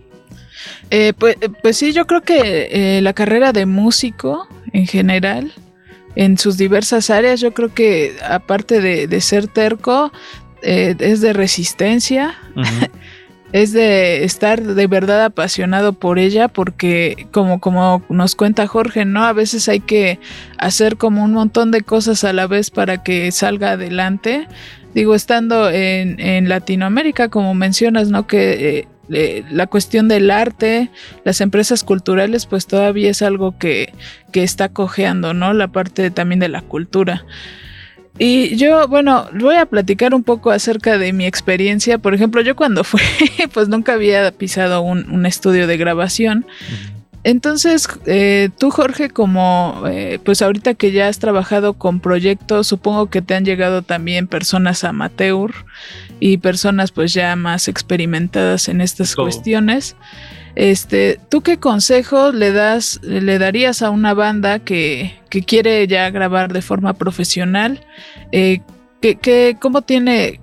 Eh, 0.91 1.13
pues, 1.17 1.37
eh, 1.41 1.49
pues 1.63 1.75
sí, 1.75 1.91
yo 1.91 2.05
creo 2.05 2.21
que 2.21 2.97
eh, 2.97 3.01
la 3.01 3.13
carrera 3.13 3.51
de 3.51 3.65
músico 3.65 4.47
en 4.73 4.85
general, 4.85 5.51
en 6.17 6.39
sus 6.39 6.57
diversas 6.57 7.11
áreas, 7.11 7.39
yo 7.39 7.53
creo 7.53 7.71
que 7.71 8.17
aparte 8.27 8.81
de, 8.81 9.07
de 9.07 9.21
ser 9.21 9.45
terco, 9.47 10.11
eh, 10.63 10.95
es 10.97 11.21
de 11.21 11.31
resistencia, 11.31 12.33
es 13.51 13.71
de 13.71 14.23
estar 14.23 14.63
de 14.63 14.87
verdad 14.87 15.23
apasionado 15.23 15.93
por 15.93 16.17
ella, 16.17 16.47
porque 16.47 17.27
como, 17.31 17.59
como 17.59 18.01
nos 18.09 18.33
cuenta 18.33 18.65
Jorge, 18.65 19.05
¿no? 19.05 19.25
A 19.25 19.33
veces 19.33 19.69
hay 19.69 19.79
que 19.79 20.19
hacer 20.57 20.97
como 20.97 21.23
un 21.23 21.33
montón 21.33 21.69
de 21.69 21.81
cosas 21.81 22.23
a 22.23 22.33
la 22.33 22.47
vez 22.47 22.71
para 22.71 23.03
que 23.03 23.31
salga 23.31 23.73
adelante. 23.73 24.47
Digo, 24.95 25.13
estando 25.13 25.69
en, 25.69 26.19
en 26.19 26.49
Latinoamérica, 26.49 27.29
como 27.29 27.53
mencionas, 27.53 28.09
¿no? 28.09 28.25
Que 28.25 28.79
eh, 28.79 28.87
la 29.09 29.67
cuestión 29.67 30.07
del 30.07 30.31
arte, 30.31 30.89
las 31.23 31.41
empresas 31.41 31.83
culturales, 31.83 32.45
pues 32.45 32.67
todavía 32.67 33.09
es 33.09 33.21
algo 33.21 33.57
que, 33.57 33.93
que 34.31 34.43
está 34.43 34.69
cojeando, 34.69 35.33
¿no? 35.33 35.53
La 35.53 35.69
parte 35.69 36.11
también 36.11 36.39
de 36.39 36.49
la 36.49 36.61
cultura. 36.61 37.25
Y 38.19 38.55
yo, 38.55 38.87
bueno, 38.87 39.27
voy 39.33 39.55
a 39.55 39.67
platicar 39.67 40.15
un 40.15 40.23
poco 40.23 40.49
acerca 40.49 40.97
de 40.97 41.13
mi 41.13 41.25
experiencia. 41.25 41.99
Por 41.99 42.15
ejemplo, 42.15 42.41
yo 42.41 42.55
cuando 42.55 42.83
fui, 42.83 43.01
pues 43.53 43.67
nunca 43.69 43.93
había 43.93 44.31
pisado 44.31 44.81
un, 44.81 45.09
un 45.11 45.25
estudio 45.25 45.67
de 45.67 45.77
grabación. 45.77 46.45
Entonces, 47.27 47.89
eh, 48.05 48.47
tú 48.57 48.71
Jorge, 48.71 49.09
como 49.09 49.83
eh, 49.85 50.17
pues 50.23 50.41
ahorita 50.41 50.75
que 50.75 50.93
ya 50.93 51.09
has 51.09 51.19
trabajado 51.19 51.73
con 51.73 51.99
proyectos, 51.99 52.67
supongo 52.67 53.07
que 53.09 53.21
te 53.21 53.35
han 53.35 53.43
llegado 53.43 53.81
también 53.81 54.27
personas 54.27 54.85
amateur 54.85 55.51
y 56.21 56.37
personas 56.37 56.93
pues 56.93 57.11
ya 57.13 57.35
más 57.35 57.67
experimentadas 57.67 58.69
en 58.69 58.79
estas 58.79 59.13
Todo. 59.13 59.25
cuestiones. 59.25 59.97
Este, 60.55 61.19
¿tú 61.29 61.41
qué 61.41 61.57
consejo 61.57 62.31
le 62.31 62.53
das, 62.53 63.01
le 63.03 63.37
darías 63.39 63.81
a 63.81 63.89
una 63.89 64.13
banda 64.13 64.59
que, 64.59 65.13
que 65.29 65.43
quiere 65.43 65.85
ya 65.85 66.09
grabar 66.11 66.53
de 66.53 66.61
forma 66.61 66.93
profesional? 66.93 67.85
Eh, 68.31 68.61
¿qué- 69.01 69.17
qué- 69.17 69.57
¿Cómo 69.59 69.81
tiene, 69.81 70.39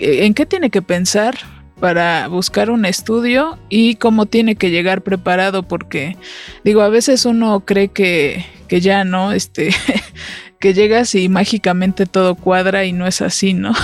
eh, 0.00 0.26
en 0.26 0.34
qué 0.34 0.44
tiene 0.44 0.68
que 0.68 0.82
pensar 0.82 1.34
para 1.80 2.28
buscar 2.28 2.70
un 2.70 2.84
estudio 2.84 3.58
y 3.68 3.96
cómo 3.96 4.26
tiene 4.26 4.56
que 4.56 4.70
llegar 4.70 5.02
preparado? 5.02 5.62
Porque, 5.62 6.16
digo, 6.64 6.80
a 6.80 6.88
veces 6.88 7.26
uno 7.26 7.60
cree 7.60 7.88
que, 7.88 8.44
que 8.68 8.80
ya 8.80 9.04
no, 9.04 9.32
este, 9.32 9.70
que 10.58 10.74
llegas 10.74 11.14
y 11.14 11.28
mágicamente 11.28 12.06
todo 12.06 12.34
cuadra 12.34 12.84
y 12.84 12.92
no 12.92 13.06
es 13.06 13.20
así, 13.22 13.54
¿no? 13.54 13.72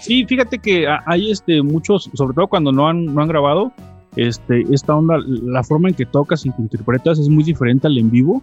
Sí, 0.00 0.24
fíjate 0.26 0.58
que 0.58 0.86
hay 1.06 1.30
este, 1.30 1.62
muchos, 1.62 2.10
sobre 2.14 2.34
todo 2.34 2.48
cuando 2.48 2.72
no 2.72 2.88
han, 2.88 3.06
no 3.06 3.22
han 3.22 3.28
grabado, 3.28 3.72
este, 4.16 4.64
esta 4.72 4.96
onda, 4.96 5.16
la 5.26 5.62
forma 5.62 5.88
en 5.88 5.94
que 5.94 6.06
tocas 6.06 6.44
y 6.44 6.50
que 6.50 6.60
interpretas 6.60 7.20
es 7.20 7.28
muy 7.28 7.44
diferente 7.44 7.86
al 7.86 7.96
en 7.96 8.10
vivo 8.10 8.42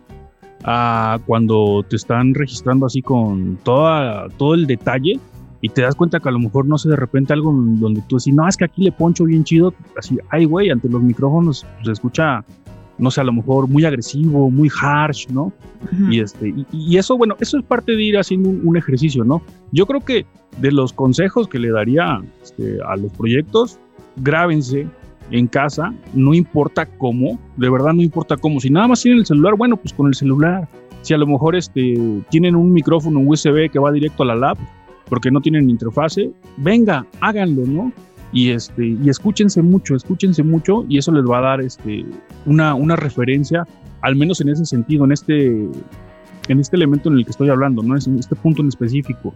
a 0.63 1.19
cuando 1.25 1.85
te 1.87 1.97
están 1.97 2.33
registrando 2.33 2.85
así 2.85 3.01
con 3.01 3.57
toda, 3.63 4.29
todo 4.37 4.53
el 4.55 4.67
detalle 4.67 5.19
y 5.61 5.69
te 5.69 5.81
das 5.81 5.95
cuenta 5.95 6.19
que 6.19 6.29
a 6.29 6.31
lo 6.31 6.39
mejor 6.39 6.65
no 6.65 6.77
sé 6.77 6.89
de 6.89 6.95
repente 6.95 7.33
algo 7.33 7.51
donde 7.51 8.01
tú 8.07 8.17
decís, 8.17 8.33
no, 8.33 8.47
es 8.47 8.55
que 8.55 8.65
aquí 8.65 8.83
le 8.83 8.91
poncho 8.91 9.25
bien 9.25 9.43
chido, 9.43 9.73
así, 9.97 10.17
ay 10.29 10.45
güey, 10.45 10.69
ante 10.69 10.89
los 10.89 11.01
micrófonos 11.01 11.65
se 11.83 11.91
escucha, 11.91 12.43
no 12.97 13.11
sé, 13.11 13.21
a 13.21 13.23
lo 13.23 13.33
mejor 13.33 13.67
muy 13.67 13.85
agresivo, 13.85 14.49
muy 14.49 14.69
harsh, 14.81 15.27
¿no? 15.29 15.51
Y, 16.09 16.19
este, 16.19 16.49
y, 16.49 16.65
y 16.71 16.97
eso, 16.97 17.17
bueno, 17.17 17.35
eso 17.39 17.57
es 17.57 17.63
parte 17.63 17.93
de 17.93 18.03
ir 18.03 18.17
haciendo 18.17 18.49
un, 18.49 18.61
un 18.65 18.77
ejercicio, 18.77 19.23
¿no? 19.23 19.41
Yo 19.71 19.85
creo 19.85 20.01
que 20.01 20.25
de 20.59 20.71
los 20.71 20.93
consejos 20.93 21.47
que 21.47 21.59
le 21.59 21.71
daría 21.71 22.21
este, 22.41 22.77
a 22.87 22.95
los 22.95 23.11
proyectos, 23.13 23.79
grábense 24.17 24.87
en 25.31 25.47
casa, 25.47 25.93
no 26.13 26.33
importa 26.33 26.85
cómo, 26.85 27.39
de 27.57 27.69
verdad 27.69 27.93
no 27.93 28.01
importa 28.01 28.35
cómo. 28.37 28.59
Si 28.59 28.69
nada 28.69 28.87
más 28.87 29.01
tienen 29.01 29.19
el 29.19 29.25
celular, 29.25 29.55
bueno, 29.55 29.77
pues 29.77 29.93
con 29.93 30.07
el 30.07 30.15
celular. 30.15 30.67
Si 31.01 31.13
a 31.13 31.17
lo 31.17 31.27
mejor 31.27 31.55
este, 31.55 31.97
tienen 32.29 32.55
un 32.55 32.73
micrófono 32.73 33.19
USB 33.21 33.69
que 33.71 33.79
va 33.79 33.91
directo 33.91 34.23
a 34.23 34.25
la 34.25 34.35
lab, 34.35 34.57
porque 35.09 35.31
no 35.31 35.41
tienen 35.41 35.69
interfase, 35.69 36.31
venga, 36.57 37.05
háganlo, 37.19 37.65
¿no? 37.65 37.91
Y, 38.31 38.51
este, 38.51 38.85
y 38.87 39.09
escúchense 39.09 39.61
mucho, 39.61 39.95
escúchense 39.95 40.43
mucho, 40.43 40.85
y 40.87 40.99
eso 40.99 41.11
les 41.11 41.25
va 41.25 41.39
a 41.39 41.41
dar 41.41 41.61
este, 41.61 42.05
una, 42.45 42.75
una 42.75 42.95
referencia, 42.95 43.65
al 44.01 44.15
menos 44.15 44.39
en 44.41 44.49
ese 44.49 44.65
sentido, 44.65 45.05
en 45.05 45.11
este, 45.11 45.47
en 46.47 46.59
este 46.59 46.75
elemento 46.75 47.09
en 47.09 47.17
el 47.17 47.25
que 47.25 47.31
estoy 47.31 47.49
hablando, 47.49 47.81
¿no? 47.81 47.95
En 47.95 48.19
este 48.19 48.35
punto 48.35 48.61
en 48.61 48.67
específico. 48.67 49.33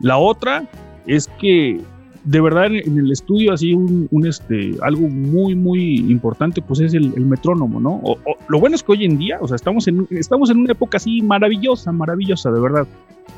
La 0.00 0.18
otra 0.18 0.68
es 1.06 1.28
que 1.40 1.80
de 2.24 2.40
verdad 2.40 2.66
en, 2.66 2.98
el 2.98 3.10
estudio 3.10 3.52
así 3.52 3.74
un, 3.74 4.08
este 4.26 4.76
algo 4.82 5.08
muy 5.08 5.54
muy 5.54 5.96
importante 5.96 6.62
pues 6.62 6.80
es 6.80 6.94
el, 6.94 7.10
metrónomo, 7.26 7.80
¿no? 7.80 8.00
O, 8.04 8.16
lo 8.48 8.60
bueno 8.60 8.76
es 8.76 8.82
que 8.82 8.92
hoy 8.92 9.04
en 9.04 9.18
día, 9.18 9.38
o 9.40 9.48
sea, 9.48 9.56
estamos 9.56 9.88
en 9.88 10.06
estamos 10.10 10.50
en 10.50 10.58
una 10.58 10.72
época 10.72 10.98
así 10.98 11.20
maravillosa, 11.22 11.90
maravillosa 11.92 12.50
de 12.50 12.60
verdad, 12.60 12.86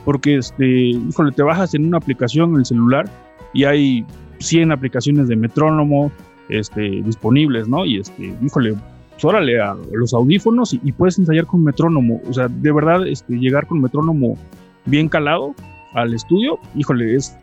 porque 0.05 0.37
este, 0.37 0.67
híjole, 0.67 1.33
te 1.33 1.43
bajas 1.43 1.75
en 1.75 1.87
una 1.87 1.99
aplicación 1.99 2.51
en 2.51 2.57
el 2.57 2.67
celular 2.67 3.09
y 3.53 3.65
hay 3.65 4.05
100 4.39 4.73
aplicaciones 4.73 5.29
de 5.29 5.37
metrónomo 5.37 6.11
este, 6.49 6.83
disponibles, 7.03 7.69
¿no? 7.69 7.87
Y 7.87 8.01
este, 8.01 8.35
híjole, 8.43 8.75
pues 9.13 9.25
órale 9.25 9.61
a 9.61 9.77
los 9.93 10.13
audífonos 10.13 10.75
y, 10.75 10.81
y, 10.85 10.93
puedes 10.93 11.19
ensayar 11.19 11.47
con 11.47 11.63
metrónomo. 11.63 12.21
O 12.29 12.33
sea, 12.33 12.49
de 12.49 12.73
verdad, 12.73 13.07
este, 13.07 13.35
llegar 13.37 13.67
con 13.67 13.81
metrónomo 13.81 14.37
bien 14.85 15.09
calado 15.09 15.55
al 15.95 16.13
estudio, 16.13 16.59
híjole, 16.75 17.15
es, 17.15 17.37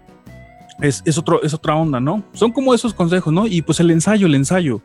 es, 0.82 1.04
es, 1.06 1.18
otro, 1.18 1.42
es 1.44 1.54
otra 1.54 1.76
onda, 1.76 2.00
¿no? 2.00 2.24
Son 2.34 2.52
como 2.52 2.74
esos 2.74 2.94
consejos, 2.94 3.32
¿no? 3.32 3.48
Y 3.48 3.62
pues 3.62 3.80
el 3.80 3.92
ensayo, 3.92 4.28
el 4.28 4.36
ensayo. 4.36 4.82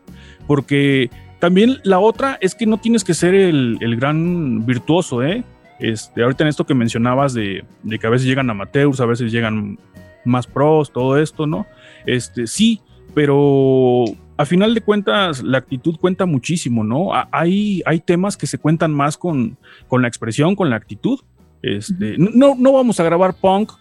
Porque 0.46 1.10
también 1.38 1.78
la 1.84 1.98
otra 1.98 2.38
es 2.40 2.54
que 2.54 2.66
no 2.66 2.78
tienes 2.78 3.02
que 3.02 3.14
ser 3.14 3.34
el, 3.34 3.78
el 3.80 3.96
gran 3.96 4.64
virtuoso, 4.66 5.22
¿eh? 5.22 5.44
Este, 5.78 6.22
ahorita 6.22 6.44
en 6.44 6.48
esto 6.48 6.64
que 6.64 6.74
mencionabas 6.74 7.34
de, 7.34 7.64
de, 7.82 7.98
que 7.98 8.06
a 8.06 8.10
veces 8.10 8.26
llegan 8.26 8.48
amateurs, 8.48 9.00
a 9.00 9.06
veces 9.06 9.30
llegan 9.32 9.78
más 10.24 10.46
pros, 10.46 10.92
todo 10.92 11.18
esto, 11.18 11.46
¿no? 11.46 11.66
Este, 12.06 12.46
sí, 12.46 12.80
pero 13.14 14.04
a 14.36 14.44
final 14.44 14.74
de 14.74 14.80
cuentas 14.80 15.42
la 15.42 15.58
actitud 15.58 15.96
cuenta 15.98 16.26
muchísimo, 16.26 16.84
¿no? 16.84 17.10
Hay, 17.30 17.82
hay 17.86 18.00
temas 18.00 18.36
que 18.36 18.46
se 18.46 18.58
cuentan 18.58 18.92
más 18.92 19.16
con, 19.16 19.58
con 19.88 20.02
la 20.02 20.08
expresión, 20.08 20.56
con 20.56 20.70
la 20.70 20.76
actitud. 20.76 21.20
Este, 21.62 22.16
no, 22.18 22.54
no 22.54 22.72
vamos 22.72 23.00
a 23.00 23.04
grabar 23.04 23.34
punk 23.34 23.72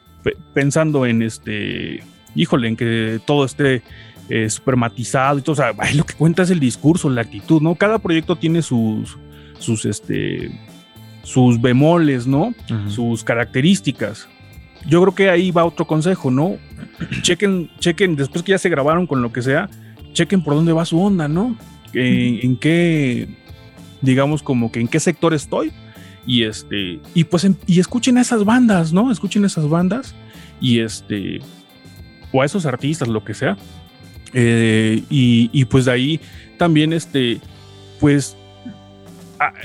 pensando 0.53 1.05
en 1.05 1.21
este, 1.21 2.03
híjole, 2.35 2.67
en 2.67 2.75
que 2.75 3.19
todo 3.25 3.45
esté 3.45 3.83
eh, 4.29 4.49
supermatizado 4.49 5.39
y 5.39 5.41
todo. 5.41 5.53
O 5.53 5.55
sea, 5.55 5.73
ay, 5.77 5.95
lo 5.95 6.05
que 6.05 6.13
cuenta 6.13 6.43
es 6.43 6.49
el 6.49 6.59
discurso, 6.59 7.09
la 7.09 7.21
actitud, 7.21 7.61
¿no? 7.61 7.75
Cada 7.75 7.99
proyecto 7.99 8.35
tiene 8.35 8.61
sus, 8.61 9.17
sus, 9.59 9.85
este, 9.85 10.51
sus 11.23 11.61
bemoles, 11.61 12.25
¿no? 12.25 12.47
Uh 12.47 12.53
-huh. 12.67 12.89
Sus 12.89 13.23
características. 13.23 14.27
Yo 14.87 15.01
creo 15.01 15.15
que 15.15 15.29
ahí 15.29 15.51
va 15.51 15.65
otro 15.65 15.85
consejo, 15.85 16.31
¿no? 16.31 16.57
chequen, 17.21 17.69
chequen, 17.79 18.15
después 18.15 18.43
que 18.43 18.51
ya 18.51 18.57
se 18.57 18.69
grabaron 18.69 19.07
con 19.07 19.21
lo 19.21 19.31
que 19.31 19.41
sea, 19.41 19.69
chequen 20.13 20.43
por 20.43 20.55
dónde 20.55 20.73
va 20.73 20.85
su 20.85 20.99
onda, 20.99 21.27
¿no? 21.27 21.57
En, 21.93 22.39
en 22.41 22.57
qué, 22.57 23.27
digamos, 24.01 24.43
como 24.43 24.71
que 24.71 24.81
en 24.81 24.87
qué 24.87 24.99
sector 24.99 25.33
estoy. 25.33 25.71
Y 26.25 26.43
este, 26.43 26.99
y 27.13 27.23
pues, 27.23 27.47
y 27.67 27.79
escuchen 27.79 28.17
a 28.17 28.21
esas 28.21 28.45
bandas, 28.45 28.91
¿no? 28.91 29.11
Escuchen 29.11 29.45
esas 29.45 29.69
bandas 29.69 30.15
y 30.59 30.79
este, 30.79 31.39
o 32.31 32.41
a 32.41 32.45
esos 32.45 32.65
artistas, 32.65 33.07
lo 33.07 33.23
que 33.23 33.33
sea. 33.33 33.57
Eh, 34.33 35.03
y, 35.09 35.49
y, 35.53 35.65
pues 35.65 35.85
de 35.85 35.91
ahí 35.91 36.19
también, 36.57 36.93
este, 36.93 37.39
pues, 37.99 38.35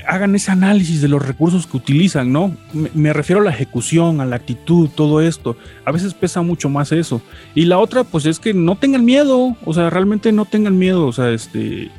hagan 0.07 0.35
ese 0.35 0.51
análisis 0.51 1.01
de 1.01 1.07
los 1.07 1.25
recursos 1.25 1.65
que 1.65 1.77
utilizan, 1.77 2.31
¿no? 2.31 2.55
Me, 2.93 3.13
refiero 3.13 3.41
a 3.41 3.45
la 3.45 3.51
ejecución, 3.51 4.21
a 4.21 4.25
la 4.25 4.35
actitud, 4.35 4.89
todo 4.89 5.21
esto. 5.21 5.57
A 5.85 5.91
veces 5.91 6.13
pesa 6.13 6.41
mucho 6.41 6.69
más 6.69 6.91
eso. 6.91 7.21
Y 7.55 7.65
la 7.65 7.79
otra, 7.79 8.03
pues, 8.03 8.25
es 8.25 8.39
que 8.39 8.53
no 8.53 8.77
tengan 8.77 9.03
miedo, 9.03 9.55
o 9.65 9.73
sea, 9.73 9.89
realmente 9.89 10.31
no 10.31 10.45
tengan 10.45 10.77
miedo, 10.77 11.07
o 11.07 11.13
sea, 11.13 11.31
este, 11.31 11.89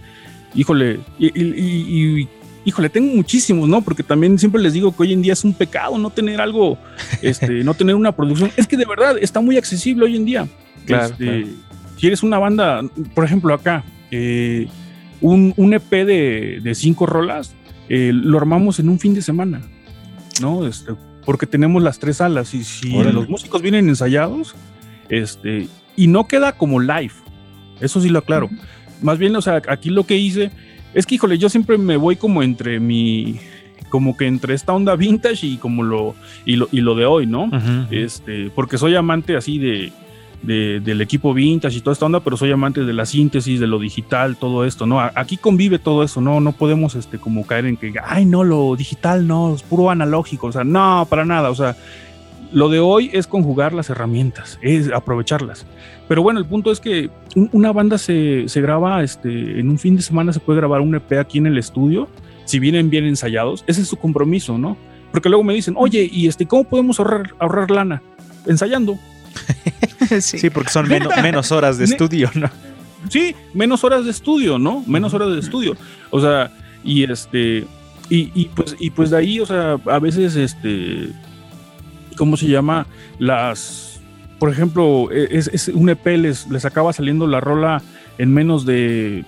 híjole, 0.54 1.00
y 1.18 2.28
híjole, 2.64 2.88
tengo 2.88 3.14
muchísimos, 3.14 3.68
¿no? 3.68 3.82
Porque 3.82 4.02
también 4.02 4.38
siempre 4.38 4.60
les 4.60 4.72
digo 4.72 4.94
que 4.94 5.02
hoy 5.02 5.12
en 5.12 5.22
día 5.22 5.32
es 5.32 5.44
un 5.44 5.54
pecado 5.54 5.98
no 5.98 6.10
tener 6.10 6.40
algo, 6.40 6.78
este, 7.22 7.64
no 7.64 7.74
tener 7.74 7.94
una 7.94 8.12
producción. 8.12 8.50
Es 8.56 8.66
que 8.66 8.76
de 8.76 8.84
verdad 8.84 9.16
está 9.20 9.40
muy 9.40 9.56
accesible 9.56 10.04
hoy 10.04 10.16
en 10.16 10.24
día. 10.24 10.48
Claro, 10.86 11.06
este, 11.06 11.24
claro. 11.24 11.46
Si 11.96 12.06
eres 12.06 12.22
una 12.22 12.38
banda, 12.38 12.82
por 13.14 13.24
ejemplo, 13.24 13.54
acá, 13.54 13.84
eh, 14.10 14.66
un, 15.20 15.54
un, 15.56 15.72
EP 15.72 15.90
de, 15.90 16.60
de 16.62 16.74
cinco 16.74 17.06
rolas, 17.06 17.54
eh, 17.88 18.10
lo 18.12 18.38
armamos 18.38 18.80
en 18.80 18.88
un 18.88 18.98
fin 18.98 19.14
de 19.14 19.22
semana, 19.22 19.62
¿no? 20.40 20.66
Este, 20.66 20.92
porque 21.24 21.46
tenemos 21.46 21.82
las 21.82 21.98
tres 21.98 22.16
salas 22.16 22.54
y 22.54 22.64
si 22.64 22.96
Órale. 22.96 23.12
los 23.12 23.28
músicos 23.28 23.62
vienen 23.62 23.88
ensayados, 23.88 24.54
este, 25.08 25.68
y 25.96 26.08
no 26.08 26.26
queda 26.26 26.52
como 26.52 26.80
live, 26.80 27.12
eso 27.80 28.00
sí 28.00 28.08
lo 28.08 28.18
aclaro. 28.20 28.46
Uh 28.46 28.50
-huh. 28.50 28.60
Más 29.02 29.18
bien, 29.18 29.34
o 29.36 29.42
sea, 29.42 29.62
aquí 29.68 29.90
lo 29.90 30.04
que 30.04 30.16
hice 30.16 30.50
es 30.94 31.06
que, 31.06 31.14
híjole, 31.14 31.38
yo 31.38 31.48
siempre 31.48 31.78
me 31.78 31.96
voy 31.96 32.16
como 32.16 32.42
entre 32.42 32.80
mi. 32.80 33.38
Como 33.88 34.16
que 34.16 34.26
entre 34.26 34.54
esta 34.54 34.72
onda 34.72 34.96
vintage 34.96 35.46
y 35.46 35.56
como 35.56 35.82
lo. 35.82 36.14
Y 36.46 36.56
lo, 36.56 36.68
y 36.72 36.80
lo 36.80 36.94
de 36.94 37.04
hoy, 37.04 37.26
¿no? 37.26 37.44
Uh 37.44 37.50
-huh. 37.50 37.86
Este. 37.90 38.50
Porque 38.54 38.78
soy 38.78 38.94
amante 38.94 39.36
así 39.36 39.58
de, 39.58 39.92
de, 40.42 40.80
del 40.80 41.00
equipo 41.00 41.32
vintage 41.34 41.76
y 41.76 41.80
toda 41.80 41.92
esta 41.92 42.06
onda, 42.06 42.20
pero 42.20 42.36
soy 42.36 42.50
amante 42.50 42.84
de 42.84 42.92
la 42.92 43.06
síntesis, 43.06 43.60
de 43.60 43.66
lo 43.66 43.78
digital, 43.78 44.36
todo 44.36 44.64
esto, 44.64 44.86
¿no? 44.86 45.00
Aquí 45.00 45.36
convive 45.36 45.78
todo 45.78 46.02
eso, 46.02 46.20
¿no? 46.20 46.40
No 46.40 46.52
podemos, 46.52 46.94
este, 46.94 47.18
como 47.18 47.46
caer 47.46 47.66
en 47.66 47.76
que, 47.76 47.94
ay, 48.04 48.24
no, 48.24 48.44
lo 48.44 48.74
digital 48.76 49.26
no, 49.26 49.54
es 49.54 49.62
puro 49.62 49.90
analógico, 49.90 50.48
o 50.48 50.52
sea, 50.52 50.64
no, 50.64 51.06
para 51.08 51.24
nada, 51.24 51.50
o 51.50 51.54
sea. 51.54 51.76
Lo 52.52 52.68
de 52.68 52.80
hoy 52.80 53.10
es 53.12 53.26
conjugar 53.26 53.72
las 53.72 53.88
herramientas, 53.88 54.58
es 54.60 54.90
aprovecharlas. 54.92 55.66
Pero 56.06 56.22
bueno, 56.22 56.38
el 56.38 56.46
punto 56.46 56.70
es 56.70 56.80
que 56.80 57.10
una 57.52 57.72
banda 57.72 57.96
se, 57.96 58.44
se, 58.46 58.60
graba 58.60 59.02
este, 59.02 59.58
en 59.58 59.70
un 59.70 59.78
fin 59.78 59.96
de 59.96 60.02
semana, 60.02 60.32
se 60.32 60.40
puede 60.40 60.58
grabar 60.58 60.82
un 60.82 60.94
EP 60.94 61.12
aquí 61.18 61.38
en 61.38 61.46
el 61.46 61.56
estudio, 61.56 62.08
si 62.44 62.58
vienen 62.58 62.90
bien 62.90 63.04
ensayados, 63.04 63.64
ese 63.66 63.82
es 63.82 63.88
su 63.88 63.96
compromiso, 63.96 64.58
¿no? 64.58 64.76
Porque 65.10 65.28
luego 65.28 65.44
me 65.44 65.54
dicen, 65.54 65.74
oye, 65.78 66.08
¿y 66.10 66.28
este, 66.28 66.46
cómo 66.46 66.64
podemos 66.64 66.98
ahorrar, 66.98 67.34
ahorrar 67.38 67.70
lana? 67.70 68.02
Ensayando. 68.46 68.98
sí. 70.20 70.38
sí. 70.38 70.50
porque 70.50 70.70
son 70.70 70.88
menos, 70.88 71.12
menos 71.22 71.52
horas 71.52 71.78
de 71.78 71.84
estudio, 71.84 72.30
¿no? 72.34 72.50
Sí, 73.08 73.34
menos 73.54 73.82
horas 73.84 74.04
de 74.04 74.10
estudio, 74.10 74.58
¿no? 74.58 74.84
Menos 74.86 75.14
horas 75.14 75.32
de 75.32 75.40
estudio. 75.40 75.76
O 76.10 76.20
sea, 76.20 76.50
y 76.84 77.04
este, 77.04 77.66
y, 78.08 78.30
y 78.34 78.50
pues, 78.54 78.76
y 78.78 78.90
pues 78.90 79.10
de 79.10 79.16
ahí, 79.16 79.40
o 79.40 79.46
sea, 79.46 79.78
a 79.86 79.98
veces 79.98 80.36
este 80.36 81.08
¿cómo 82.22 82.36
se 82.36 82.46
llama? 82.46 82.86
Las, 83.18 84.00
por 84.38 84.48
ejemplo, 84.48 85.10
es, 85.10 85.48
es 85.48 85.66
un 85.66 85.88
EP, 85.88 86.06
les, 86.06 86.48
les, 86.48 86.64
acaba 86.64 86.92
saliendo 86.92 87.26
la 87.26 87.40
rola 87.40 87.82
en 88.16 88.32
menos 88.32 88.64
de, 88.64 89.24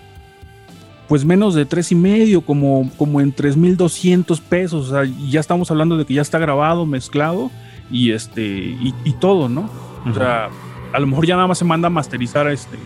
pues 1.08 1.24
menos 1.24 1.56
de 1.56 1.66
tres 1.66 1.90
y 1.90 1.96
medio, 1.96 2.42
como, 2.42 2.88
como 2.96 3.20
en 3.20 3.34
3.200 3.34 4.40
pesos. 4.42 4.90
O 4.90 4.90
sea, 4.92 5.12
ya 5.28 5.40
estamos 5.40 5.72
hablando 5.72 5.96
de 5.96 6.04
que 6.04 6.14
ya 6.14 6.22
está 6.22 6.38
grabado, 6.38 6.86
mezclado 6.86 7.50
y 7.90 8.12
este 8.12 8.44
y, 8.44 8.94
y 9.04 9.12
todo, 9.14 9.48
¿no? 9.48 9.68
O 10.08 10.14
sea, 10.14 10.50
a 10.92 11.00
lo 11.00 11.08
mejor 11.08 11.26
ya 11.26 11.34
nada 11.34 11.48
más 11.48 11.58
se 11.58 11.64
manda 11.64 11.88
a 11.88 11.90
masterizar 11.90 12.46
a 12.46 12.52
este 12.52 12.78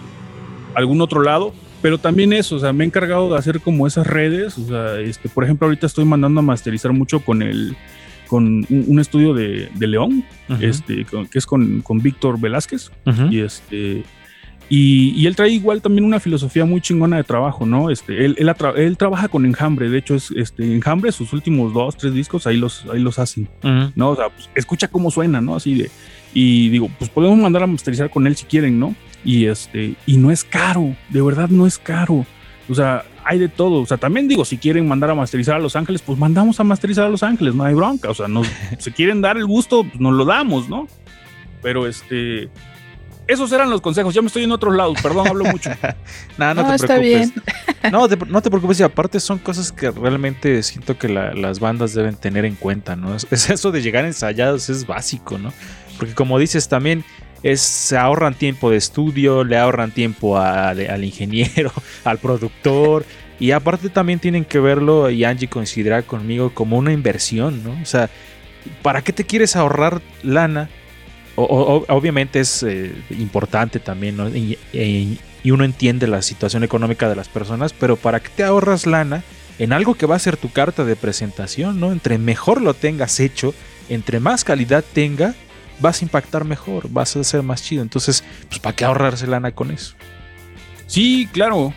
algún 0.74 1.02
otro 1.02 1.20
lado, 1.20 1.52
pero 1.82 1.98
también 1.98 2.32
eso, 2.32 2.56
o 2.56 2.60
sea, 2.60 2.72
me 2.72 2.84
he 2.84 2.86
encargado 2.86 3.28
de 3.28 3.36
hacer 3.36 3.60
como 3.60 3.86
esas 3.86 4.06
redes, 4.06 4.56
o 4.56 4.68
sea, 4.68 5.00
este, 5.00 5.28
por 5.28 5.44
ejemplo, 5.44 5.66
ahorita 5.66 5.86
estoy 5.86 6.06
mandando 6.06 6.40
a 6.40 6.42
masterizar 6.42 6.94
mucho 6.94 7.20
con 7.20 7.42
el 7.42 7.76
con 8.28 8.44
un, 8.46 8.84
un 8.86 9.00
estudio 9.00 9.34
de, 9.34 9.68
de 9.74 9.86
León, 9.88 10.24
este, 10.60 11.04
con- 11.04 11.26
que 11.26 11.38
es 11.38 11.46
con, 11.46 11.80
con 11.82 11.98
Víctor 12.00 12.38
Velázquez, 12.40 12.90
y 13.30 13.40
este 13.40 14.04
y, 14.70 15.14
y 15.16 15.26
él 15.26 15.34
trae 15.34 15.48
igual 15.48 15.80
también 15.80 16.04
una 16.04 16.20
filosofía 16.20 16.66
muy 16.66 16.82
chingona 16.82 17.16
de 17.16 17.24
trabajo, 17.24 17.64
¿no? 17.64 17.88
Este, 17.88 18.26
él, 18.26 18.36
él, 18.76 18.96
trabaja 18.98 19.28
con 19.28 19.46
Enjambre, 19.46 19.88
de 19.88 19.96
hecho 19.96 20.14
es 20.14 20.30
este 20.36 20.74
Enjambre, 20.74 21.10
sus 21.10 21.32
últimos 21.32 21.72
dos, 21.72 21.96
tres 21.96 22.12
discos 22.12 22.46
ahí 22.46 22.58
los, 22.58 22.84
ahí 22.92 23.00
los 23.00 23.18
hacen. 23.18 23.48
¿no? 23.94 24.10
O 24.10 24.16
sea, 24.16 24.28
pues, 24.28 24.50
escucha 24.54 24.88
cómo 24.88 25.10
suena, 25.10 25.40
¿no? 25.40 25.56
Así 25.56 25.74
de. 25.74 25.90
Y 26.34 26.68
digo, 26.68 26.90
pues 26.98 27.08
podemos 27.08 27.38
mandar 27.38 27.62
a 27.62 27.66
masterizar 27.66 28.10
con 28.10 28.26
él 28.26 28.36
si 28.36 28.44
quieren, 28.44 28.78
¿no? 28.78 28.94
Y 29.24 29.46
este, 29.46 29.94
y 30.06 30.18
no 30.18 30.30
es 30.30 30.44
caro, 30.44 30.94
de 31.08 31.22
verdad 31.22 31.48
no 31.48 31.66
es 31.66 31.78
caro. 31.78 32.26
O 32.68 32.74
sea, 32.74 33.04
hay 33.28 33.38
de 33.38 33.48
todo. 33.48 33.82
O 33.82 33.86
sea, 33.86 33.96
también 33.98 34.26
digo, 34.28 34.44
si 34.44 34.56
quieren 34.58 34.88
mandar 34.88 35.10
a 35.10 35.14
masterizar 35.14 35.56
a 35.56 35.58
Los 35.58 35.76
Ángeles, 35.76 36.02
pues 36.02 36.18
mandamos 36.18 36.58
a 36.60 36.64
masterizar 36.64 37.04
a 37.04 37.08
Los 37.10 37.22
Ángeles, 37.22 37.54
no 37.54 37.64
hay 37.64 37.74
bronca. 37.74 38.08
O 38.10 38.14
sea, 38.14 38.26
nos, 38.28 38.46
si 38.78 38.90
quieren 38.92 39.20
dar 39.20 39.36
el 39.36 39.46
gusto, 39.46 39.84
pues 39.84 40.00
nos 40.00 40.14
lo 40.14 40.24
damos, 40.24 40.68
¿no? 40.68 40.88
Pero 41.62 41.86
este. 41.86 42.48
Esos 43.26 43.52
eran 43.52 43.68
los 43.68 43.82
consejos. 43.82 44.14
Ya 44.14 44.22
me 44.22 44.28
estoy 44.28 44.44
en 44.44 44.52
otros 44.52 44.74
lados, 44.74 44.96
perdón, 45.02 45.28
hablo 45.28 45.44
mucho. 45.44 45.68
Nah, 46.38 46.54
no, 46.54 46.62
No, 46.62 46.68
te 46.70 46.76
está 46.76 46.96
preocupes. 46.96 47.34
bien. 47.34 47.92
No, 47.92 48.08
te- 48.08 48.16
no 48.26 48.40
te 48.42 48.48
preocupes, 48.50 48.80
y 48.80 48.82
aparte 48.82 49.20
son 49.20 49.38
cosas 49.38 49.70
que 49.70 49.90
realmente 49.90 50.62
siento 50.62 50.96
que 50.98 51.08
la- 51.08 51.32
las 51.34 51.60
bandas 51.60 51.92
deben 51.94 52.16
tener 52.16 52.44
en 52.46 52.54
cuenta, 52.54 52.96
¿no? 52.96 53.14
Es, 53.14 53.26
es 53.30 53.50
eso 53.50 53.70
de 53.70 53.82
llegar 53.82 54.04
ensayados, 54.06 54.68
es 54.70 54.86
básico, 54.86 55.38
¿no? 55.38 55.52
Porque 55.98 56.14
como 56.14 56.38
dices 56.38 56.68
también, 56.68 57.04
es, 57.42 57.60
se 57.60 57.96
ahorran 57.96 58.34
tiempo 58.34 58.70
de 58.70 58.76
estudio, 58.76 59.44
le 59.44 59.56
ahorran 59.56 59.90
tiempo 59.92 60.38
al, 60.38 61.04
ingeniero, 61.04 61.72
al 62.04 62.18
productor, 62.18 63.04
y 63.40 63.52
aparte 63.52 63.88
también 63.88 64.18
tienen 64.18 64.44
que 64.44 64.58
verlo, 64.58 65.10
y 65.10 65.24
Angie 65.24 65.48
coincidirá 65.48 66.02
conmigo, 66.02 66.50
como 66.54 66.76
una 66.76 66.92
inversión, 66.92 67.62
¿no? 67.62 67.70
O 67.80 67.84
sea, 67.86 68.10
¿para 68.82 69.02
qué 69.02 69.12
te 69.12 69.24
quieres 69.24 69.54
ahorrar 69.56 70.00
lana? 70.22 70.68
O- 71.36 71.84
obviamente 71.88 72.40
es 72.40 72.64
eh, 72.64 72.92
importante 73.10 73.78
también, 73.78 74.16
¿no? 74.16 74.28
Y, 74.28 74.58
y- 74.72 75.18
y 75.44 75.50
uno 75.52 75.62
entiende 75.64 76.08
la 76.08 76.20
situación 76.20 76.64
económica 76.64 77.08
de 77.08 77.14
las 77.14 77.28
personas, 77.28 77.72
pero 77.72 77.94
¿para 77.96 78.18
qué 78.18 78.28
te 78.34 78.42
ahorras 78.42 78.86
lana 78.86 79.22
en 79.60 79.72
algo 79.72 79.94
que 79.94 80.04
va 80.06 80.16
a 80.16 80.18
ser 80.18 80.36
tu 80.36 80.50
carta 80.50 80.84
de 80.84 80.96
presentación, 80.96 81.78
¿no? 81.78 81.92
Entre 81.92 82.18
mejor 82.18 82.60
lo 82.60 82.74
tengas 82.74 83.20
hecho, 83.20 83.54
entre 83.88 84.18
más 84.18 84.42
calidad 84.42 84.84
tenga, 84.92 85.36
vas 85.80 86.00
a 86.00 86.04
impactar 86.04 86.44
mejor, 86.44 86.88
vas 86.90 87.16
a 87.16 87.24
ser 87.24 87.42
más 87.42 87.62
chido. 87.62 87.82
Entonces, 87.82 88.24
pues 88.48 88.58
¿para 88.60 88.74
qué 88.74 88.84
ahorrarse 88.84 89.26
lana 89.26 89.52
con 89.52 89.70
eso? 89.70 89.94
Sí, 90.86 91.28
claro. 91.32 91.72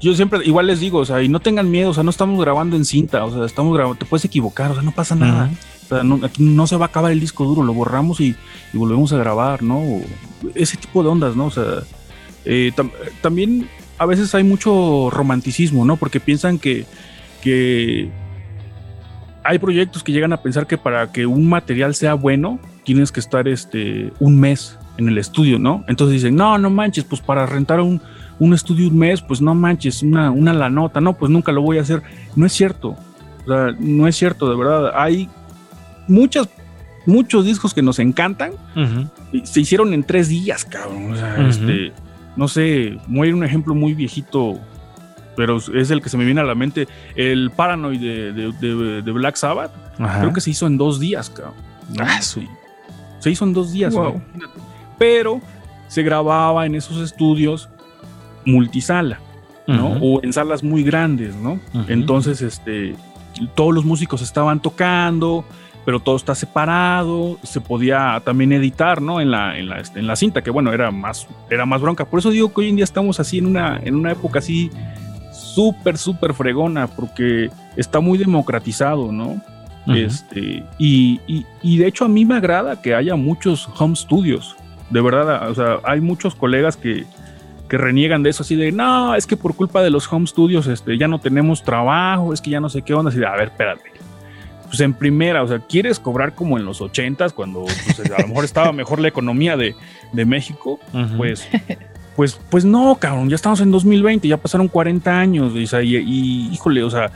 Yo 0.00 0.14
siempre, 0.14 0.40
igual 0.44 0.66
les 0.66 0.78
digo, 0.80 0.98
o 0.98 1.04
sea, 1.06 1.22
y 1.22 1.28
no 1.28 1.40
tengan 1.40 1.70
miedo, 1.70 1.90
o 1.90 1.94
sea, 1.94 2.02
no 2.02 2.10
estamos 2.10 2.38
grabando 2.38 2.76
en 2.76 2.84
cinta, 2.84 3.24
o 3.24 3.32
sea, 3.34 3.46
estamos 3.46 3.74
grabando, 3.74 3.98
te 3.98 4.04
puedes 4.04 4.26
equivocar, 4.26 4.70
o 4.70 4.74
sea, 4.74 4.82
no 4.82 4.92
pasa 4.92 5.14
nada. 5.14 5.50
O 5.84 5.88
sea, 5.88 6.02
no, 6.02 6.20
aquí 6.22 6.42
no 6.42 6.66
se 6.66 6.76
va 6.76 6.84
a 6.86 6.88
acabar 6.88 7.12
el 7.12 7.20
disco 7.20 7.44
duro, 7.44 7.62
lo 7.62 7.72
borramos 7.72 8.20
y, 8.20 8.34
y 8.74 8.76
volvemos 8.76 9.12
a 9.12 9.16
grabar, 9.16 9.62
¿no? 9.62 9.78
O 9.78 10.02
ese 10.54 10.76
tipo 10.76 11.02
de 11.02 11.08
ondas, 11.08 11.34
¿no? 11.34 11.46
O 11.46 11.50
sea, 11.50 11.64
eh, 12.44 12.72
tam- 12.76 12.90
también 13.22 13.68
a 13.96 14.04
veces 14.04 14.34
hay 14.34 14.44
mucho 14.44 15.08
romanticismo, 15.10 15.86
¿no? 15.86 15.96
Porque 15.96 16.20
piensan 16.20 16.58
que, 16.58 16.84
que 17.40 18.10
hay 19.46 19.58
proyectos 19.58 20.02
que 20.02 20.12
llegan 20.12 20.32
a 20.32 20.38
pensar 20.38 20.66
que 20.66 20.76
para 20.76 21.12
que 21.12 21.26
un 21.26 21.48
material 21.48 21.94
sea 21.94 22.14
bueno, 22.14 22.58
tienes 22.84 23.12
que 23.12 23.20
estar 23.20 23.46
este, 23.48 24.12
un 24.18 24.38
mes 24.38 24.78
en 24.98 25.08
el 25.08 25.18
estudio, 25.18 25.58
¿no? 25.58 25.84
Entonces 25.88 26.14
dicen, 26.14 26.36
no, 26.36 26.58
no 26.58 26.70
manches, 26.70 27.04
pues 27.04 27.20
para 27.20 27.46
rentar 27.46 27.80
un, 27.80 28.00
un 28.38 28.54
estudio 28.54 28.88
un 28.88 28.98
mes, 28.98 29.20
pues 29.22 29.40
no 29.40 29.54
manches, 29.54 30.02
una, 30.02 30.30
una 30.30 30.52
la 30.52 30.68
nota, 30.68 31.00
no, 31.00 31.16
pues 31.16 31.30
nunca 31.30 31.52
lo 31.52 31.62
voy 31.62 31.78
a 31.78 31.82
hacer. 31.82 32.02
No 32.34 32.46
es 32.46 32.52
cierto, 32.52 32.96
o 33.44 33.46
sea, 33.46 33.74
no 33.78 34.08
es 34.08 34.16
cierto, 34.16 34.50
de 34.50 34.56
verdad. 34.56 34.92
Hay 34.94 35.28
muchas, 36.08 36.48
muchos 37.06 37.44
discos 37.44 37.72
que 37.72 37.82
nos 37.82 37.98
encantan 37.98 38.52
y 39.32 39.46
se 39.46 39.60
hicieron 39.60 39.94
en 39.94 40.02
tres 40.02 40.28
días, 40.28 40.64
cabrón. 40.64 41.12
O 41.12 41.16
sea, 41.16 41.48
este, 41.48 41.92
no 42.36 42.48
sé, 42.48 42.98
voy 43.06 43.26
a 43.26 43.28
ir 43.28 43.34
un 43.34 43.44
ejemplo 43.44 43.74
muy 43.74 43.94
viejito, 43.94 44.58
pero 45.36 45.58
es 45.58 45.90
el 45.90 46.00
que 46.02 46.08
se 46.08 46.16
me 46.16 46.24
viene 46.24 46.40
a 46.40 46.44
la 46.44 46.54
mente. 46.54 46.88
El 47.14 47.50
Paranoid 47.50 48.00
de, 48.00 48.32
de- 48.32 48.52
de- 48.52 49.02
de 49.02 49.12
Black 49.12 49.36
Sabbath, 49.36 49.70
Ajá. 49.98 50.20
creo 50.20 50.32
que 50.32 50.40
se 50.40 50.50
hizo 50.50 50.66
en 50.66 50.76
dos 50.78 50.98
días, 50.98 51.30
cabrón. 51.30 51.54
Ah, 52.00 52.20
Sí. 52.22 52.48
Se 53.20 53.30
hizo 53.30 53.44
en 53.44 53.52
dos 53.52 53.72
días, 53.72 53.94
Wow. 53.94 54.20
Pero 54.98 55.40
se 55.88 56.02
grababa 56.02 56.64
en 56.66 56.74
esos 56.74 56.98
estudios 57.02 57.68
multisala, 58.44 59.18
¿no? 59.66 59.98
O 60.00 60.22
en 60.22 60.32
salas 60.32 60.62
muy 60.62 60.82
grandes, 60.82 61.34
¿no? 61.36 61.58
Entonces, 61.88 62.40
este, 62.42 62.94
todos 63.54 63.74
los 63.74 63.84
músicos 63.84 64.22
estaban 64.22 64.60
tocando, 64.60 65.44
pero 65.84 66.00
todo 66.00 66.16
está 66.16 66.34
separado, 66.34 67.38
se 67.42 67.60
podía 67.60 68.20
también 68.24 68.52
editar, 68.52 69.00
¿no? 69.02 69.20
En 69.20 69.30
la, 69.30 69.58
en 69.58 69.68
la, 69.68 69.78
este, 69.80 69.98
en 70.00 70.06
la 70.06 70.16
cinta, 70.16 70.42
que 70.42 70.50
bueno, 70.50 70.72
era 70.72 70.90
más, 70.90 71.26
era 71.50 71.66
más 71.66 71.80
bronca. 71.80 72.04
Por 72.04 72.20
eso 72.20 72.30
digo 72.30 72.52
que 72.52 72.60
hoy 72.62 72.68
en 72.70 72.76
día 72.76 72.84
estamos 72.84 73.18
así 73.20 73.38
en 73.38 73.46
una, 73.46 73.80
en 73.82 73.94
una 73.96 74.12
época 74.12 74.38
así 74.38 74.70
súper, 75.56 75.96
súper 75.96 76.34
fregona, 76.34 76.86
porque 76.86 77.50
está 77.76 77.98
muy 78.00 78.18
democratizado, 78.18 79.10
¿no? 79.10 79.40
Este, 79.88 80.62
y, 80.78 81.20
y- 81.26 81.46
y 81.62 81.78
de 81.78 81.86
hecho 81.86 82.04
a 82.04 82.08
mí 82.08 82.24
me 82.24 82.34
agrada 82.36 82.82
que 82.82 82.94
haya 82.94 83.16
muchos 83.16 83.68
home 83.78 83.96
studios. 83.96 84.54
De 84.90 85.00
verdad, 85.00 85.50
o 85.50 85.54
sea, 85.54 85.78
hay 85.84 86.00
muchos 86.00 86.34
colegas 86.34 86.76
que, 86.76 87.06
que 87.68 87.78
reniegan 87.78 88.22
de 88.22 88.30
eso, 88.30 88.42
así 88.42 88.54
de, 88.54 88.70
no, 88.70 89.14
es 89.14 89.26
que 89.26 89.36
por 89.36 89.54
culpa 89.54 89.82
de 89.82 89.90
los 89.90 90.12
home 90.12 90.26
studios 90.26 90.66
este, 90.66 90.98
ya 90.98 91.08
no 91.08 91.18
tenemos 91.20 91.62
trabajo, 91.62 92.32
es 92.34 92.40
que 92.40 92.50
ya 92.50 92.60
no 92.60 92.68
sé 92.68 92.82
qué 92.82 92.94
onda. 92.94 93.08
Así 93.10 93.18
de, 93.18 93.26
a 93.26 93.32
ver, 93.36 93.48
espérate. 93.48 93.82
Pues 94.66 94.80
en 94.80 94.92
primera, 94.92 95.42
o 95.44 95.48
sea, 95.48 95.60
¿quieres 95.60 96.00
cobrar 96.00 96.34
como 96.34 96.58
en 96.58 96.64
los 96.64 96.80
ochentas, 96.80 97.32
cuando 97.32 97.62
pues, 97.64 98.10
a 98.10 98.20
lo 98.22 98.28
mejor 98.28 98.44
estaba 98.44 98.72
mejor 98.72 98.98
la 99.00 99.06
economía 99.08 99.56
de, 99.56 99.74
de 100.12 100.24
México? 100.24 100.80
Pues, 101.16 101.48
pues, 102.16 102.40
pues 102.50 102.64
no, 102.64 102.96
cabrón, 102.96 103.28
ya 103.28 103.36
estamos 103.36 103.60
en 103.60 103.70
2020, 103.70 104.26
ya 104.26 104.36
pasaron 104.38 104.68
40 104.68 105.18
años, 105.18 105.52
y, 105.54 105.64
y- 105.82 105.96
y, 105.98 106.48
híjole, 106.52 106.82
o 106.82 106.90
sea, 106.90 107.10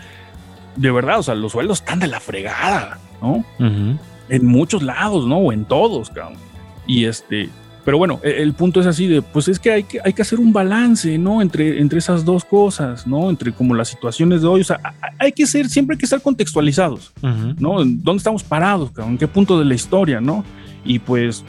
de 0.77 0.91
verdad, 0.91 1.19
o 1.19 1.23
sea, 1.23 1.35
los 1.35 1.53
sueldos 1.53 1.79
están 1.81 1.99
de 2.01 2.07
la 2.07 2.21
fregada, 2.21 2.99
¿no? 3.21 3.45
En 4.29 4.47
muchos 4.47 4.83
lados, 4.83 5.27
¿no? 5.27 5.39
O 5.39 5.53
en 5.53 5.65
todos, 5.65 6.11
cabrón. 6.11 6.35
Y 6.87 7.05
este, 7.07 7.49
pero 7.85 7.99
bueno, 7.99 8.21
e- 8.23 8.43
el 8.43 8.53
punto 8.53 8.81
es 8.81 8.87
así 8.87 9.07
de, 9.09 9.23
pues 9.23 9.49
es 9.49 9.59
que 9.59 9.73
hay 9.73 9.83
que, 9.85 9.99
hay 10.05 10.13
que 10.13 10.23
hacer 10.23 10.39
un 10.39 10.53
balance, 10.53 11.19
¿no? 11.19 11.43
Entre, 11.43 11.81
entre 11.81 11.99
esas 11.99 12.25
dos 12.25 12.45
cosas, 12.45 13.07
¿no? 13.07 13.29
Entre 13.31 13.53
como 13.53 13.75
las 13.75 13.89
situaciones 13.89 14.43
de 14.43 14.49
hoy, 14.49 14.61
o 14.61 14.65
sea, 14.65 14.79
hay 15.19 15.33
que 15.33 15.47
ser, 15.47 15.69
siempre 15.69 15.95
hay 15.95 15.99
que 15.99 16.07
estar 16.07 16.21
contextualizados, 16.23 17.13
Ujú. 17.23 17.55
¿no? 17.59 17.83
¿En 17.83 18.03
¿Dónde 18.03 18.19
estamos 18.19 18.43
parados, 18.45 18.91
cabrón? 18.93 19.13
¿En 19.15 19.19
qué 19.19 19.27
punto 19.29 19.59
de 19.59 19.65
la 19.65 19.75
historia, 19.75 20.21
¿no? 20.21 20.45
Y 20.85 20.99
pues 21.01 21.45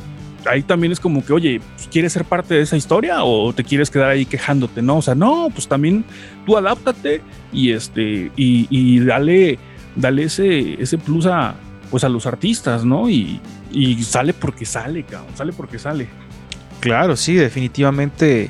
ahí 0.46 0.64
también 0.64 0.92
es 0.92 1.00
como 1.00 1.26
que, 1.26 1.34
oye, 1.34 1.62
¿quieres 1.92 2.14
ser 2.14 2.26
parte 2.26 2.56
de 2.56 2.62
esa 2.62 2.78
historia 2.78 3.24
o 3.24 3.54
te 3.54 3.64
quieres 3.64 3.89
quedar 3.89 4.10
ahí 4.10 4.26
quejándote, 4.26 4.82
no? 4.82 4.98
O 4.98 5.02
sea, 5.02 5.16
no, 5.16 5.50
pues 5.54 5.68
también 5.68 6.04
tú 6.46 6.58
adáptate 6.58 7.22
y 7.52 7.72
este, 7.72 8.32
y, 8.36 8.68
y 8.70 9.00
dale, 9.00 9.60
dale 9.96 10.24
ese, 10.24 10.82
ese 10.82 10.98
plus 10.98 11.26
a, 11.26 11.56
pues 11.89 12.04
a 12.04 12.10
los 12.10 12.26
artistas, 12.26 12.86
¿no? 12.86 13.10
Y, 13.10 13.39
y 13.72 14.02
sale 14.04 14.34
porque 14.34 14.66
sale, 14.66 15.04
cabrón, 15.04 15.36
sale 15.36 15.54
porque 15.54 15.80
sale. 15.80 16.08
Claro, 16.80 17.16
sí, 17.16 17.36
definitivamente 17.36 18.50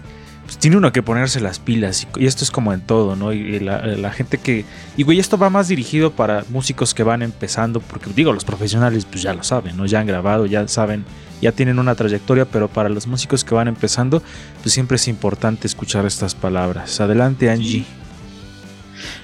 tiene 0.62 0.78
uno 0.78 0.94
que 0.94 1.02
ponerse 1.02 1.42
las 1.42 1.58
pilas 1.58 2.08
y, 2.18 2.28
esto 2.28 2.44
es 2.44 2.52
como 2.52 2.72
en 2.72 2.82
todo, 2.82 3.16
¿no? 3.16 3.34
Y 3.34 3.60
la, 3.60 4.12
gente 4.12 4.38
que... 4.38 4.64
Y 4.96 5.02
güey, 5.02 5.20
esto 5.20 5.36
va 5.40 5.50
más 5.50 5.68
dirigido 5.68 6.12
para 6.12 6.46
músicos 6.50 6.94
que 6.94 7.02
van 7.02 7.24
empezando, 7.24 7.82
porque 7.82 8.12
digo, 8.16 8.32
los 8.32 8.46
profesionales 8.46 9.06
pues 9.06 9.24
ya 9.24 9.34
lo 9.34 9.42
saben, 9.42 9.76
¿no? 9.76 9.88
Ya 9.88 10.00
han 10.00 10.06
grabado, 10.06 10.46
ya 10.46 10.68
saben, 10.68 11.04
ya 11.42 11.52
tienen 11.52 11.80
una 11.80 11.96
trayectoria, 11.96 12.46
pero 12.46 12.68
para 12.68 12.90
los 12.90 13.08
músicos 13.08 13.44
que 13.44 13.56
van 13.56 13.68
empezando, 13.68 14.22
pues 14.62 14.72
siempre 14.72 14.98
es 14.98 15.08
importante 15.08 15.66
escuchar 15.66 16.06
estas 16.06 16.36
palabras. 16.36 17.02
Adelante, 17.02 17.50
Angie. 17.50 17.84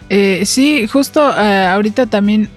Eh, 0.10 0.42
sí, 0.44 0.88
justo 0.88 1.22
eh, 1.40 1.68
ahorita 1.68 2.08
también 2.08 2.50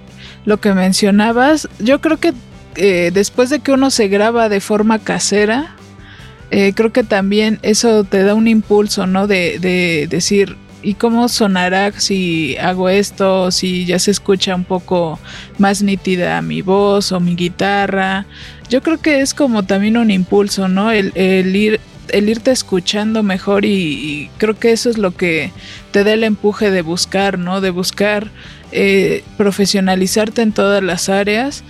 lo 0.47 0.59
que 0.59 0.73
mencionabas, 0.73 1.69
yo 1.81 2.01
creo 2.01 2.17
que 2.17 2.33
eh, 2.77 3.11
después 3.13 3.51
de 3.51 3.61
que 3.61 3.73
uno 3.73 3.91
se 3.91 4.09
graba 4.09 4.49
de 4.49 4.61
forma 4.61 5.01
casera, 5.01 5.77
eh, 6.51 6.73
creo 6.75 6.93
que 6.93 7.05
también 7.05 7.59
eso 7.63 8.05
te 8.05 8.23
da 8.23 8.35
un 8.35 8.49
impulso, 8.49 9.07
¿no? 9.07 9.27
De, 9.27 9.59
de 9.59 10.07
decir, 10.09 10.57
¿y 10.83 10.95
cómo 10.95 11.29
sonará 11.29 11.93
si 11.93 12.57
hago 12.57 12.89
esto? 12.89 13.51
Si 13.51 13.85
ya 13.85 13.99
se 13.99 14.11
escucha 14.11 14.55
un 14.55 14.65
poco 14.65 15.19
más 15.59 15.83
nítida 15.83 16.41
mi 16.43 16.63
voz 16.63 17.13
o 17.13 17.21
mi 17.21 17.37
guitarra. 17.37 18.27
Yo 18.69 18.83
creo 18.83 18.99
que 18.99 19.21
es 19.21 19.35
como 19.35 19.65
también 19.65 19.97
un 19.97 20.11
impulso, 20.11 20.69
¿no? 20.69 20.91
El, 20.91 21.13
el 21.15 21.55
ir 21.55 21.81
el 22.13 22.29
irte 22.29 22.51
escuchando 22.51 23.23
mejor 23.23 23.65
y, 23.65 23.69
y 23.69 24.31
creo 24.37 24.59
que 24.59 24.73
eso 24.73 24.91
es 24.91 24.99
lo 24.99 25.17
que 25.17 25.53
te 25.93 26.03
da 26.03 26.13
el 26.13 26.25
empuje 26.25 26.73
de 26.73 26.83
buscar, 26.83 27.39
¿no? 27.39 27.61
De 27.61 27.71
buscar 27.71 28.31
eh, 28.73 29.25
profesionalizarte 29.37 30.43
en 30.43 30.53
todas 30.53 30.83
las 30.83 31.09
áreas. 31.09 31.65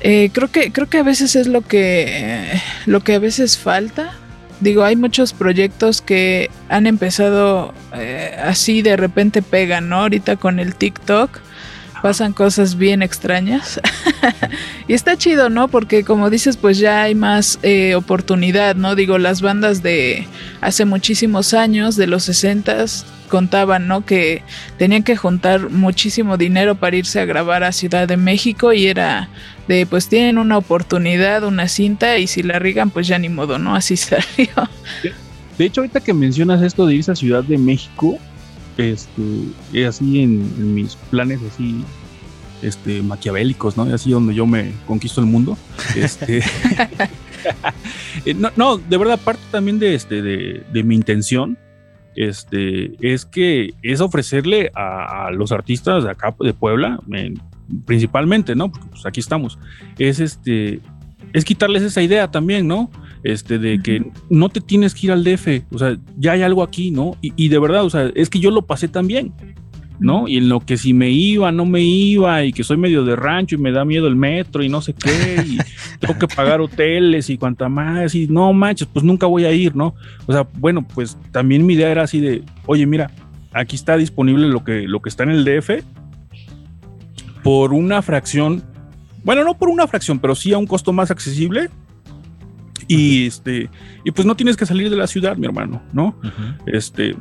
Eh, 0.00 0.30
creo 0.32 0.48
que 0.50 0.70
creo 0.72 0.88
que 0.88 0.98
a 0.98 1.02
veces 1.02 1.34
es 1.36 1.46
lo 1.46 1.62
que 1.62 2.60
lo 2.86 3.00
que 3.00 3.14
a 3.14 3.18
veces 3.18 3.58
falta. 3.58 4.12
Digo, 4.60 4.82
hay 4.82 4.96
muchos 4.96 5.32
proyectos 5.32 6.02
que 6.02 6.50
han 6.68 6.86
empezado 6.86 7.74
eh, 7.94 8.36
así 8.42 8.82
de 8.82 8.96
repente 8.96 9.40
pegan, 9.42 9.88
¿no? 9.88 10.02
Ahorita 10.02 10.36
con 10.36 10.58
el 10.58 10.74
TikTok 10.74 11.40
pasan 12.02 12.32
cosas 12.32 12.76
bien 12.76 13.02
extrañas. 13.02 13.80
y 14.88 14.94
está 14.94 15.16
chido, 15.16 15.48
¿no? 15.48 15.68
Porque 15.68 16.04
como 16.04 16.30
dices, 16.30 16.56
pues 16.56 16.78
ya 16.78 17.02
hay 17.02 17.14
más 17.14 17.58
eh, 17.62 17.94
oportunidad, 17.94 18.76
¿no? 18.76 18.94
Digo, 18.94 19.18
las 19.18 19.42
bandas 19.42 19.82
de 19.82 20.26
hace 20.60 20.84
muchísimos 20.84 21.54
años, 21.54 21.96
de 21.96 22.06
los 22.06 22.24
60 22.24 22.84
contaban, 23.28 23.86
¿no? 23.86 24.04
Que 24.04 24.42
tenían 24.76 25.02
que 25.02 25.16
juntar 25.16 25.70
muchísimo 25.70 26.36
dinero 26.36 26.74
para 26.74 26.96
irse 26.96 27.20
a 27.20 27.24
grabar 27.24 27.64
a 27.64 27.72
Ciudad 27.72 28.08
de 28.08 28.16
México 28.16 28.72
y 28.72 28.86
era 28.86 29.28
de, 29.68 29.86
pues 29.86 30.08
tienen 30.08 30.38
una 30.38 30.58
oportunidad, 30.58 31.44
una 31.44 31.68
cinta 31.68 32.18
y 32.18 32.26
si 32.26 32.42
la 32.42 32.58
rigan, 32.58 32.90
pues 32.90 33.06
ya 33.06 33.18
ni 33.18 33.28
modo, 33.28 33.58
¿no? 33.58 33.74
Así 33.74 33.96
salió. 33.96 34.48
De 35.56 35.64
hecho, 35.64 35.82
ahorita 35.82 36.00
que 36.00 36.14
mencionas 36.14 36.62
esto 36.62 36.86
de 36.86 36.94
irse 36.94 37.12
a 37.12 37.16
Ciudad 37.16 37.44
de 37.44 37.58
México, 37.58 38.18
este, 38.76 39.22
es 39.72 39.86
así 39.86 40.22
en, 40.22 40.52
en 40.58 40.74
mis 40.74 40.96
planes 41.10 41.40
así 41.52 41.84
este, 42.62 43.02
maquiavélicos, 43.02 43.76
¿no? 43.76 43.82
Así 43.92 44.10
donde 44.10 44.34
yo 44.34 44.46
me 44.46 44.72
conquisto 44.86 45.20
el 45.20 45.26
mundo. 45.26 45.58
Este, 45.94 46.38
eh, 48.24 48.34
no, 48.34 48.50
no, 48.56 48.78
de 48.78 48.96
verdad, 48.96 49.18
parte 49.18 49.42
también 49.50 49.78
de, 49.78 49.94
este, 49.94 50.22
de, 50.22 50.64
de 50.72 50.82
mi 50.82 50.94
intención 50.94 51.58
este, 52.26 52.92
es 53.00 53.24
que 53.24 53.74
es 53.82 54.00
ofrecerle 54.00 54.70
a, 54.74 55.26
a 55.26 55.30
los 55.30 55.52
artistas 55.52 56.04
de 56.04 56.10
acá 56.10 56.34
de 56.40 56.52
Puebla, 56.52 56.98
en- 57.12 57.40
principalmente, 57.86 58.54
¿no? 58.56 58.70
Porque 58.72 58.88
pues 58.90 59.06
aquí 59.06 59.20
estamos, 59.20 59.58
es 59.98 60.18
este, 60.20 60.80
es 61.32 61.44
quitarles 61.44 61.82
esa 61.82 62.02
idea 62.02 62.30
también, 62.30 62.66
¿no? 62.66 62.90
Este, 63.22 63.58
de 63.58 63.80
que 63.82 64.10
no 64.30 64.48
te 64.48 64.60
tienes 64.60 64.94
que 64.94 65.06
ir 65.06 65.12
al 65.12 65.22
DF, 65.24 65.62
o 65.72 65.78
sea, 65.78 65.96
ya 66.16 66.32
hay 66.32 66.42
algo 66.42 66.62
aquí, 66.62 66.90
¿no? 66.90 67.16
Y, 67.20 67.32
y 67.36 67.48
de 67.48 67.58
verdad, 67.58 67.84
o 67.84 67.90
sea, 67.90 68.10
es 68.14 68.30
que 68.30 68.40
yo 68.40 68.50
lo 68.50 68.62
pasé 68.62 68.88
también, 68.88 69.32
¿no? 70.00 70.28
Y 70.28 70.38
en 70.38 70.48
lo 70.48 70.60
que 70.60 70.76
si 70.76 70.94
me 70.94 71.10
iba, 71.10 71.50
no 71.50 71.66
me 71.66 71.82
iba, 71.82 72.44
y 72.44 72.52
que 72.52 72.64
soy 72.64 72.76
medio 72.76 73.04
de 73.04 73.16
rancho 73.16 73.56
y 73.56 73.58
me 73.58 73.72
da 73.72 73.84
miedo 73.84 74.06
el 74.06 74.16
metro 74.16 74.62
y 74.62 74.68
no 74.68 74.80
sé 74.80 74.94
qué, 74.94 75.44
y 75.46 75.58
tengo 75.98 76.18
que 76.18 76.28
pagar 76.28 76.60
hoteles 76.60 77.30
y 77.30 77.38
cuanta 77.38 77.68
más, 77.68 78.14
y 78.14 78.28
no 78.28 78.52
manches, 78.52 78.88
pues 78.92 79.04
nunca 79.04 79.26
voy 79.26 79.44
a 79.44 79.52
ir, 79.52 79.74
¿no? 79.74 79.94
O 80.26 80.32
sea, 80.32 80.46
bueno, 80.54 80.86
pues 80.86 81.16
también 81.32 81.66
mi 81.66 81.74
idea 81.74 81.90
era 81.90 82.02
así 82.02 82.20
de, 82.20 82.42
oye, 82.66 82.86
mira, 82.86 83.10
aquí 83.52 83.76
está 83.76 83.96
disponible 83.96 84.48
lo 84.48 84.64
que, 84.64 84.82
lo 84.82 85.00
que 85.00 85.08
está 85.08 85.24
en 85.24 85.30
el 85.30 85.44
DF 85.44 85.82
por 87.42 87.72
una 87.72 88.02
fracción, 88.02 88.62
bueno, 89.24 89.44
no 89.44 89.56
por 89.56 89.68
una 89.68 89.86
fracción, 89.86 90.18
pero 90.18 90.34
sí 90.34 90.52
a 90.52 90.58
un 90.58 90.66
costo 90.66 90.92
más 90.92 91.10
accesible. 91.10 91.70
Y 92.90 93.26
este, 93.26 93.68
y 94.02 94.10
pues 94.12 94.24
no 94.26 94.34
tienes 94.34 94.56
que 94.56 94.64
salir 94.64 94.88
de 94.88 94.96
la 94.96 95.06
ciudad, 95.06 95.36
mi 95.36 95.44
hermano, 95.44 95.82
¿no? 95.92 96.18
Este, 96.66 97.14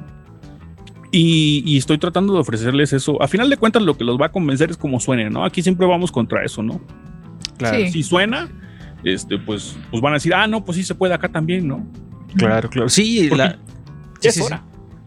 y, 1.12 1.64
y 1.66 1.78
estoy 1.78 1.98
tratando 1.98 2.34
de 2.34 2.40
ofrecerles 2.40 2.94
eso. 2.94 3.22
A 3.22 3.28
final 3.28 3.50
de 3.50 3.58
cuentas, 3.58 3.82
lo 3.84 3.98
que 3.98 4.04
los 4.04 4.20
va 4.20 4.28
a 4.28 4.32
convencer 4.32 4.70
es 4.72 4.78
como 4.78 5.00
suene, 5.00 5.30
¿no? 5.30 5.46
Aquí 5.46 5.62
siempre 5.62 5.88
vamos 5.88 6.12
contra 6.12 6.44
eso, 6.44 6.62
¿no? 6.64 6.82
Claro. 7.58 7.78
Sí. 7.78 7.92
Si 7.92 8.04
suena, 8.04 8.50
este, 9.04 9.38
pues, 9.38 9.78
pues 9.90 10.02
van 10.02 10.14
a 10.14 10.16
decir, 10.18 10.34
ah, 10.34 10.48
no, 10.48 10.64
pues 10.66 10.78
sí 10.78 10.84
se 10.84 10.96
puede 10.96 11.14
acá 11.14 11.30
también, 11.30 11.68
¿no? 11.68 11.86
Claro, 12.36 12.70
claro. 12.70 12.90
Sí, 12.90 13.30
la, 13.30 13.58
sí, 14.20 14.28
es 14.28 14.34
sí, 14.36 14.40
sí. 14.42 14.46
hora. 14.46 14.64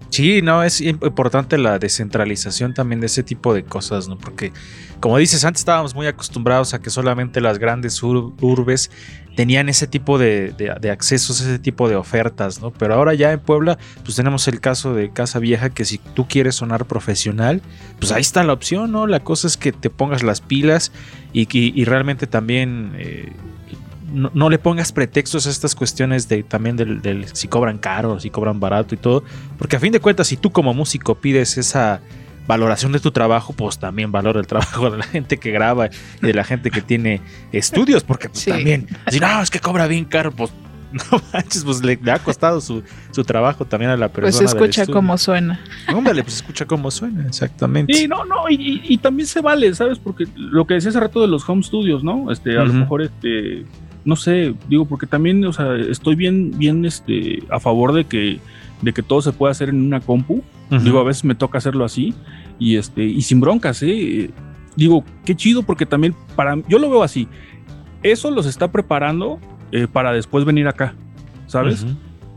Sí, 0.09 0.43
no, 0.43 0.65
es 0.65 0.81
imp- 0.81 1.07
importante 1.07 1.57
la 1.57 1.79
descentralización 1.79 2.75
también 2.75 2.99
de 3.01 3.07
ese 3.07 3.23
tipo 3.23 3.55
de 3.55 3.63
cosas, 3.63 4.09
¿no? 4.09 4.19
Porque, 4.19 4.53
como 4.99 5.17
dices, 5.19 5.45
antes 5.45 5.61
estábamos 5.61 5.95
muy 5.95 6.09
acostumbrados 6.09 6.75
a 6.75 6.81
que 6.81 6.91
solamente 6.91 7.41
las 7.41 7.59
grandes 7.59 8.03
ur- 8.03 8.35
urbes 8.41 8.91
tenían 9.37 9.69
ese 9.69 9.87
tipo 9.87 10.19
de, 10.19 10.53
de- 10.53 10.91
accesos, 10.91 11.41
ese 11.41 11.59
tipo 11.59 11.89
de 11.89 11.97
ofertas, 11.97 12.61
¿no? 12.61 12.71
Pero 12.73 12.95
ahora 12.95 13.15
ya 13.15 13.33
en 13.33 13.41
Puebla, 13.41 13.79
pues 14.05 14.17
tenemos 14.17 14.47
el 14.49 14.61
caso 14.61 14.95
de 14.95 15.11
Casa 15.11 15.39
Vieja, 15.39 15.71
que 15.71 15.85
si 15.85 15.99
tú 15.99 16.27
quieres 16.29 16.57
sonar 16.57 16.85
profesional, 16.87 17.63
pues 17.99 18.13
ahí 18.13 18.21
está 18.21 18.43
la 18.45 18.53
opción, 18.53 18.93
¿no? 18.93 19.07
La 19.07 19.21
cosa 19.21 19.47
es 19.47 19.57
que 19.57 19.73
te 19.73 19.89
pongas 19.91 20.23
las 20.23 20.41
pilas 20.41 20.93
y, 21.33 21.47
y 21.53 21.85
realmente 21.85 22.27
también... 22.27 22.93
eh, 22.99 23.33
no, 24.13 24.51
le 24.51 24.59
pongas 24.59 24.91
pretextos 24.91 25.47
a 25.47 25.51
estas 25.51 25.77
cuestiones 25.77 26.29
de 26.29 26.43
también 26.43 26.75
del 26.77 27.27
si 27.33 27.47
cobran 27.47 27.79
caro, 27.79 28.19
si 28.19 28.29
cobran 28.29 28.59
barato 28.59 28.93
y 28.97 28.99
todo, 28.99 29.23
porque 29.57 29.77
a 29.77 29.79
fin 29.79 29.93
de 29.93 30.01
cuentas, 30.01 30.27
si 30.27 30.37
tú 30.37 30.51
como 30.51 30.75
músico 30.75 31.15
pides 31.15 31.57
esa 31.57 32.01
valoración 32.47 32.93
de 32.93 33.01
tu 33.01 33.11
trabajo, 33.13 33.53
pues 33.53 33.79
también 33.79 34.11
valora 34.13 34.41
el 34.41 34.47
trabajo 34.47 34.91
de 34.91 34.99
la 34.99 35.05
gente 35.05 35.39
que 35.39 35.51
graba 35.51 35.87
y 36.23 36.27
de 36.27 36.35
la 36.35 36.45
gente 36.45 36.71
que 36.71 36.81
tiene 36.83 37.21
estudios, 37.53 38.03
porque 38.05 38.29
pues, 38.29 38.41
Sí. 38.41 38.51
también, 38.51 38.89
si 39.09 39.21
no, 39.21 39.41
es 39.43 39.51
que 39.51 39.61
cobra 39.61 39.87
bien 39.87 40.05
caro, 40.05 40.33
pues 40.33 40.51
no 40.93 41.23
manches, 41.33 41.63
pues 41.65 41.85
le, 41.85 41.97
le 42.03 42.11
ha 42.11 42.19
costado 42.19 42.61
su, 42.61 42.83
su 43.13 43.23
trabajo 43.23 43.65
también 43.65 43.93
a 43.93 43.97
la 43.97 44.09
persona. 44.09 44.37
Pues 44.37 44.53
escucha 44.75 44.87
cómo 44.93 45.17
suena. 45.19 45.61
Óndale, 45.95 46.25
pues 46.25 46.35
escucha 46.37 46.67
cómo 46.67 46.91
suena, 46.91 47.25
exactamente. 47.29 47.95
Sí, 47.95 48.09
no, 48.09 48.25
no, 48.25 48.49
y, 48.49 48.55
y- 48.55 48.83
y 48.95 48.99
también 48.99 49.29
se 49.29 49.41
vale, 49.41 49.73
¿sabes? 49.73 50.01
Porque 50.01 50.27
lo 50.35 50.67
que 50.67 50.75
decía 50.75 50.91
hace 50.91 50.99
rato 50.99 51.21
de 51.21 51.29
los 51.29 51.49
home 51.49 51.63
studios, 51.63 52.03
¿no? 52.03 52.33
Este, 52.33 52.59
a 52.59 52.65
lo 52.65 52.73
mejor, 52.73 53.03
este, 53.03 53.65
no 54.05 54.17
sé, 54.17 54.55
digo, 54.69 54.85
porque 54.87 55.07
también, 55.07 55.45
o 55.45 55.53
sea, 55.53 55.77
estoy 55.77 56.15
bien, 56.15 56.53
bien, 56.57 56.85
este, 56.85 57.43
a 57.51 57.61
favor 57.61 57.93
de 57.93 58.05
que, 58.05 58.39
de 58.83 58.93
que 58.93 59.03
todo 59.03 59.23
se 59.23 59.33
pueda 59.33 59.53
hacer 59.53 59.69
en 59.69 59.83
una 59.83 60.01
compu. 60.01 60.43
Digo, 60.85 61.01
a 61.01 61.03
veces 61.03 61.25
me 61.25 61.35
toca 61.35 61.59
hacerlo 61.59 61.85
así 61.85 62.15
y 62.61 62.77
este, 62.77 63.03
y 63.03 63.23
sin 63.23 63.41
broncas, 63.41 63.83
¿eh? 63.83 64.31
Digo, 64.77 65.05
qué 65.25 65.35
chido, 65.35 65.65
porque 65.65 65.85
también 65.85 66.15
para, 66.37 66.57
yo 66.69 66.79
lo 66.79 66.89
veo 66.89 67.03
así. 67.03 67.27
Eso 68.05 68.31
los 68.31 68.47
está 68.47 68.71
preparando 68.71 69.41
eh, 69.73 69.89
para 69.93 70.13
después 70.13 70.45
venir 70.45 70.69
acá, 70.69 70.95
¿sabes? 71.49 71.85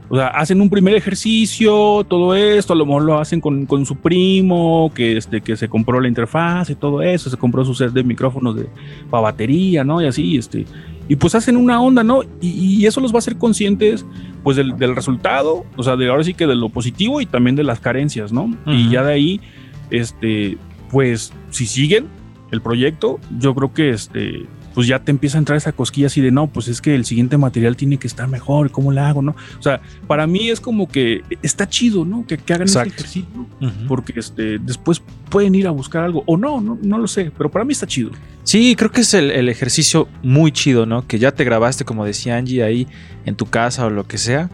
O 0.10 0.18
sea, 0.18 0.28
hacen 0.28 0.62
un 0.62 0.70
primer 0.70 0.96
ejercicio, 0.96 2.06
todo 2.08 2.36
esto, 2.36 2.74
a 2.74 2.76
lo 2.76 2.86
mejor 2.86 3.04
lo 3.04 3.20
hacen 3.20 3.40
con, 3.40 3.66
con 3.66 3.86
su 3.86 3.96
primo, 3.96 4.92
que, 4.94 5.18
este, 5.18 5.42
que 5.42 5.56
se 5.56 5.70
compró 5.70 6.00
la 6.00 6.08
interfaz 6.08 6.70
y 6.70 6.76
todo 6.76 7.02
eso, 7.02 7.30
se 7.30 7.38
compró 7.38 7.64
su 7.64 7.74
set 7.74 7.92
de 7.94 8.04
micrófonos 8.04 8.56
de, 8.56 8.68
para 9.10 9.22
batería, 9.22 9.84
¿no? 9.84 10.02
Y 10.02 10.06
así, 10.06 10.38
este, 10.38 10.66
y 11.08 11.16
pues 11.16 11.36
hacen 11.36 11.58
una 11.58 11.82
onda, 11.82 12.04
¿no? 12.04 12.24
Y, 12.42 12.48
y 12.50 12.86
eso 12.86 13.02
los 13.02 13.12
va 13.12 13.16
a 13.16 13.20
hacer 13.20 13.38
conscientes, 13.38 14.06
pues, 14.44 14.58
del, 14.58 14.78
del 14.78 14.96
resultado, 14.96 15.66
o 15.76 15.84
sea, 15.84 15.96
de 15.96 16.10
ahora 16.10 16.24
sí 16.24 16.34
que 16.34 16.48
de 16.48 16.56
lo 16.56 16.70
positivo 16.70 17.22
y 17.22 17.26
también 17.26 17.56
de 17.56 17.64
las 17.64 17.80
carencias, 17.80 18.32
¿no? 18.32 18.56
Y 18.66 18.90
ya 18.90 19.04
de 19.04 19.14
ahí, 19.14 19.42
este, 19.90 20.58
pues, 20.90 21.34
si 21.50 21.66
siguen 21.66 22.08
el 22.52 22.62
proyecto, 22.62 23.20
yo 23.40 23.54
creo 23.54 23.74
que, 23.74 23.90
este, 23.90 24.46
pues 24.74 24.88
ya 24.88 25.00
te 25.00 25.12
empieza 25.12 25.38
a 25.38 25.40
entrar 25.40 25.58
esa 25.58 25.72
cosquilla 25.72 26.08
así 26.08 26.22
de 26.22 26.32
no, 26.32 26.48
pues 26.48 26.68
es 26.68 26.82
que 26.82 26.96
el 26.96 27.06
siguiente 27.06 27.38
material 27.38 27.76
tiene 27.76 27.98
que 27.98 28.08
estar 28.08 28.28
mejor, 28.28 28.72
¿cómo 28.72 28.92
lo 28.92 29.02
hago, 29.02 29.22
no? 29.22 29.36
O 29.60 29.62
sea, 29.62 29.82
para 30.08 30.28
mí 30.28 30.50
es 30.50 30.60
como 30.60 30.88
que 30.88 31.22
está 31.42 31.68
chido, 31.70 32.06
¿no? 32.06 32.26
Que, 32.26 32.38
que 32.38 32.54
hagan 32.54 32.68
ese 32.68 32.80
Exacto. 32.80 32.96
ejercicio, 33.00 33.48
Ujú. 33.62 33.88
porque 33.88 34.14
este, 34.20 34.58
después 34.60 35.02
pueden 35.30 35.56
ir 35.56 35.68
a 35.68 35.72
buscar 35.72 36.04
algo, 36.04 36.24
o 36.26 36.38
no, 36.38 36.62
no, 36.62 36.78
no 36.82 36.98
lo 36.98 37.08
sé, 37.08 37.32
pero 37.38 37.50
para 37.52 37.66
mí 37.66 37.74
está 37.74 37.88
chido. 37.88 38.12
Sí, 38.44 38.76
creo 38.76 38.92
que 38.92 39.02
es 39.02 39.14
el, 39.14 39.32
el 39.32 39.50
ejercicio 39.50 40.08
muy 40.22 40.52
chido, 40.52 40.86
¿no? 40.86 41.08
Que 41.08 41.20
ya 41.20 41.32
te 41.32 41.44
grabaste, 41.44 41.86
como 41.86 42.06
decía 42.06 42.38
Angie, 42.38 42.64
ahí 42.64 42.88
en 43.26 43.36
tu 43.36 43.46
casa 43.46 43.86
o 43.86 43.90
lo 43.90 44.06
que 44.08 44.18
sea. 44.18 44.50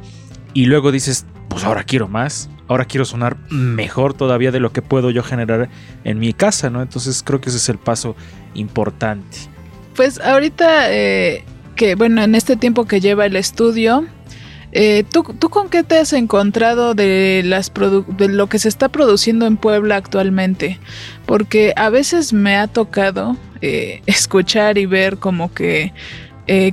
Y 0.53 0.65
luego 0.65 0.91
dices, 0.91 1.25
pues 1.47 1.63
ahora 1.63 1.83
quiero 1.83 2.07
más. 2.07 2.49
Ahora 2.67 2.85
quiero 2.85 3.03
sonar 3.03 3.37
mejor 3.49 4.13
todavía 4.13 4.51
de 4.51 4.59
lo 4.59 4.71
que 4.71 4.83
puedo 4.83 5.09
yo 5.09 5.23
generar 5.23 5.69
en 6.03 6.19
mi 6.19 6.33
casa, 6.33 6.69
¿no? 6.69 6.83
Entonces 6.83 7.23
creo 7.25 7.41
que 7.41 7.49
ese 7.49 7.57
es 7.57 7.67
el 7.69 7.79
paso 7.79 8.15
importante. 8.53 9.37
Pues 9.95 10.19
ahorita 10.19 10.93
eh, 10.93 11.43
que, 11.75 11.95
bueno, 11.95 12.23
en 12.23 12.35
este 12.35 12.55
tiempo 12.55 12.85
que 12.85 13.01
lleva 13.01 13.25
el 13.25 13.35
estudio, 13.35 14.05
eh, 14.71 15.03
¿tú, 15.11 15.23
¿tú 15.37 15.49
con 15.49 15.69
qué 15.69 15.83
te 15.83 15.97
has 15.97 16.13
encontrado 16.13 16.93
de, 16.93 17.41
las 17.43 17.71
de 17.73 18.27
lo 18.29 18.47
que 18.47 18.59
se 18.59 18.69
está 18.69 18.89
produciendo 18.89 19.45
en 19.45 19.57
Puebla 19.57 19.95
actualmente? 19.95 20.79
Porque 21.25 21.73
a 21.75 21.89
veces 21.89 22.33
me 22.33 22.55
ha 22.55 22.67
tocado 22.67 23.35
eh, 23.61 24.01
escuchar 24.05 24.77
y 24.77 24.85
ver 24.85 25.17
como 25.17 25.53
que 25.53 25.93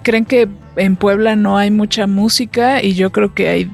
creen 0.02 0.24
que 0.24 0.48
en 0.76 0.96
Puebla 0.96 1.36
no 1.36 1.58
hay 1.58 1.70
mucha 1.70 2.06
música 2.06 2.82
y 2.82 2.94
yo 2.94 3.12
creo 3.12 3.34
que 3.34 3.48
hay, 3.50 3.70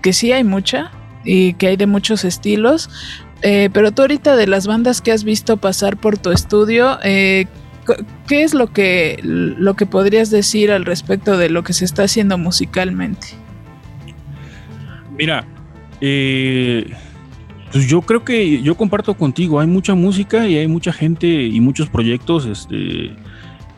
que 0.00 0.14
sí 0.14 0.32
hay 0.32 0.44
mucha 0.44 0.92
y 1.26 1.52
que 1.54 1.66
hay 1.66 1.76
de 1.76 1.86
muchos 1.86 2.24
estilos. 2.24 2.88
Pero 3.42 3.92
tú 3.92 4.02
ahorita 4.02 4.34
de 4.34 4.46
las 4.46 4.66
bandas 4.66 5.02
que 5.02 5.12
has 5.12 5.24
visto 5.24 5.58
pasar 5.58 5.98
por 5.98 6.16
tu 6.16 6.30
estudio, 6.30 6.98
¿Qué 8.26 8.42
es 8.42 8.54
lo 8.54 8.72
que, 8.72 9.20
lo 9.22 9.74
que 9.74 9.86
podrías 9.86 10.30
decir 10.30 10.70
al 10.70 10.84
respecto 10.84 11.36
de 11.36 11.50
lo 11.50 11.62
que 11.64 11.72
se 11.72 11.84
está 11.84 12.04
haciendo 12.04 12.38
musicalmente? 12.38 13.28
Mira, 15.18 15.46
eh, 16.00 16.92
pues 17.72 17.88
yo 17.88 18.02
creo 18.02 18.24
que 18.24 18.62
yo 18.62 18.76
comparto 18.76 19.14
contigo, 19.14 19.60
hay 19.60 19.66
mucha 19.66 19.94
música 19.94 20.46
y 20.46 20.56
hay 20.56 20.68
mucha 20.68 20.92
gente 20.92 21.26
y 21.26 21.60
muchos 21.60 21.88
proyectos 21.88 22.46
este, 22.46 23.14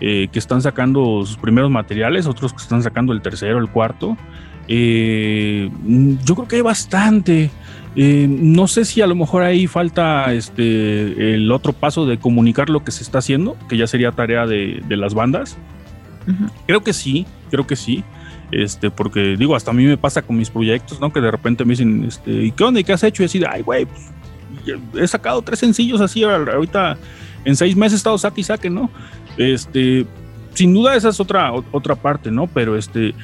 eh, 0.00 0.28
que 0.30 0.38
están 0.38 0.62
sacando 0.62 1.24
sus 1.24 1.36
primeros 1.36 1.70
materiales, 1.70 2.26
otros 2.26 2.52
que 2.52 2.62
están 2.62 2.82
sacando 2.82 3.12
el 3.12 3.22
tercero, 3.22 3.58
el 3.58 3.68
cuarto. 3.68 4.16
Eh, 4.68 5.70
yo 6.24 6.34
creo 6.34 6.48
que 6.48 6.56
hay 6.56 6.62
bastante. 6.62 7.50
Eh, 7.96 8.26
no 8.28 8.68
sé 8.68 8.84
si 8.84 9.00
a 9.00 9.06
lo 9.06 9.14
mejor 9.14 9.42
ahí 9.42 9.66
falta 9.66 10.32
este 10.32 11.34
el 11.34 11.50
otro 11.50 11.72
paso 11.72 12.06
de 12.06 12.18
comunicar 12.18 12.68
lo 12.68 12.84
que 12.84 12.90
se 12.90 13.02
está 13.02 13.18
haciendo, 13.18 13.56
que 13.68 13.76
ya 13.76 13.86
sería 13.86 14.12
tarea 14.12 14.46
de, 14.46 14.82
de 14.86 14.96
las 14.96 15.14
bandas. 15.14 15.56
Creo 16.66 16.82
que 16.82 16.92
sí, 16.92 17.26
creo 17.50 17.66
que 17.66 17.74
sí. 17.74 18.04
Este, 18.50 18.90
porque 18.90 19.36
digo, 19.36 19.56
hasta 19.56 19.70
a 19.70 19.74
mí 19.74 19.84
me 19.84 19.96
pasa 19.96 20.22
con 20.22 20.36
mis 20.36 20.50
proyectos, 20.50 21.00
¿no? 21.00 21.12
Que 21.12 21.20
de 21.20 21.30
repente 21.30 21.64
me 21.64 21.70
dicen, 21.70 22.04
este, 22.04 22.30
¿y 22.30 22.50
qué 22.52 22.64
onda? 22.64 22.80
¿Y 22.80 22.84
qué 22.84 22.92
has 22.92 23.02
hecho? 23.02 23.22
Y 23.22 23.26
así, 23.26 23.38
de, 23.38 23.46
ay, 23.46 23.62
güey, 23.62 23.86
pues, 23.86 24.10
he 24.94 25.06
sacado 25.06 25.42
tres 25.42 25.58
sencillos 25.58 26.00
así, 26.00 26.22
ahorita 26.24 26.96
en 27.44 27.56
seis 27.56 27.76
meses 27.76 27.94
he 27.94 27.96
estado 27.96 28.18
saque 28.18 28.40
y 28.40 28.44
saque, 28.44 28.70
¿no? 28.70 28.90
Este, 29.36 30.06
sin 30.54 30.72
duda 30.72 30.96
esa 30.96 31.10
es 31.10 31.20
otra, 31.20 31.52
otra 31.72 31.94
parte, 31.94 32.30
¿no? 32.30 32.46
Pero 32.46 32.76
este, 32.76 33.14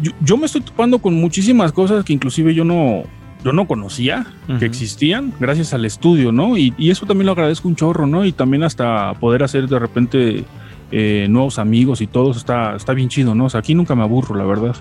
yo, 0.00 0.12
yo 0.20 0.36
me 0.36 0.46
estoy 0.46 0.60
topando 0.60 0.98
con 0.98 1.14
muchísimas 1.14 1.72
cosas 1.72 2.04
que 2.04 2.12
inclusive 2.12 2.54
yo 2.54 2.64
no, 2.64 3.04
yo 3.44 3.52
no 3.52 3.66
conocía 3.66 4.26
que 4.58 4.64
existían 4.64 5.32
gracias 5.38 5.72
al 5.72 5.84
estudio, 5.84 6.32
¿no? 6.32 6.56
Y, 6.56 6.74
y 6.76 6.90
eso 6.90 7.06
también 7.06 7.26
lo 7.26 7.32
agradezco 7.32 7.68
un 7.68 7.76
chorro, 7.76 8.06
¿no? 8.06 8.24
Y 8.24 8.32
también 8.32 8.64
hasta 8.64 9.14
poder 9.14 9.42
hacer 9.42 9.68
de 9.68 9.78
repente 9.78 10.44
eh, 10.90 11.26
nuevos 11.28 11.58
amigos 11.58 12.00
y 12.00 12.06
todo 12.06 12.30
está, 12.32 12.74
está 12.74 12.94
bien 12.94 13.08
chido, 13.08 13.34
¿no? 13.34 13.44
O 13.44 13.50
sea, 13.50 13.60
aquí 13.60 13.74
nunca 13.74 13.94
me 13.94 14.02
aburro, 14.02 14.34
la 14.34 14.44
verdad. 14.44 14.74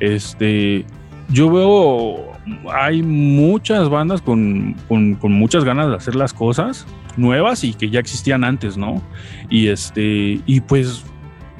Este, 0.00 0.84
yo 1.28 1.50
veo, 1.50 2.32
hay 2.72 3.02
muchas 3.02 3.88
bandas 3.88 4.22
con, 4.22 4.74
con, 4.88 5.14
con 5.16 5.32
muchas 5.32 5.64
ganas 5.64 5.88
de 5.88 5.96
hacer 5.96 6.16
las 6.16 6.32
cosas 6.32 6.86
nuevas 7.16 7.64
y 7.64 7.74
que 7.74 7.90
ya 7.90 8.00
existían 8.00 8.44
antes, 8.44 8.76
¿no? 8.76 9.02
Y 9.50 9.68
este, 9.68 10.40
y 10.46 10.60
pues, 10.62 11.04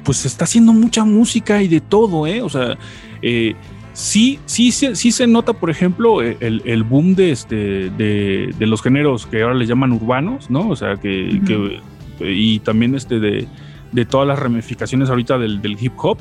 pues 0.03 0.17
se 0.17 0.27
está 0.27 0.45
haciendo 0.45 0.73
mucha 0.73 1.05
música 1.05 1.61
y 1.61 1.67
de 1.67 1.79
todo, 1.79 2.25
¿eh? 2.27 2.41
O 2.41 2.49
sea, 2.49 2.77
eh, 3.21 3.55
sí, 3.93 4.39
sí, 4.45 4.71
sí, 4.71 4.95
sí 4.95 5.11
se 5.11 5.27
nota, 5.27 5.53
por 5.53 5.69
ejemplo, 5.69 6.21
el, 6.21 6.61
el 6.65 6.83
boom 6.83 7.15
de, 7.15 7.31
este, 7.31 7.89
de, 7.91 8.53
de 8.57 8.67
los 8.67 8.81
géneros 8.81 9.25
que 9.25 9.41
ahora 9.41 9.55
les 9.55 9.69
llaman 9.69 9.93
urbanos, 9.93 10.49
¿no? 10.49 10.69
O 10.69 10.75
sea, 10.75 10.97
que, 10.97 11.41
que 11.47 11.79
y 12.19 12.59
también 12.59 12.95
este 12.95 13.19
de, 13.19 13.47
de 13.91 14.05
todas 14.05 14.27
las 14.27 14.39
ramificaciones 14.39 15.09
ahorita 15.09 15.37
del, 15.37 15.61
del 15.61 15.77
hip 15.79 15.93
hop, 15.97 16.17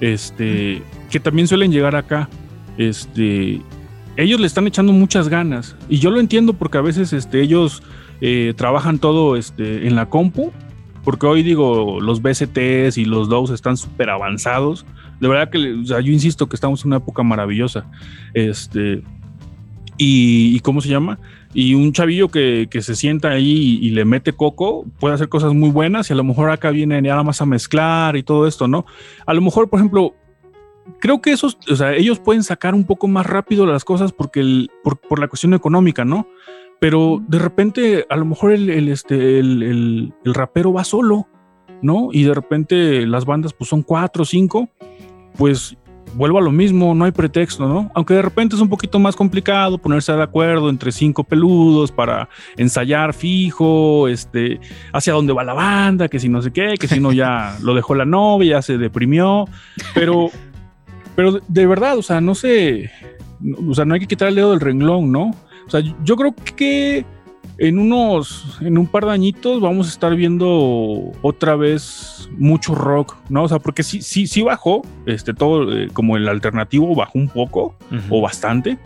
este, 0.00 0.82
que 1.10 1.20
también 1.20 1.48
suelen 1.48 1.72
llegar 1.72 1.96
acá. 1.96 2.28
Este, 2.78 3.60
ellos 4.16 4.40
le 4.40 4.46
están 4.46 4.66
echando 4.66 4.92
muchas 4.92 5.28
ganas 5.28 5.76
y 5.88 5.98
yo 5.98 6.10
lo 6.10 6.20
entiendo 6.20 6.54
porque 6.54 6.78
a 6.78 6.82
veces 6.82 7.12
este, 7.12 7.40
ellos 7.40 7.82
eh, 8.20 8.54
trabajan 8.56 8.98
todo 8.98 9.36
este, 9.36 9.86
en 9.86 9.94
la 9.94 10.08
compu, 10.08 10.52
porque 11.04 11.26
hoy 11.26 11.42
digo, 11.42 12.00
los 12.00 12.22
BCTs 12.22 12.98
y 12.98 13.04
los 13.04 13.28
DAWs 13.28 13.50
están 13.50 13.76
súper 13.76 14.10
avanzados. 14.10 14.86
De 15.22 15.28
verdad 15.28 15.50
que 15.50 15.72
o 15.74 15.84
sea, 15.84 16.00
yo 16.00 16.12
insisto 16.12 16.48
que 16.48 16.56
estamos 16.56 16.82
en 16.82 16.88
una 16.88 16.96
época 16.96 17.22
maravillosa. 17.22 17.86
Este, 18.34 19.04
y, 19.96 20.56
y 20.56 20.60
¿cómo 20.60 20.80
se 20.80 20.88
llama? 20.88 21.20
Y 21.54 21.74
un 21.74 21.92
chavillo 21.92 22.28
que, 22.28 22.66
que 22.68 22.82
se 22.82 22.96
sienta 22.96 23.30
ahí 23.30 23.78
y, 23.80 23.90
le 23.90 24.04
mete 24.04 24.32
coco 24.32 24.84
puede 24.98 25.14
hacer 25.14 25.28
cosas 25.28 25.54
muy 25.54 25.70
buenas 25.70 26.10
y 26.10 26.12
a 26.12 26.16
lo 26.16 26.24
mejor 26.24 26.50
acá 26.50 26.72
viene 26.72 27.00
nada 27.00 27.22
más 27.22 27.40
a 27.40 27.46
mezclar 27.46 28.16
y 28.16 28.24
todo 28.24 28.48
esto, 28.48 28.66
¿no? 28.66 28.84
A 29.24 29.32
lo 29.32 29.42
mejor, 29.42 29.70
por 29.70 29.78
ejemplo, 29.78 30.12
creo 30.98 31.22
que 31.22 31.30
esos, 31.30 31.56
o 31.70 31.76
sea, 31.76 31.94
ellos 31.94 32.18
pueden 32.18 32.42
sacar 32.42 32.74
un 32.74 32.82
poco 32.82 33.06
más 33.06 33.24
rápido 33.24 33.64
las 33.64 33.84
cosas 33.84 34.10
porque 34.10 34.40
el, 34.40 34.70
por, 34.82 34.98
por 34.98 35.20
la 35.20 35.28
cuestión 35.28 35.54
económica, 35.54 36.04
¿no? 36.04 36.26
Pero 36.80 37.22
de 37.28 37.38
repente, 37.38 38.06
a 38.10 38.16
lo 38.16 38.24
mejor 38.24 38.50
el, 38.50 38.88
este, 38.88 39.38
el, 39.38 40.12
el 40.24 40.34
rapero 40.34 40.72
va 40.72 40.82
solo, 40.82 41.28
¿no? 41.82 42.08
Y 42.12 42.22
de 42.22 42.32
repente 42.34 43.06
las 43.06 43.24
bandas 43.24 43.52
pues 43.52 43.68
son 43.68 43.82
cuatro 43.82 44.22
o 44.22 44.26
cinco, 44.26 44.70
pues 45.36 45.76
vuelvo 46.14 46.38
a 46.38 46.42
lo 46.42 46.52
mismo, 46.52 46.94
no 46.94 47.04
hay 47.04 47.12
pretexto, 47.12 47.66
¿no? 47.66 47.90
Aunque 47.94 48.14
de 48.14 48.22
repente 48.22 48.54
es 48.56 48.62
un 48.62 48.68
poquito 48.68 48.98
más 48.98 49.16
complicado 49.16 49.78
ponerse 49.78 50.12
de 50.12 50.22
acuerdo 50.22 50.68
entre 50.68 50.92
cinco 50.92 51.24
peludos 51.24 51.90
para 51.90 52.28
ensayar 52.56 53.14
fijo, 53.14 54.08
este, 54.08 54.60
hacia 54.92 55.12
dónde 55.12 55.32
va 55.32 55.44
la 55.44 55.54
banda, 55.54 56.08
que 56.08 56.18
si 56.18 56.28
no 56.28 56.42
sé 56.42 56.52
qué, 56.52 56.74
que 56.78 56.88
si 56.88 57.00
no 57.00 57.12
ya 57.12 57.56
lo 57.62 57.74
dejó 57.74 57.94
la 57.94 58.04
novia, 58.04 58.56
ya 58.56 58.62
se 58.62 58.78
deprimió, 58.78 59.46
pero, 59.94 60.30
pero 61.16 61.40
de 61.48 61.66
verdad, 61.66 61.98
o 61.98 62.02
sea, 62.02 62.20
no 62.20 62.34
sé, 62.34 62.90
o 63.68 63.74
sea, 63.74 63.84
no 63.84 63.94
hay 63.94 64.00
que 64.00 64.08
quitar 64.08 64.28
el 64.28 64.34
dedo 64.34 64.50
del 64.50 64.60
renglón, 64.60 65.10
¿no? 65.10 65.34
O 65.66 65.70
sea, 65.70 65.80
yo 65.80 66.16
creo 66.16 66.34
que 66.56 67.06
en 67.58 67.78
unos, 67.78 68.58
en 68.60 68.78
un 68.78 68.86
par 68.86 69.04
de 69.04 69.12
añitos 69.12 69.60
vamos 69.60 69.86
a 69.86 69.90
estar 69.90 70.14
viendo 70.16 71.12
otra 71.22 71.56
vez 71.56 72.28
mucho 72.36 72.74
rock, 72.74 73.16
¿no? 73.28 73.44
O 73.44 73.48
sea, 73.48 73.58
porque 73.58 73.82
sí, 73.82 74.02
sí, 74.02 74.26
sí 74.26 74.42
bajó, 74.42 74.82
este, 75.06 75.34
todo 75.34 75.72
eh, 75.72 75.88
como 75.92 76.16
el 76.16 76.28
alternativo 76.28 76.94
bajó 76.94 77.18
un 77.18 77.28
poco 77.28 77.76
o 78.08 78.20
bastante. 78.20 78.78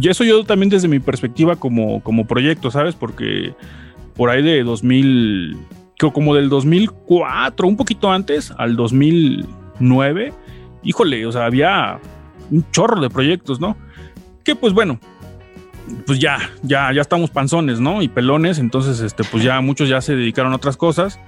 Y 0.00 0.08
eso 0.08 0.22
yo 0.22 0.44
también 0.44 0.70
desde 0.70 0.88
mi 0.88 1.00
perspectiva 1.00 1.56
como, 1.56 2.00
como 2.02 2.26
proyecto, 2.26 2.70
¿sabes? 2.70 2.94
Porque 2.94 3.54
por 4.14 4.30
ahí 4.30 4.42
de 4.42 4.62
2000, 4.62 5.56
creo 5.98 6.12
como 6.12 6.34
del 6.34 6.48
2004, 6.48 7.66
un 7.66 7.76
poquito 7.76 8.10
antes, 8.10 8.52
al 8.56 8.76
2009, 8.76 10.32
híjole, 10.84 11.26
o 11.26 11.32
sea, 11.32 11.46
había 11.46 11.98
un 12.50 12.64
chorro 12.70 13.00
de 13.00 13.10
proyectos, 13.10 13.60
¿no? 13.60 13.76
Que 14.44 14.54
pues 14.54 14.72
bueno, 14.72 15.00
pues 16.06 16.18
ya, 16.18 16.38
ya, 16.62 16.92
ya 16.92 17.00
estamos 17.00 17.30
panzones, 17.30 17.80
¿no? 17.80 18.02
Y 18.02 18.08
pelones, 18.08 18.58
entonces, 18.58 19.00
este, 19.00 19.24
pues 19.24 19.42
ya 19.42 19.60
muchos 19.60 19.88
ya 19.88 20.00
se 20.00 20.16
dedicaron 20.16 20.52
a 20.52 20.56
otras 20.56 20.76
cosas, 20.76 21.20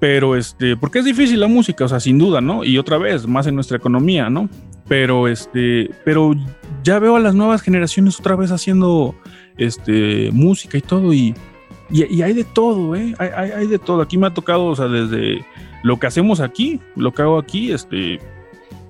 pero 0.00 0.36
este, 0.36 0.76
porque 0.76 1.00
es 1.00 1.04
difícil 1.04 1.40
la 1.40 1.48
música, 1.48 1.84
o 1.84 1.88
sea, 1.88 2.00
sin 2.00 2.18
duda, 2.18 2.40
¿no? 2.40 2.64
Y 2.64 2.78
otra 2.78 2.98
vez, 2.98 3.26
más 3.26 3.46
en 3.46 3.54
nuestra 3.54 3.76
economía, 3.76 4.30
¿no? 4.30 4.48
Pero 4.88 5.28
este, 5.28 5.90
pero 6.04 6.34
ya 6.82 6.98
veo 6.98 7.16
a 7.16 7.20
las 7.20 7.34
nuevas 7.34 7.62
generaciones 7.62 8.18
otra 8.18 8.36
vez 8.36 8.50
haciendo 8.50 9.14
este, 9.56 10.30
música 10.32 10.78
y 10.78 10.82
todo, 10.82 11.12
y, 11.12 11.34
y, 11.90 12.04
y 12.14 12.22
hay 12.22 12.32
de 12.32 12.44
todo, 12.44 12.96
¿eh? 12.96 13.14
Hay, 13.18 13.28
hay, 13.34 13.50
hay 13.52 13.66
de 13.66 13.78
todo. 13.78 14.02
Aquí 14.02 14.18
me 14.18 14.26
ha 14.26 14.34
tocado, 14.34 14.66
o 14.66 14.76
sea, 14.76 14.88
desde 14.88 15.44
lo 15.82 15.98
que 15.98 16.06
hacemos 16.06 16.40
aquí, 16.40 16.80
lo 16.96 17.12
que 17.12 17.22
hago 17.22 17.38
aquí, 17.38 17.72
este, 17.72 18.18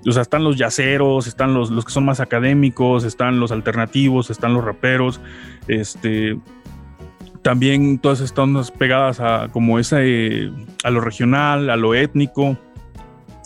o 0.07 0.13
sea, 0.13 0.23
están 0.23 0.45
los 0.45 0.57
yaceros, 0.57 1.27
están 1.27 1.55
los, 1.55 1.71
los 1.71 1.85
que 1.85 1.93
son 1.93 2.05
más 2.05 2.21
académicos, 2.21 3.05
están 3.05 3.39
los 3.41 3.53
alternativos, 3.53 4.31
están 4.31 4.55
los 4.55 4.65
raperos, 4.65 5.21
este, 5.69 6.39
también 7.43 7.99
todas 7.99 8.21
están 8.21 8.55
pegadas 8.79 9.21
a 9.21 9.49
como 9.53 9.79
esa, 9.79 9.99
eh, 10.01 10.51
a 10.85 10.91
lo 10.91 11.01
regional, 11.01 11.71
a 11.71 11.77
lo 11.77 11.95
étnico. 11.95 12.57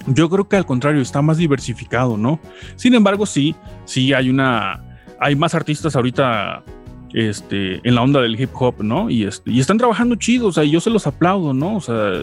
Yo 0.06 0.28
creo 0.28 0.48
que 0.48 0.56
al 0.56 0.66
contrario, 0.66 1.02
está 1.02 1.22
más 1.22 1.38
diversificado, 1.38 2.16
¿no? 2.16 2.38
Sin 2.76 2.94
embargo, 2.94 3.26
sí, 3.26 3.56
sí 3.86 4.12
hay 4.12 4.30
una, 4.30 4.82
hay 5.18 5.34
más 5.34 5.54
artistas 5.54 5.96
ahorita 5.96 6.62
este, 7.16 7.80
en 7.82 7.94
la 7.94 8.02
onda 8.02 8.20
del 8.20 8.38
hip 8.38 8.50
hop, 8.52 8.74
¿no? 8.82 9.08
Y, 9.08 9.24
este, 9.24 9.50
y 9.50 9.58
están 9.58 9.78
trabajando 9.78 10.16
chido, 10.16 10.48
o 10.48 10.52
sea, 10.52 10.64
yo 10.64 10.80
se 10.80 10.90
los 10.90 11.06
aplaudo, 11.06 11.54
¿no? 11.54 11.76
O 11.76 11.80
sea, 11.80 12.22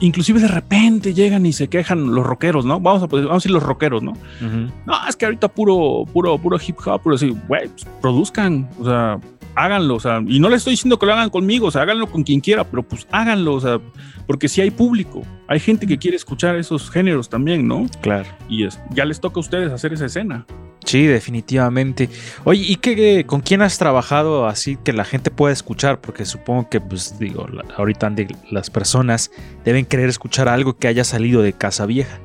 inclusive 0.00 0.38
de 0.38 0.48
repente 0.48 1.14
llegan 1.14 1.46
y 1.46 1.54
se 1.54 1.68
quejan 1.68 2.14
los 2.14 2.26
rockeros, 2.26 2.66
¿no? 2.66 2.78
Vamos 2.78 3.02
a, 3.02 3.06
vamos 3.06 3.30
a 3.30 3.34
decir 3.34 3.50
los 3.50 3.62
rockeros, 3.62 4.02
¿no? 4.02 4.10
Uh 4.10 4.44
-huh. 4.44 4.70
No, 4.84 5.08
es 5.08 5.16
que 5.16 5.24
ahorita 5.24 5.48
puro, 5.48 6.04
puro, 6.12 6.36
puro 6.36 6.58
hip 6.58 6.76
hop, 6.84 7.00
pero 7.02 7.16
así, 7.16 7.30
güey, 7.48 7.68
pues, 7.68 7.86
produzcan, 8.02 8.68
o 8.78 8.84
sea, 8.84 9.18
háganlo, 9.54 9.94
o 9.94 10.00
sea, 10.00 10.22
y 10.26 10.38
no 10.40 10.50
le 10.50 10.56
estoy 10.56 10.72
diciendo 10.72 10.98
que 10.98 11.06
lo 11.06 11.14
hagan 11.14 11.30
conmigo, 11.30 11.68
o 11.68 11.70
sea, 11.70 11.80
háganlo 11.80 12.06
con 12.08 12.22
quien 12.22 12.40
quiera, 12.40 12.64
pero 12.64 12.82
pues 12.82 13.06
háganlo, 13.12 13.54
o 13.54 13.60
sea, 13.60 13.80
porque 14.26 14.48
si 14.48 14.56
sí 14.56 14.60
hay 14.60 14.70
público, 14.70 15.22
hay 15.48 15.58
gente 15.58 15.86
que 15.86 15.96
quiere 15.96 16.18
escuchar 16.18 16.56
esos 16.56 16.90
géneros 16.90 17.30
también, 17.30 17.66
¿no? 17.66 17.86
Claro. 18.02 18.28
Y 18.50 18.64
es, 18.64 18.78
ya 18.90 19.06
les 19.06 19.20
toca 19.20 19.36
a 19.36 19.40
ustedes 19.40 19.72
hacer 19.72 19.94
esa 19.94 20.04
escena. 20.04 20.44
Sí, 20.84 21.06
definitivamente. 21.06 22.08
Oye, 22.44 22.62
¿y 22.62 22.76
qué, 22.76 23.24
con 23.26 23.40
quién 23.40 23.62
has 23.62 23.78
trabajado 23.78 24.46
así 24.46 24.76
que 24.82 24.92
la 24.92 25.04
gente 25.04 25.30
pueda 25.30 25.52
escuchar? 25.52 26.00
Porque 26.00 26.24
supongo 26.24 26.68
que, 26.68 26.80
pues 26.80 27.18
digo, 27.18 27.46
ahorita 27.76 28.12
las 28.50 28.70
personas 28.70 29.30
deben 29.64 29.86
querer 29.86 30.08
escuchar 30.08 30.48
algo 30.48 30.76
que 30.76 30.88
haya 30.88 31.04
salido 31.04 31.42
de 31.42 31.52
Casa 31.52 31.86
Vieja. 31.86 32.18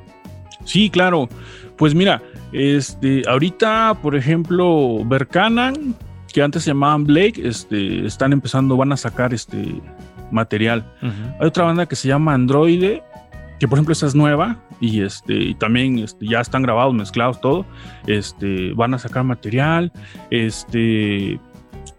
Sí, 0.65 0.89
claro. 0.89 1.29
Pues 1.77 1.95
mira, 1.95 2.21
este, 2.51 3.23
ahorita, 3.27 3.97
por 4.01 4.15
ejemplo, 4.15 5.03
Berkanan, 5.05 5.95
que 6.33 6.41
antes 6.41 6.63
se 6.63 6.71
llamaban 6.71 7.05
Blake, 7.05 7.41
este, 7.43 8.05
están 8.05 8.33
empezando, 8.33 8.75
van 8.75 8.91
a 8.91 8.97
sacar 8.97 9.33
este 9.33 9.81
material. 10.31 10.85
Uh 11.01 11.05
-huh. 11.05 11.35
Hay 11.39 11.47
otra 11.47 11.63
banda 11.63 11.85
que 11.85 11.95
se 11.95 12.07
llama 12.07 12.33
Androide, 12.33 13.01
que 13.59 13.67
por 13.67 13.77
ejemplo 13.77 13.93
esta 13.93 14.05
es 14.07 14.15
nueva 14.15 14.57
y 14.79 15.01
este 15.01 15.33
y 15.33 15.53
también 15.55 15.99
este, 15.99 16.25
ya 16.25 16.39
están 16.39 16.63
grabados, 16.63 16.93
mezclados, 16.93 17.41
todo. 17.41 17.65
Este, 18.07 18.73
van 18.73 18.93
a 18.93 18.99
sacar 18.99 19.23
material. 19.23 19.91
Este, 20.31 21.39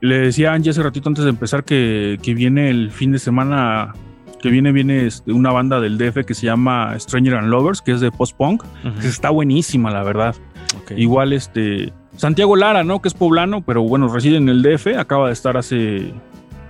le 0.00 0.18
decía 0.18 0.52
a 0.52 0.54
Angie 0.54 0.70
hace 0.70 0.82
ratito 0.82 1.08
antes 1.08 1.24
de 1.24 1.30
empezar 1.30 1.64
que, 1.64 2.18
que 2.22 2.34
viene 2.34 2.70
el 2.70 2.90
fin 2.90 3.12
de 3.12 3.18
semana 3.18 3.92
que 4.40 4.48
viene, 4.48 4.72
viene 4.72 5.06
este, 5.06 5.32
una 5.32 5.52
banda 5.52 5.80
del 5.80 5.98
DF 5.98 6.24
que 6.24 6.34
se 6.34 6.46
llama 6.46 6.98
Stranger 6.98 7.34
and 7.34 7.48
Lovers, 7.48 7.82
que 7.82 7.92
es 7.92 8.00
de 8.00 8.10
post-punk, 8.10 8.62
uh 8.62 8.88
-huh. 8.88 8.98
que 9.00 9.06
está 9.06 9.28
buenísima, 9.30 9.90
la 9.90 10.02
verdad. 10.02 10.34
Okay. 10.82 11.00
Igual 11.00 11.32
este 11.32 11.92
Santiago 12.16 12.56
Lara, 12.56 12.84
¿no? 12.84 13.00
Que 13.00 13.08
es 13.08 13.14
poblano, 13.14 13.62
pero 13.62 13.82
bueno, 13.82 14.08
reside 14.08 14.36
en 14.36 14.48
el 14.48 14.62
DF, 14.62 14.98
acaba 14.98 15.28
de 15.28 15.32
estar 15.32 15.56
hace 15.56 16.12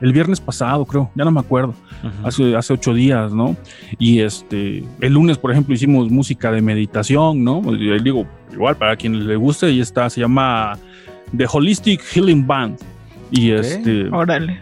el 0.01 0.12
viernes 0.12 0.40
pasado, 0.40 0.84
creo, 0.84 1.11
ya 1.14 1.24
no 1.24 1.30
me 1.30 1.40
acuerdo, 1.40 1.74
hace, 2.24 2.57
hace 2.57 2.72
ocho 2.72 2.94
días, 2.94 3.32
¿no? 3.32 3.57
Y 3.98 4.20
este, 4.20 4.84
el 5.01 5.12
lunes, 5.12 5.38
por 5.38 5.51
ejemplo, 5.53 5.74
hicimos 5.74 6.11
música 6.11 6.51
de 6.51 6.62
meditación, 6.62 7.44
¿no? 7.44 7.62
Y 7.74 8.01
digo, 8.01 8.26
igual 8.53 8.76
para 8.76 8.96
quien 8.96 9.26
le 9.26 9.36
guste, 9.36 9.70
y 9.70 9.80
está, 9.80 10.09
se 10.09 10.20
llama 10.20 10.78
The 11.36 11.46
Holistic 11.51 12.03
Healing 12.03 12.46
Band. 12.46 12.78
Y 13.30 13.51
este. 13.53 14.09
Órale. 14.11 14.59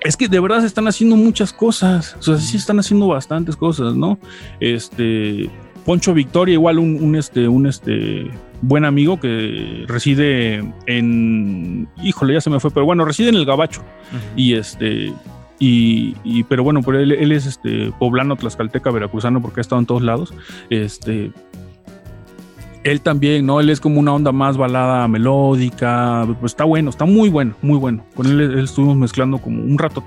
Es 0.00 0.16
que 0.16 0.28
de 0.28 0.38
verdad 0.38 0.60
se 0.60 0.66
están 0.66 0.86
haciendo 0.86 1.16
muchas 1.16 1.52
cosas. 1.52 2.16
O 2.18 2.22
sea, 2.22 2.36
sí 2.36 2.56
están 2.56 2.78
haciendo 2.78 3.08
bastantes 3.08 3.56
cosas, 3.56 3.94
¿no? 3.94 4.18
Este. 4.60 5.50
Poncho 5.84 6.14
Victoria, 6.14 6.54
igual 6.54 6.78
un, 6.78 7.02
un, 7.02 7.14
este, 7.16 7.46
un 7.46 7.66
este 7.66 8.30
buen 8.62 8.84
amigo 8.84 9.20
que 9.20 9.84
reside 9.86 10.64
en. 10.86 11.88
Híjole, 12.02 12.34
ya 12.34 12.40
se 12.40 12.50
me 12.50 12.60
fue, 12.60 12.70
pero 12.70 12.86
bueno, 12.86 13.04
reside 13.04 13.28
en 13.28 13.36
el 13.36 13.44
Gabacho. 13.44 13.82
Y 14.36 14.54
este. 14.54 15.12
Y, 15.58 16.16
y, 16.24 16.42
pero 16.44 16.64
bueno, 16.64 16.82
pero 16.82 16.98
él, 16.98 17.12
él, 17.12 17.32
es 17.32 17.46
este 17.46 17.92
poblano, 17.98 18.36
tlaxcalteca, 18.36 18.90
veracruzano, 18.90 19.40
porque 19.40 19.60
ha 19.60 19.62
estado 19.62 19.80
en 19.80 19.86
todos 19.86 20.02
lados. 20.02 20.34
Este, 20.68 21.30
él 22.82 23.00
también, 23.00 23.46
¿no? 23.46 23.60
Él 23.60 23.70
es 23.70 23.80
como 23.80 24.00
una 24.00 24.12
onda 24.12 24.32
más 24.32 24.56
balada 24.56 25.06
melódica. 25.08 26.26
Pues 26.40 26.52
está 26.52 26.64
bueno, 26.64 26.90
está 26.90 27.04
muy 27.04 27.28
bueno, 27.28 27.54
muy 27.62 27.78
bueno. 27.78 28.04
Con 28.14 28.26
él, 28.26 28.40
él 28.40 28.64
estuvimos 28.64 28.96
mezclando 28.96 29.38
como 29.38 29.62
un 29.62 29.78
rato. 29.78 30.02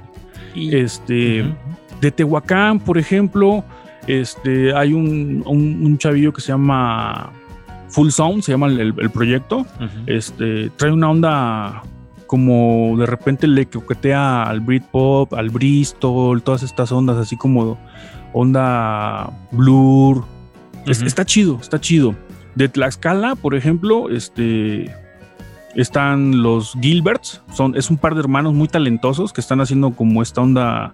Y, 0.54 0.76
este, 0.76 1.44
uh 1.44 1.46
-huh. 1.46 2.00
de 2.02 2.12
Tehuacán, 2.12 2.80
por 2.80 2.98
ejemplo, 2.98 3.64
este, 4.08 4.74
hay 4.74 4.94
un, 4.94 5.44
un, 5.46 5.86
un, 5.86 5.98
chavillo 5.98 6.34
que 6.34 6.42
se 6.42 6.48
llama 6.48 7.32
Full 7.90 8.10
Sound, 8.10 8.44
se 8.44 8.52
llama 8.54 8.68
el, 8.68 8.94
el 8.98 9.10
proyecto. 9.10 9.60
Uh 9.60 9.84
-huh. 9.84 10.04
Este, 10.08 10.70
trae 10.78 10.92
una 10.92 11.10
onda 11.10 11.84
como 12.26 12.96
de 12.98 13.06
repente 13.06 13.48
le 13.48 13.66
coquetea 13.66 14.44
al 14.44 14.60
Britpop, 14.60 15.34
al 15.34 15.50
Bristol, 15.50 16.42
todas 16.42 16.64
estas 16.64 16.92
ondas 16.92 17.18
así 17.18 17.38
como 17.38 17.78
onda 18.34 19.30
blur. 19.52 20.18
Uh 20.18 20.22
-huh. 20.86 20.92
es, 20.92 21.02
está 21.02 21.26
chido, 21.26 21.60
está 21.62 21.80
chido. 21.80 22.16
De 22.56 22.68
Tlaxcala, 22.68 23.36
por 23.36 23.54
ejemplo, 23.56 24.10
este, 24.10 24.92
están 25.76 26.42
los 26.42 26.74
Gilberts. 26.82 27.42
Son, 27.54 27.76
es 27.76 27.90
un 27.90 27.98
par 27.98 28.16
de 28.16 28.22
hermanos 28.22 28.54
muy 28.54 28.68
talentosos 28.68 29.32
que 29.32 29.42
están 29.42 29.62
haciendo 29.62 29.92
como 29.92 30.22
esta 30.22 30.42
onda. 30.42 30.94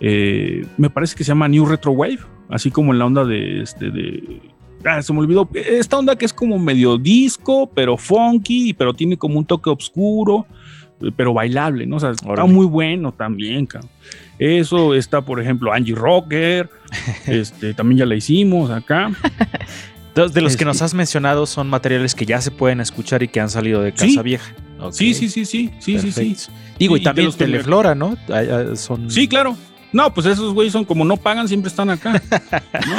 Eh, 0.00 0.66
me 0.76 0.90
parece 0.90 1.14
que 1.14 1.24
se 1.24 1.28
llama 1.28 1.46
New 1.46 1.66
Retro 1.66 1.92
Wave, 1.92 2.20
así 2.48 2.70
como 2.70 2.92
en 2.92 2.98
la 2.98 3.06
onda 3.06 3.24
de 3.24 3.62
este 3.62 3.90
de. 3.90 4.40
Ah, 4.84 5.00
se 5.02 5.12
me 5.12 5.20
olvidó. 5.20 5.48
Esta 5.54 5.98
onda 5.98 6.16
que 6.16 6.26
es 6.26 6.32
como 6.32 6.58
medio 6.58 6.98
disco, 6.98 7.70
pero 7.74 7.96
funky, 7.96 8.74
pero 8.74 8.92
tiene 8.92 9.16
como 9.16 9.38
un 9.38 9.46
toque 9.46 9.70
oscuro, 9.70 10.46
pero 11.16 11.32
bailable, 11.32 11.86
¿no? 11.86 11.96
O 11.96 12.00
sea, 12.00 12.10
está 12.10 12.44
muy 12.44 12.66
bueno 12.66 13.12
también, 13.12 13.66
cabrón. 13.66 13.90
Eso 14.38 14.94
está, 14.94 15.22
por 15.22 15.40
ejemplo, 15.40 15.72
Angie 15.72 15.94
Rocker. 15.94 16.68
este, 17.26 17.72
también 17.74 18.00
ya 18.00 18.06
la 18.06 18.14
hicimos 18.14 18.70
acá. 18.70 19.12
De 20.14 20.40
los 20.40 20.56
que 20.56 20.64
nos 20.64 20.80
has 20.80 20.94
mencionado 20.94 21.44
son 21.46 21.68
materiales 21.68 22.14
que 22.14 22.24
ya 22.24 22.40
se 22.40 22.52
pueden 22.52 22.80
escuchar 22.80 23.24
y 23.24 23.28
que 23.28 23.40
han 23.40 23.50
salido 23.50 23.82
de 23.82 23.92
Casa 23.92 24.06
¿Sí? 24.06 24.18
Vieja. 24.22 24.54
Okay. 24.78 24.92
Sí, 24.92 25.14
sí, 25.14 25.28
sí, 25.28 25.44
sí, 25.44 25.70
sí, 25.80 25.98
sí, 25.98 26.12
sí. 26.12 26.52
Digo, 26.78 26.96
y, 26.96 27.00
y 27.00 27.02
también 27.02 27.32
Teleflora, 27.32 27.94
¿no? 27.94 28.16
Son... 28.76 29.10
Sí, 29.10 29.26
claro. 29.26 29.56
No, 29.94 30.12
pues 30.12 30.26
esos 30.26 30.52
güeyes 30.52 30.72
son 30.72 30.84
como 30.84 31.04
no 31.04 31.16
pagan, 31.16 31.46
siempre 31.46 31.68
están 31.68 31.88
acá. 31.88 32.20
¿no? 32.84 32.96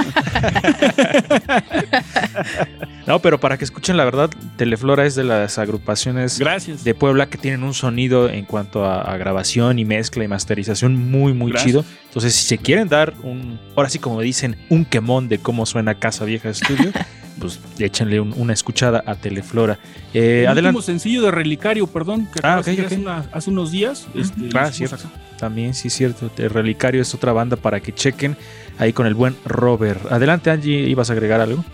no, 3.06 3.20
pero 3.20 3.38
para 3.38 3.58
que 3.58 3.66
escuchen 3.66 3.98
la 3.98 4.06
verdad, 4.06 4.30
Teleflora 4.56 5.06
es 5.06 5.14
de 5.16 5.26
las 5.26 5.60
agrupaciones 5.60 6.40
Gracias. 6.40 6.86
de 6.86 6.94
Puebla 6.96 7.28
que 7.28 7.38
tienen 7.38 7.64
un 7.64 7.74
sonido 7.74 8.30
en 8.30 8.46
cuanto 8.46 8.86
a, 8.86 9.02
a 9.02 9.18
grabación 9.18 9.78
y 9.78 9.84
mezcla 9.84 10.24
y 10.24 10.30
masterización 10.30 10.96
muy, 10.96 11.34
muy 11.34 11.52
Gracias. 11.52 11.68
chido. 11.68 11.86
Entonces, 12.16 12.34
si 12.34 12.46
se 12.46 12.58
quieren 12.58 12.88
dar 12.88 13.14
un, 13.24 13.60
ahora 13.76 13.90
sí 13.90 14.00
como 14.00 14.22
dicen, 14.22 14.56
un 14.70 14.86
quemón 14.86 15.28
de 15.28 15.38
cómo 15.40 15.66
suena 15.66 15.96
Casa 15.96 16.24
Vieja 16.24 16.48
Estudio, 16.48 16.94
pues 17.42 17.60
échenle 17.78 18.22
un, 18.22 18.32
una 18.38 18.54
escuchada 18.54 19.04
a 19.06 19.16
Teleflora. 19.16 19.80
Eh, 20.14 20.46
adelante. 20.48 20.82
sencillo 20.82 21.24
de 21.24 21.32
Relicario, 21.32 21.88
perdón, 21.88 22.30
que 22.34 22.40
ah, 22.42 22.60
okay, 22.62 22.76
okay. 22.76 22.86
Hace, 22.86 22.96
una, 22.96 23.26
hace, 23.34 23.50
unos 23.50 23.70
días. 23.70 24.08
Este, 24.16 24.50
ah, 24.54 24.72
cierto. 24.72 25.10
También, 25.38 25.74
sí, 25.74 25.90
cierto. 25.90 26.32
El 26.38 26.52
Relicario 26.52 27.02
es 27.02 27.14
otra 27.14 27.34
banda 27.34 27.58
para 27.58 27.82
que 27.82 27.94
chequen 27.94 28.38
ahí 28.78 28.94
con 28.94 29.08
el 29.08 29.14
buen 29.14 29.36
Robert. 29.44 30.10
Adelante, 30.10 30.52
Angie, 30.52 30.88
¿ibas 30.88 31.10
a 31.10 31.14
agregar 31.14 31.42
algo? 31.42 31.66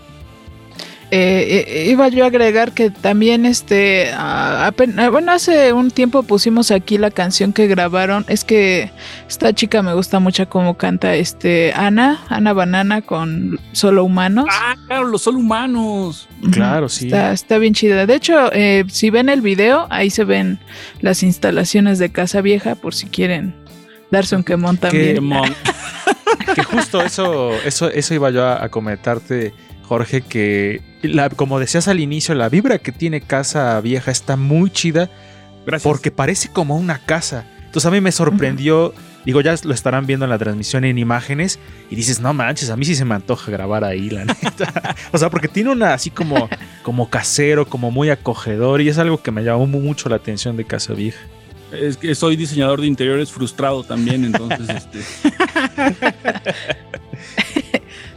Eh, 1.14 1.88
iba 1.90 2.08
yo 2.08 2.24
a 2.24 2.28
agregar 2.28 2.72
que 2.72 2.88
también 2.88 3.44
este 3.44 4.10
apenas, 4.16 5.10
bueno 5.10 5.32
hace 5.32 5.74
un 5.74 5.90
tiempo 5.90 6.22
pusimos 6.22 6.70
aquí 6.70 6.96
la 6.96 7.10
canción 7.10 7.52
que 7.52 7.66
grabaron. 7.66 8.24
Es 8.28 8.44
que 8.44 8.90
esta 9.28 9.52
chica 9.52 9.82
me 9.82 9.92
gusta 9.92 10.20
mucho 10.20 10.48
cómo 10.48 10.78
canta 10.78 11.14
este 11.14 11.74
Ana 11.74 12.22
Ana 12.30 12.54
Banana 12.54 13.02
con 13.02 13.60
solo 13.72 14.04
humanos. 14.04 14.46
Ah 14.50 14.74
claro 14.86 15.06
los 15.06 15.20
solo 15.20 15.40
humanos. 15.40 16.30
Claro 16.50 16.88
sí. 16.88 17.04
Está, 17.04 17.32
está 17.32 17.58
bien 17.58 17.74
chida. 17.74 18.06
De 18.06 18.14
hecho 18.14 18.50
eh, 18.50 18.84
si 18.88 19.10
ven 19.10 19.28
el 19.28 19.42
video 19.42 19.86
ahí 19.90 20.08
se 20.08 20.24
ven 20.24 20.60
las 21.02 21.22
instalaciones 21.22 21.98
de 21.98 22.10
Casa 22.10 22.40
Vieja 22.40 22.74
por 22.74 22.94
si 22.94 23.04
quieren 23.04 23.54
darse 24.10 24.34
un 24.34 24.44
quemón 24.44 24.78
también. 24.78 25.16
quemón. 25.16 25.54
que 26.54 26.62
justo 26.62 27.02
eso 27.02 27.52
eso 27.66 27.90
eso 27.90 28.14
iba 28.14 28.30
yo 28.30 28.46
a, 28.46 28.64
a 28.64 28.70
comentarte 28.70 29.52
Jorge, 29.92 30.22
que 30.22 30.80
la, 31.02 31.28
como 31.28 31.60
decías 31.60 31.86
al 31.86 32.00
inicio, 32.00 32.34
la 32.34 32.48
vibra 32.48 32.78
que 32.78 32.92
tiene 32.92 33.20
Casa 33.20 33.78
Vieja 33.82 34.10
está 34.10 34.36
muy 34.36 34.70
chida. 34.70 35.10
Gracias. 35.66 35.82
Porque 35.82 36.10
parece 36.10 36.48
como 36.48 36.76
una 36.76 36.98
casa. 36.98 37.44
Entonces 37.58 37.84
a 37.84 37.90
mí 37.90 38.00
me 38.00 38.10
sorprendió. 38.10 38.86
Uh 38.86 38.92
-huh. 38.92 39.24
Digo, 39.26 39.42
ya 39.42 39.54
lo 39.64 39.74
estarán 39.74 40.06
viendo 40.06 40.24
en 40.24 40.30
la 40.30 40.38
transmisión 40.38 40.86
en 40.86 40.96
imágenes. 40.96 41.58
Y 41.90 41.94
dices, 41.94 42.20
no 42.20 42.32
manches, 42.32 42.70
a 42.70 42.76
mí 42.76 42.86
sí 42.86 42.94
se 42.94 43.04
me 43.04 43.14
antoja 43.14 43.52
grabar 43.52 43.84
ahí, 43.84 44.08
la 44.08 44.24
neta. 44.42 44.96
o 45.12 45.18
sea, 45.18 45.28
porque 45.28 45.48
tiene 45.48 45.70
una 45.70 45.92
así 45.92 46.08
como, 46.08 46.48
como 46.82 47.10
casero, 47.10 47.66
como 47.66 47.90
muy 47.90 48.08
acogedor. 48.08 48.80
Y 48.80 48.88
es 48.88 48.96
algo 48.96 49.22
que 49.22 49.30
me 49.30 49.44
llamó 49.44 49.66
mucho 49.66 50.08
la 50.08 50.16
atención 50.16 50.56
de 50.56 50.64
Casa 50.64 50.94
Vieja. 50.94 51.20
Es 51.70 51.98
que 51.98 52.14
soy 52.14 52.36
diseñador 52.36 52.80
de 52.80 52.86
interiores 52.86 53.30
frustrado 53.30 53.84
también, 53.84 54.24
entonces 54.24 54.68
este. 54.74 55.00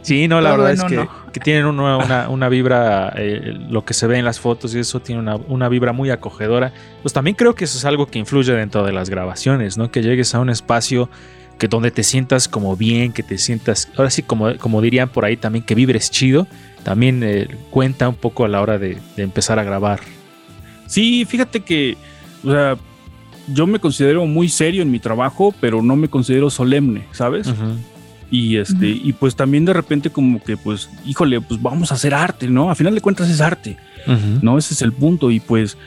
Sí, 0.05 0.27
no, 0.27 0.39
la 0.39 0.51
Todo 0.51 0.65
verdad 0.65 0.91
es 0.91 1.09
que, 1.31 1.39
tienen 1.39 1.65
una, 1.65 1.97
una, 1.97 2.29
una 2.29 2.47
vibra, 2.47 3.11
eh, 3.17 3.57
lo 3.69 3.83
que 3.83 3.95
se 3.95 4.05
ve 4.05 4.19
en 4.19 4.25
las 4.25 4.39
fotos 4.39 4.75
y 4.75 4.79
eso 4.79 4.99
tiene 4.99 5.19
una, 5.19 5.35
una, 5.35 5.67
vibra 5.67 5.93
muy 5.93 6.11
acogedora. 6.11 6.71
Pues 7.01 7.11
también 7.11 7.35
creo 7.35 7.55
que 7.55 7.63
eso 7.63 7.79
es 7.79 7.85
algo 7.85 8.05
que 8.05 8.19
influye 8.19 8.53
dentro 8.53 8.85
de 8.85 8.93
las 8.93 9.09
grabaciones, 9.09 9.79
¿no? 9.79 9.89
Que 9.89 10.03
llegues 10.03 10.35
a 10.35 10.39
un 10.41 10.51
espacio 10.51 11.09
que 11.57 11.67
donde 11.67 11.89
te 11.89 12.03
sientas 12.03 12.47
como 12.47 12.77
bien, 12.77 13.13
que 13.13 13.23
te 13.23 13.39
sientas, 13.39 13.89
ahora 13.97 14.11
sí, 14.11 14.21
como, 14.21 14.55
como 14.57 14.79
dirían 14.79 15.09
por 15.09 15.25
ahí 15.25 15.37
también, 15.37 15.65
que 15.65 15.73
vibres 15.73 16.11
chido, 16.11 16.45
también 16.83 17.23
eh, 17.23 17.47
cuenta 17.71 18.07
un 18.07 18.15
poco 18.15 18.45
a 18.45 18.47
la 18.47 18.61
hora 18.61 18.77
de, 18.77 18.99
de, 19.15 19.23
empezar 19.23 19.57
a 19.57 19.63
grabar. 19.63 20.01
Sí, 20.85 21.25
fíjate 21.25 21.61
que, 21.61 21.97
o 22.43 22.51
sea, 22.51 22.77
yo 23.47 23.65
me 23.65 23.79
considero 23.79 24.23
muy 24.27 24.49
serio 24.49 24.83
en 24.83 24.91
mi 24.91 24.99
trabajo, 24.99 25.51
pero 25.59 25.81
no 25.81 25.95
me 25.95 26.09
considero 26.09 26.51
solemne, 26.51 27.07
¿sabes? 27.11 27.47
Uh 27.47 27.53
-huh. 27.53 27.94
Y 28.31 28.57
este, 28.57 28.75
uh 28.75 28.95
-huh. 28.95 29.01
y 29.03 29.13
pues 29.13 29.35
también 29.35 29.65
de 29.65 29.73
repente 29.73 30.09
como 30.09 30.43
que, 30.43 30.57
pues, 30.57 30.89
híjole, 31.05 31.41
pues 31.41 31.61
vamos 31.61 31.91
a 31.91 31.95
hacer 31.95 32.13
arte, 32.13 32.47
¿no? 32.47 32.71
A 32.71 32.75
final 32.75 32.95
de 32.95 33.01
cuentas 33.01 33.29
es 33.29 33.39
arte, 33.39 33.77
uh 34.07 34.11
-huh. 34.11 34.41
¿no? 34.41 34.57
Ese 34.57 34.73
es 34.73 34.81
el 34.81 34.91
punto. 34.91 35.29
Y 35.29 35.39
pues, 35.39 35.77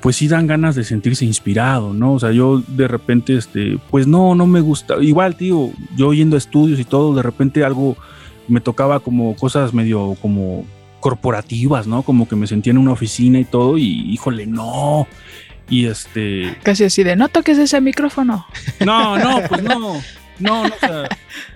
pues 0.00 0.16
sí 0.16 0.28
dan 0.28 0.46
ganas 0.46 0.76
de 0.76 0.84
sentirse 0.84 1.24
inspirado, 1.24 1.92
¿no? 1.92 2.14
O 2.14 2.20
sea, 2.20 2.32
yo 2.32 2.62
de 2.66 2.88
repente, 2.88 3.36
este, 3.36 3.78
pues 3.90 4.06
no, 4.06 4.34
no 4.34 4.46
me 4.46 4.60
gusta. 4.60 4.96
Igual, 5.02 5.34
tío, 5.36 5.70
yo 5.96 6.12
yendo 6.12 6.36
a 6.36 6.38
estudios 6.38 6.78
y 6.80 6.84
todo, 6.84 7.14
de 7.14 7.22
repente 7.22 7.64
algo 7.64 7.96
me 8.48 8.60
tocaba 8.60 9.00
como 9.00 9.36
cosas 9.36 9.74
medio 9.74 10.16
como 10.22 10.64
corporativas, 11.00 11.86
¿no? 11.86 12.02
Como 12.02 12.28
que 12.28 12.36
me 12.36 12.46
sentía 12.46 12.70
en 12.72 12.78
una 12.78 12.92
oficina 12.92 13.38
y 13.38 13.44
todo, 13.44 13.78
y 13.78 14.12
híjole, 14.12 14.46
no. 14.46 15.06
Y 15.68 15.86
este. 15.86 16.56
Casi 16.62 16.84
así 16.84 17.02
de 17.02 17.14
no 17.16 17.28
toques 17.28 17.56
ese 17.58 17.80
micrófono. 17.80 18.46
No, 18.84 19.18
no, 19.18 19.40
pues 19.48 19.62
no. 19.62 19.94
No, 20.40 20.66
no, 20.66 20.74
o 20.74 20.78
sea, 20.78 21.08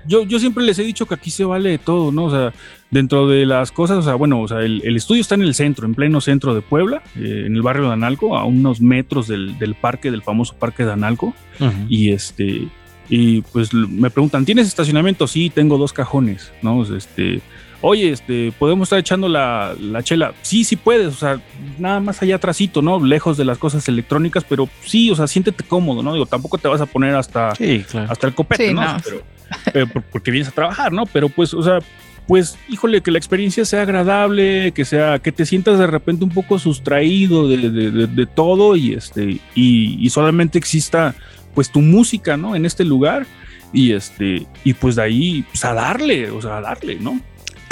yo, 0.07 0.25
yo 0.25 0.39
siempre 0.39 0.65
les 0.65 0.79
he 0.79 0.83
dicho 0.83 1.07
que 1.07 1.15
aquí 1.15 1.31
se 1.31 1.45
vale 1.45 1.71
de 1.71 1.79
todo, 1.79 2.13
¿no? 2.13 2.25
O 2.27 2.31
sea, 2.31 2.53
dentro 2.91 3.27
de 3.29 3.47
las 3.47 3.73
cosas, 3.73 3.99
o 3.99 4.03
sea, 4.03 4.15
bueno, 4.15 4.41
o 4.41 4.49
sea, 4.49 4.61
el, 4.61 4.83
el 4.85 4.97
estudio 4.97 5.21
está 5.21 5.35
en 5.35 5.43
el 5.43 5.55
centro, 5.55 5.87
en 5.87 5.95
pleno 5.95 6.21
centro 6.21 6.55
de 6.55 6.61
Puebla, 6.61 7.03
eh, 7.17 7.45
en 7.47 7.57
el 7.57 7.63
barrio 7.63 7.87
de 7.87 7.95
Analco, 7.95 8.37
a 8.37 8.45
unos 8.45 8.81
metros 8.81 9.27
del, 9.27 9.59
del 9.59 9.75
parque, 9.75 10.11
del 10.11 10.23
famoso 10.23 10.55
parque 10.55 10.85
de 10.85 10.93
Analco. 10.93 11.35
Uh 11.61 11.65
-huh. 11.65 11.87
Y 11.89 12.11
este, 12.11 12.69
y 13.09 13.43
pues 13.43 13.73
me 13.75 14.11
preguntan, 14.11 14.45
¿tienes 14.45 14.67
estacionamiento? 14.69 15.27
Sí, 15.27 15.51
tengo 15.51 15.77
dos 15.79 15.93
cajones, 15.93 16.53
¿no? 16.63 16.83
Este, 16.97 17.41
oye, 17.87 18.11
este, 18.11 18.51
podemos 18.59 18.87
estar 18.87 18.99
echando 18.99 19.29
la, 19.29 19.75
la, 19.79 20.03
chela. 20.03 20.33
Sí, 20.41 20.65
sí 20.65 20.75
puedes, 20.75 21.09
o 21.09 21.19
sea, 21.19 21.41
nada 21.79 22.01
más 22.01 22.23
allá 22.23 22.37
atrásito, 22.37 22.81
¿no? 22.81 23.05
Lejos 23.05 23.37
de 23.37 23.45
las 23.45 23.59
cosas 23.59 23.87
electrónicas, 23.89 24.43
pero 24.49 24.71
sí, 24.83 25.11
o 25.11 25.15
sea, 25.15 25.27
siéntete 25.27 25.65
cómodo, 25.65 26.03
¿no? 26.03 26.15
Digo, 26.15 26.25
tampoco 26.25 26.57
te 26.57 26.67
vas 26.67 26.81
a 26.81 26.87
poner 26.87 27.15
hasta, 27.15 27.55
sí, 27.55 27.85
claro. 27.89 28.11
hasta 28.11 28.27
el 28.27 28.35
copete, 28.35 28.69
sí, 28.69 28.75
¿no? 28.75 28.81
no. 28.83 28.97
Pero, 29.05 29.87
pero, 29.93 30.05
porque 30.11 30.31
vienes 30.31 30.49
a 30.49 30.53
trabajar, 30.53 30.93
¿no? 30.93 31.05
Pero 31.05 31.29
pues, 31.29 31.53
o 31.53 31.63
sea, 31.63 31.81
pues, 32.27 32.57
híjole, 32.71 33.03
que 33.03 33.11
la 33.11 33.19
experiencia 33.19 33.67
sea 33.67 33.83
agradable, 33.83 34.73
que 34.73 34.87
sea, 34.87 35.19
que 35.19 35.31
te 35.31 35.45
sientas 35.45 35.79
de 35.79 35.87
repente 35.87 36.25
un 36.25 36.31
poco 36.31 36.59
sustraído 36.59 37.49
de, 37.49 37.69
de, 37.69 37.91
de, 37.91 38.07
de 38.07 38.27
todo 38.27 38.77
y 38.77 38.95
este, 38.95 39.41
y, 39.55 39.99
y 40.01 40.09
solamente 40.09 40.57
exista 40.57 41.15
pues 41.55 41.71
tu 41.71 41.83
música, 41.83 42.39
¿no? 42.39 42.57
En 42.57 42.65
este 42.65 42.83
lugar 42.83 43.27
y 43.75 43.93
este 43.93 44.47
y 44.65 44.73
pues 44.73 44.97
de 44.97 45.03
ahí 45.03 45.45
pues, 45.51 45.65
a 45.67 45.75
darle, 45.75 46.31
o 46.31 46.41
sea, 46.41 46.57
a 46.57 46.61
darle, 46.63 46.97
¿no? 46.99 47.21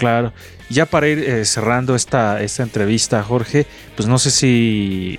Claro. 0.02 0.32
Ya 0.68 0.86
para 0.86 1.08
ir 1.08 1.18
eh, 1.18 1.44
cerrando 1.44 1.94
esta, 1.94 2.42
esta 2.42 2.62
entrevista, 2.62 3.22
Jorge, 3.22 3.66
pues 3.96 4.08
no 4.08 4.18
sé 4.18 4.30
si 4.30 5.18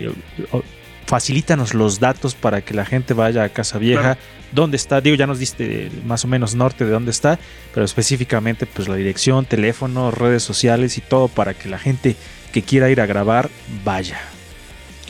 facilítanos 1.05 1.73
los 1.73 1.99
datos 1.99 2.33
para 2.33 2.61
que 2.61 2.73
la 2.73 2.85
gente 2.85 3.13
vaya 3.13 3.43
a 3.43 3.49
Casa 3.49 3.77
Vieja. 3.77 4.01
Claro. 4.01 4.19
¿Dónde 4.51 4.77
está? 4.77 5.01
Digo, 5.01 5.15
ya 5.15 5.25
nos 5.25 5.39
diste 5.39 5.89
más 6.05 6.25
o 6.25 6.27
menos 6.27 6.53
norte 6.53 6.85
de 6.85 6.91
dónde 6.91 7.09
está, 7.09 7.39
pero 7.73 7.85
específicamente 7.85 8.67
pues 8.67 8.87
la 8.87 8.95
dirección, 8.95 9.45
teléfono, 9.45 10.11
redes 10.11 10.43
sociales 10.43 10.97
y 10.97 11.01
todo 11.01 11.27
para 11.27 11.55
que 11.55 11.69
la 11.69 11.79
gente 11.79 12.15
que 12.51 12.61
quiera 12.61 12.89
ir 12.91 13.01
a 13.01 13.07
grabar 13.07 13.49
vaya. 13.83 14.19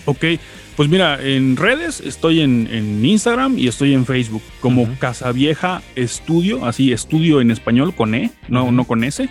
Ok, 0.05 0.25
pues 0.75 0.89
mira, 0.89 1.23
en 1.23 1.55
redes 1.57 2.01
estoy 2.01 2.41
en, 2.41 2.67
en 2.71 3.05
Instagram 3.05 3.57
y 3.57 3.67
estoy 3.67 3.93
en 3.93 4.05
Facebook 4.05 4.41
como 4.59 4.83
Ujú. 4.83 4.95
Casavieja 4.99 5.81
Estudio, 5.95 6.65
así 6.65 6.91
estudio 6.91 7.41
en 7.41 7.51
español 7.51 7.93
con 7.93 8.15
E, 8.15 8.31
no, 8.47 8.63
Ujú. 8.63 8.71
no 8.71 8.83
con 8.85 9.03
S, 9.03 9.29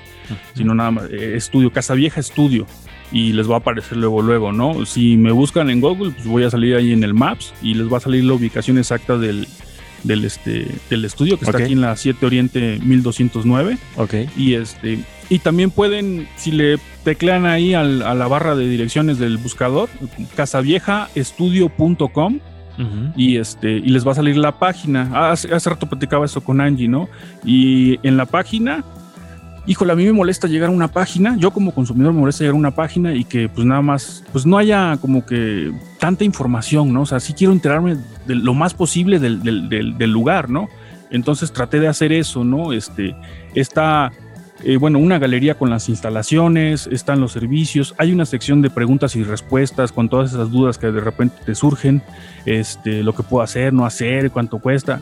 sino 0.55 0.75
nada 0.75 0.91
más, 0.93 1.05
eh, 1.11 1.35
estudio, 1.37 1.73
Casavieja 1.73 2.21
Estudio. 2.21 2.67
Y 3.11 3.35
les 3.35 3.51
va 3.51 3.57
a 3.57 3.59
aparecer 3.59 3.99
luego, 3.99 4.23
luego, 4.23 4.53
¿no? 4.53 4.87
Si 4.87 5.19
me 5.19 5.33
buscan 5.33 5.69
en 5.69 5.83
Google, 5.83 6.13
pues 6.13 6.27
voy 6.27 6.45
a 6.45 6.51
salir 6.51 6.77
ahí 6.77 6.93
en 6.93 7.05
el 7.05 7.13
Maps 7.13 7.53
y 7.61 7.75
les 7.75 7.93
va 7.93 7.99
a 7.99 8.01
salir 8.01 8.25
la 8.25 8.33
ubicación 8.33 8.79
exacta 8.79 9.19
del, 9.19 9.47
del, 10.05 10.25
este, 10.25 10.67
del 10.91 11.05
estudio 11.05 11.39
que 11.39 11.45
está 11.45 11.59
aquí 11.59 11.73
en 11.73 11.81
la 11.81 11.97
7 11.97 12.25
Oriente 12.27 12.79
1209. 12.83 13.79
Ok. 13.97 14.15
Y 14.37 14.55
este 14.55 15.01
y 15.31 15.39
también 15.39 15.71
pueden, 15.71 16.29
si 16.37 16.51
le 16.53 16.79
teclean 17.05 17.47
ahí 17.47 17.73
al- 17.75 18.03
a 18.03 18.15
la 18.15 18.27
barra 18.29 18.55
de 18.55 18.69
direcciones 18.69 19.19
del 19.19 19.39
buscador, 19.39 19.89
casaviejaestudio.com 20.37 22.39
Ujú. 22.79 23.13
y 23.17 23.37
este 23.37 23.77
y 23.79 23.89
les 23.91 24.07
va 24.07 24.13
a 24.13 24.15
salir 24.15 24.37
la 24.37 24.59
página. 24.59 25.11
Ah, 25.13 25.33
Hace, 25.33 25.53
hace 25.55 25.71
rato 25.71 25.87
platicaba 25.89 26.25
eso 26.25 26.41
con 26.43 26.61
Angie, 26.61 26.89
¿no? 26.89 27.09
Y 27.45 27.99
en 28.07 28.17
la 28.17 28.27
página, 28.27 28.85
híjole, 29.67 29.93
a 29.93 29.97
mí 29.97 30.05
me 30.05 30.13
molesta 30.13 30.49
llegar 30.49 30.71
a 30.71 30.73
una 30.73 30.89
página, 30.89 31.37
yo 31.37 31.51
como 31.53 31.73
consumidor 31.73 32.13
me 32.13 32.21
molesta 32.21 32.43
llegar 32.45 32.55
a 32.55 32.59
una 32.59 32.71
página 32.73 33.15
y 33.15 33.25
que 33.25 33.49
pues 33.49 33.67
nada 33.67 33.81
más, 33.83 34.25
pues 34.33 34.45
no 34.45 34.59
haya 34.59 34.97
como 35.01 35.25
que 35.25 35.73
tanta 35.99 36.25
información, 36.25 36.93
¿no? 36.93 37.03
O 37.03 37.07
sea, 37.07 37.21
sí 37.21 37.33
quiero 37.33 37.53
enterarme 37.53 37.97
de 38.27 38.35
lo 38.35 38.55
más 38.55 38.75
posible 38.75 39.19
del, 39.19 39.43
del- 39.43 40.11
lugar, 40.11 40.51
¿no? 40.51 40.69
Entonces 41.11 41.53
traté 41.53 41.79
de 41.79 41.89
hacer 41.89 42.13
eso, 42.13 42.43
¿no? 42.43 42.73
Este, 42.73 43.15
está, 43.55 44.11
eh, 44.65 44.79
bueno, 44.79 44.99
una 44.99 45.19
galería 45.19 45.55
con 45.55 45.71
las 45.71 45.89
instalaciones, 45.89 46.89
están 46.91 47.21
los 47.21 47.33
servicios, 47.33 47.95
hay 47.99 48.13
una 48.13 48.25
sección 48.27 48.63
de 48.63 48.71
preguntas 48.71 49.15
y 49.15 49.23
respuestas 49.23 49.93
con 49.93 50.09
todas 50.09 50.33
esas 50.33 50.51
dudas 50.51 50.79
que 50.79 50.91
de 50.91 51.01
repente 51.01 51.37
te 51.45 51.55
surgen, 51.55 52.03
este, 52.47 53.03
lo 53.03 53.15
que 53.15 53.23
puedo 53.23 53.43
hacer, 53.45 53.73
no 53.73 53.87
hacer, 53.87 54.31
cuánto 54.31 54.59
cuesta. 54.59 55.01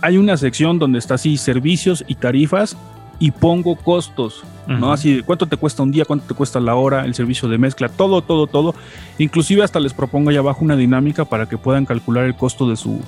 Hay 0.00 0.16
una 0.16 0.36
sección 0.36 0.78
donde 0.78 0.98
está 1.00 1.14
así 1.14 1.36
servicios 1.36 2.04
y 2.06 2.14
tarifas 2.14 2.76
y 3.20 3.32
pongo 3.32 3.74
costos, 3.76 4.44
¿no? 4.66 4.92
Así, 4.92 5.16
de 5.16 5.22
cuánto 5.22 5.46
te 5.46 5.56
cuesta 5.56 5.82
un 5.82 5.90
día, 5.90 6.04
cuánto 6.04 6.26
te 6.26 6.34
cuesta 6.34 6.60
la 6.60 6.76
hora, 6.76 7.04
el 7.04 7.14
servicio 7.14 7.48
de 7.48 7.58
mezcla, 7.58 7.88
todo, 7.88 8.22
todo, 8.22 8.46
todo. 8.46 8.74
Inclusive 9.18 9.64
hasta 9.64 9.80
les 9.80 9.92
propongo 9.92 10.30
ahí 10.30 10.36
abajo 10.36 10.64
una 10.64 10.76
dinámica 10.76 11.24
para 11.24 11.48
que 11.48 11.58
puedan 11.58 11.84
calcular 11.84 12.26
el 12.26 12.36
costo 12.36 12.68
de 12.68 12.76
su, 12.76 13.00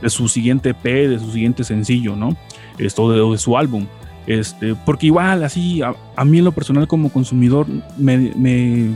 de 0.00 0.08
su 0.08 0.28
siguiente 0.28 0.70
EP, 0.70 0.84
de 0.84 1.18
su 1.18 1.30
siguiente 1.32 1.64
sencillo, 1.64 2.16
¿no? 2.16 2.36
Esto 2.78 3.10
de, 3.10 3.20
o 3.20 3.32
de 3.32 3.38
su 3.38 3.58
álbum. 3.58 3.86
Este, 4.26 4.74
porque 4.74 5.06
igual, 5.06 5.42
así, 5.42 5.82
a, 5.82 5.94
a 6.16 6.24
mí 6.24 6.38
en 6.38 6.44
lo 6.44 6.52
personal 6.52 6.86
como 6.86 7.10
consumidor 7.10 7.66
me, 7.98 8.32
me, 8.36 8.90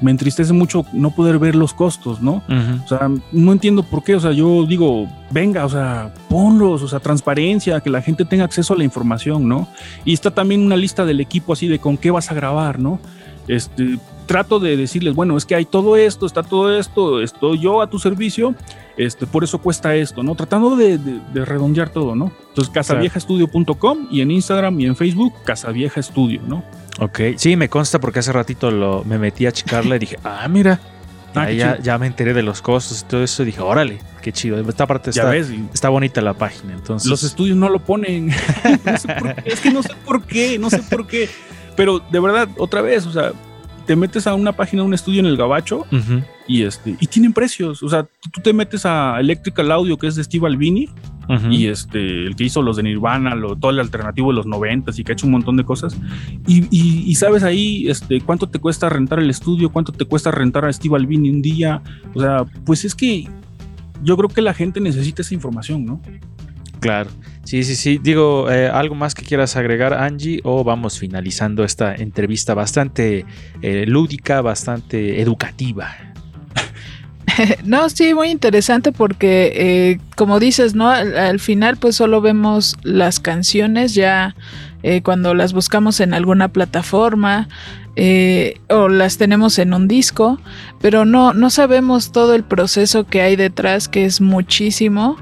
me 0.00 0.10
entristece 0.10 0.52
mucho 0.52 0.84
no 0.92 1.10
poder 1.10 1.38
ver 1.38 1.54
los 1.54 1.74
costos, 1.74 2.20
¿no? 2.20 2.42
O 2.84 2.88
sea, 2.88 3.10
no 3.32 3.52
entiendo 3.52 3.82
por 3.82 4.02
qué. 4.02 4.14
O 4.14 4.20
sea, 4.20 4.32
yo 4.32 4.64
digo, 4.66 5.08
venga, 5.30 5.64
o 5.64 5.68
sea, 5.68 6.12
ponlos, 6.28 6.82
o 6.82 6.88
sea, 6.88 7.00
transparencia, 7.00 7.80
que 7.80 7.90
la 7.90 8.02
gente 8.02 8.24
tenga 8.24 8.44
acceso 8.44 8.74
a 8.74 8.76
la 8.76 8.84
información, 8.84 9.48
¿no? 9.48 9.68
Y 10.04 10.12
está 10.12 10.30
también 10.30 10.62
una 10.62 10.76
lista 10.76 11.04
del 11.04 11.20
equipo 11.20 11.52
así 11.52 11.68
de 11.68 11.78
con 11.78 11.96
qué 11.96 12.10
vas 12.10 12.30
a 12.30 12.34
grabar, 12.34 12.78
¿no? 12.78 13.00
Este, 13.48 13.98
trato 14.26 14.58
de 14.60 14.76
decirles, 14.76 15.14
bueno, 15.14 15.36
es 15.36 15.44
que 15.46 15.54
hay 15.54 15.64
todo 15.64 15.96
esto, 15.96 16.26
está 16.26 16.42
todo 16.42 16.76
esto, 16.78 17.22
estoy 17.22 17.58
yo 17.60 17.80
a 17.82 17.88
tu 17.88 17.98
servicio, 17.98 18.54
este, 18.96 19.26
por 19.26 19.44
eso 19.44 19.58
cuesta 19.58 19.94
esto, 19.94 20.22
¿no? 20.22 20.34
Tratando 20.34 20.76
de, 20.76 20.98
de- 20.98 21.20
de 21.32 21.44
redondear 21.44 21.90
todo, 21.90 22.14
¿no? 22.14 22.32
Entonces, 22.48 22.72
casaviejaestudio.com 22.72 24.08
y 24.10 24.20
en 24.20 24.30
Instagram 24.30 24.78
y 24.80 24.86
en 24.86 24.96
Facebook, 24.96 25.34
Casavieja 25.44 26.00
Estudio, 26.00 26.40
¿no? 26.46 26.64
Ok, 27.00 27.20
sí, 27.36 27.56
me 27.56 27.68
consta 27.68 27.98
porque 28.00 28.20
hace 28.20 28.32
ratito 28.32 28.70
lo, 28.70 29.02
me 29.04 29.18
metí 29.18 29.46
a 29.46 29.52
checarla 29.52 29.96
y 29.96 29.98
dije, 30.00 30.18
ah, 30.24 30.46
mira, 30.48 30.80
Ah, 31.36 31.50
ya, 31.50 31.98
me 31.98 32.06
enteré 32.06 32.32
de 32.32 32.44
los 32.44 32.62
costos 32.62 33.00
y 33.02 33.04
todo 33.10 33.24
eso 33.24 33.42
y 33.42 33.46
dije, 33.46 33.60
órale, 33.60 33.98
qué 34.22 34.30
chido. 34.32 34.56
Esta 34.70 34.86
parte 34.86 35.10
ves, 35.10 35.50
está 35.72 35.88
bonita 35.88 36.20
la 36.20 36.34
página. 36.34 36.74
Entonces, 36.74 37.10
Los 37.10 37.24
estudios 37.24 37.56
no 37.56 37.68
lo 37.68 37.80
ponen. 37.80 38.28
No 38.84 38.96
sé 38.96 39.08
por 39.18 39.34
qué, 39.34 39.42
es 39.50 39.58
que 39.60 39.70
no 39.72 39.82
sé 39.82 39.88
por 40.06 40.22
qué, 40.22 40.58
no 40.60 40.70
sé 40.70 40.78
por 40.88 41.08
qué. 41.08 41.28
Pero 41.74 41.98
de 41.98 42.20
verdad, 42.20 42.48
otra 42.56 42.82
vez, 42.82 43.04
o 43.06 43.10
sea, 43.12 43.32
te 43.86 43.96
metes 43.96 44.26
a 44.26 44.34
una 44.34 44.52
página, 44.52 44.82
un 44.82 44.94
estudio 44.94 45.20
en 45.20 45.26
el 45.26 45.36
Gabacho 45.36 45.80
Ujú. 45.92 46.22
y 46.48 46.62
este 46.62 46.96
y 47.00 47.06
tienen 47.06 47.32
precios. 47.32 47.82
O 47.82 47.88
sea, 47.88 48.06
tú 48.32 48.40
te 48.42 48.52
metes 48.52 48.86
a 48.86 49.18
Electrical 49.20 49.70
Audio, 49.72 49.96
que 49.98 50.06
es 50.06 50.14
de 50.16 50.24
Steve 50.24 50.46
Albini, 50.46 50.88
Ujú. 51.28 51.50
y 51.50 51.66
este, 51.66 52.26
el 52.26 52.36
que 52.36 52.44
hizo 52.44 52.60
los 52.62 52.76
de 52.76 52.82
Nirvana, 52.82 53.34
lo, 53.34 53.56
todo 53.56 53.70
el 53.70 53.80
alternativo 53.80 54.30
de 54.30 54.36
los 54.36 54.46
noventas 54.46 54.98
y 54.98 55.04
que 55.04 55.12
ha 55.12 55.14
hecho 55.14 55.26
un 55.26 55.32
montón 55.32 55.56
de 55.56 55.64
cosas. 55.64 55.96
Y, 56.46 56.64
y- 56.70 57.02
y 57.06 57.14
sabes 57.14 57.42
ahí 57.42 57.88
este, 57.88 58.20
cuánto 58.20 58.48
te 58.48 58.58
cuesta 58.58 58.88
rentar 58.88 59.18
el 59.20 59.30
estudio, 59.30 59.70
cuánto 59.70 59.92
te 59.92 60.04
cuesta 60.04 60.30
rentar 60.30 60.64
a 60.64 60.72
Steve 60.72 60.96
Albini 60.96 61.30
un 61.30 61.40
día. 61.42 61.82
O 62.14 62.20
sea, 62.20 62.44
pues 62.66 62.84
es 62.84 62.94
que 62.94 63.26
yo 64.02 64.16
creo 64.16 64.28
que 64.28 64.42
la 64.42 64.52
gente 64.54 64.80
necesita 64.80 65.22
esa 65.22 65.34
información, 65.34 65.84
¿no? 65.86 66.00
Claro. 66.84 67.10
Sí, 67.44 67.62
sí, 67.64 67.76
sí. 67.76 67.98
Digo, 68.02 68.50
eh, 68.50 68.68
¿algo 68.68 68.94
más 68.94 69.14
que 69.14 69.22
quieras 69.22 69.56
agregar, 69.56 69.94
Angie? 69.94 70.40
O 70.44 70.64
vamos 70.64 70.98
finalizando 70.98 71.64
esta 71.64 71.94
entrevista 71.94 72.52
bastante 72.54 73.24
eh, 73.62 73.84
lúdica, 73.86 74.40
bastante 74.40 75.20
educativa. 75.20 75.96
No, 77.64 77.88
sí, 77.88 78.14
muy 78.14 78.28
interesante 78.28 78.92
porque, 78.92 79.50
eh, 79.56 79.98
como 80.14 80.38
dices, 80.38 80.76
¿no? 80.76 80.88
Al, 80.88 81.18
al 81.18 81.40
final, 81.40 81.78
pues 81.78 81.96
solo 81.96 82.20
vemos 82.20 82.76
las 82.84 83.18
canciones 83.18 83.94
ya 83.94 84.36
cuando 85.02 85.34
las 85.34 85.52
buscamos 85.54 85.98
en 85.98 86.14
alguna 86.14 86.48
plataforma 86.48 87.48
o 88.68 88.88
las 88.88 89.16
tenemos 89.16 89.58
en 89.58 89.72
un 89.72 89.88
disco, 89.88 90.38
pero 90.80 91.06
no, 91.06 91.32
no 91.32 91.48
sabemos 91.50 92.12
todo 92.12 92.34
el 92.34 92.44
proceso 92.44 93.04
que 93.04 93.22
hay 93.22 93.34
detrás, 93.34 93.88
que 93.88 94.04
es 94.04 94.20
muchísimo. 94.20 95.16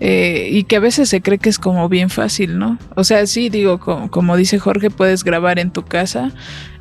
Eh, 0.00 0.48
y 0.50 0.64
que 0.64 0.76
a 0.76 0.80
veces 0.80 1.08
se 1.08 1.22
cree 1.22 1.38
que 1.38 1.48
es 1.48 1.58
como 1.58 1.88
bien 1.88 2.10
fácil, 2.10 2.58
¿no? 2.58 2.78
O 2.94 3.04
sea, 3.04 3.26
sí, 3.26 3.48
digo, 3.48 3.78
como, 3.78 4.10
como 4.10 4.36
dice 4.36 4.58
Jorge, 4.58 4.90
puedes 4.90 5.24
grabar 5.24 5.58
en 5.58 5.70
tu 5.70 5.84
casa, 5.84 6.32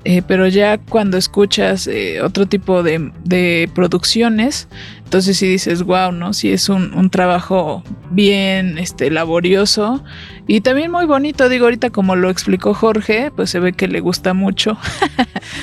eh, 0.07 0.21
pero 0.25 0.47
ya 0.47 0.77
cuando 0.77 1.17
escuchas 1.17 1.87
eh, 1.87 2.21
otro 2.21 2.45
tipo 2.45 2.83
de, 2.83 3.11
de 3.23 3.67
producciones, 3.73 4.67
entonces 5.03 5.35
sí 5.37 5.47
dices, 5.47 5.81
wow, 5.81 6.11
¿no? 6.11 6.33
Sí 6.33 6.51
es 6.51 6.69
un, 6.69 6.93
un 6.93 7.09
trabajo 7.09 7.83
bien 8.11 8.77
este, 8.77 9.09
laborioso 9.09 10.03
y 10.45 10.61
también 10.61 10.91
muy 10.91 11.07
bonito, 11.07 11.49
digo, 11.49 11.65
ahorita 11.65 11.89
como 11.89 12.15
lo 12.15 12.29
explicó 12.29 12.75
Jorge, 12.75 13.31
pues 13.35 13.49
se 13.49 13.59
ve 13.59 13.73
que 13.73 13.87
le 13.87 13.99
gusta 13.99 14.35
mucho. 14.35 14.77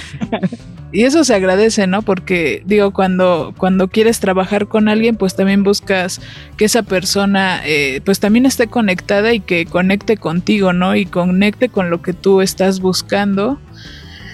y 0.93 1.05
eso 1.05 1.23
se 1.23 1.37
agradece, 1.37 1.87
¿no? 1.87 2.03
Porque 2.03 2.65
digo, 2.67 2.93
cuando, 2.93 3.55
cuando 3.57 3.87
quieres 3.87 4.19
trabajar 4.19 4.67
con 4.67 4.89
alguien, 4.89 5.15
pues 5.15 5.37
también 5.37 5.63
buscas 5.63 6.21
que 6.57 6.65
esa 6.65 6.83
persona 6.83 7.61
eh, 7.65 8.01
pues 8.05 8.19
también 8.19 8.45
esté 8.45 8.67
conectada 8.67 9.33
y 9.33 9.39
que 9.39 9.67
conecte 9.67 10.17
contigo, 10.17 10.73
¿no? 10.73 10.97
Y 10.97 11.07
conecte 11.07 11.69
con 11.69 11.91
lo 11.91 12.03
que 12.03 12.13
tú 12.13 12.41
estás 12.41 12.81
buscando 12.81 13.61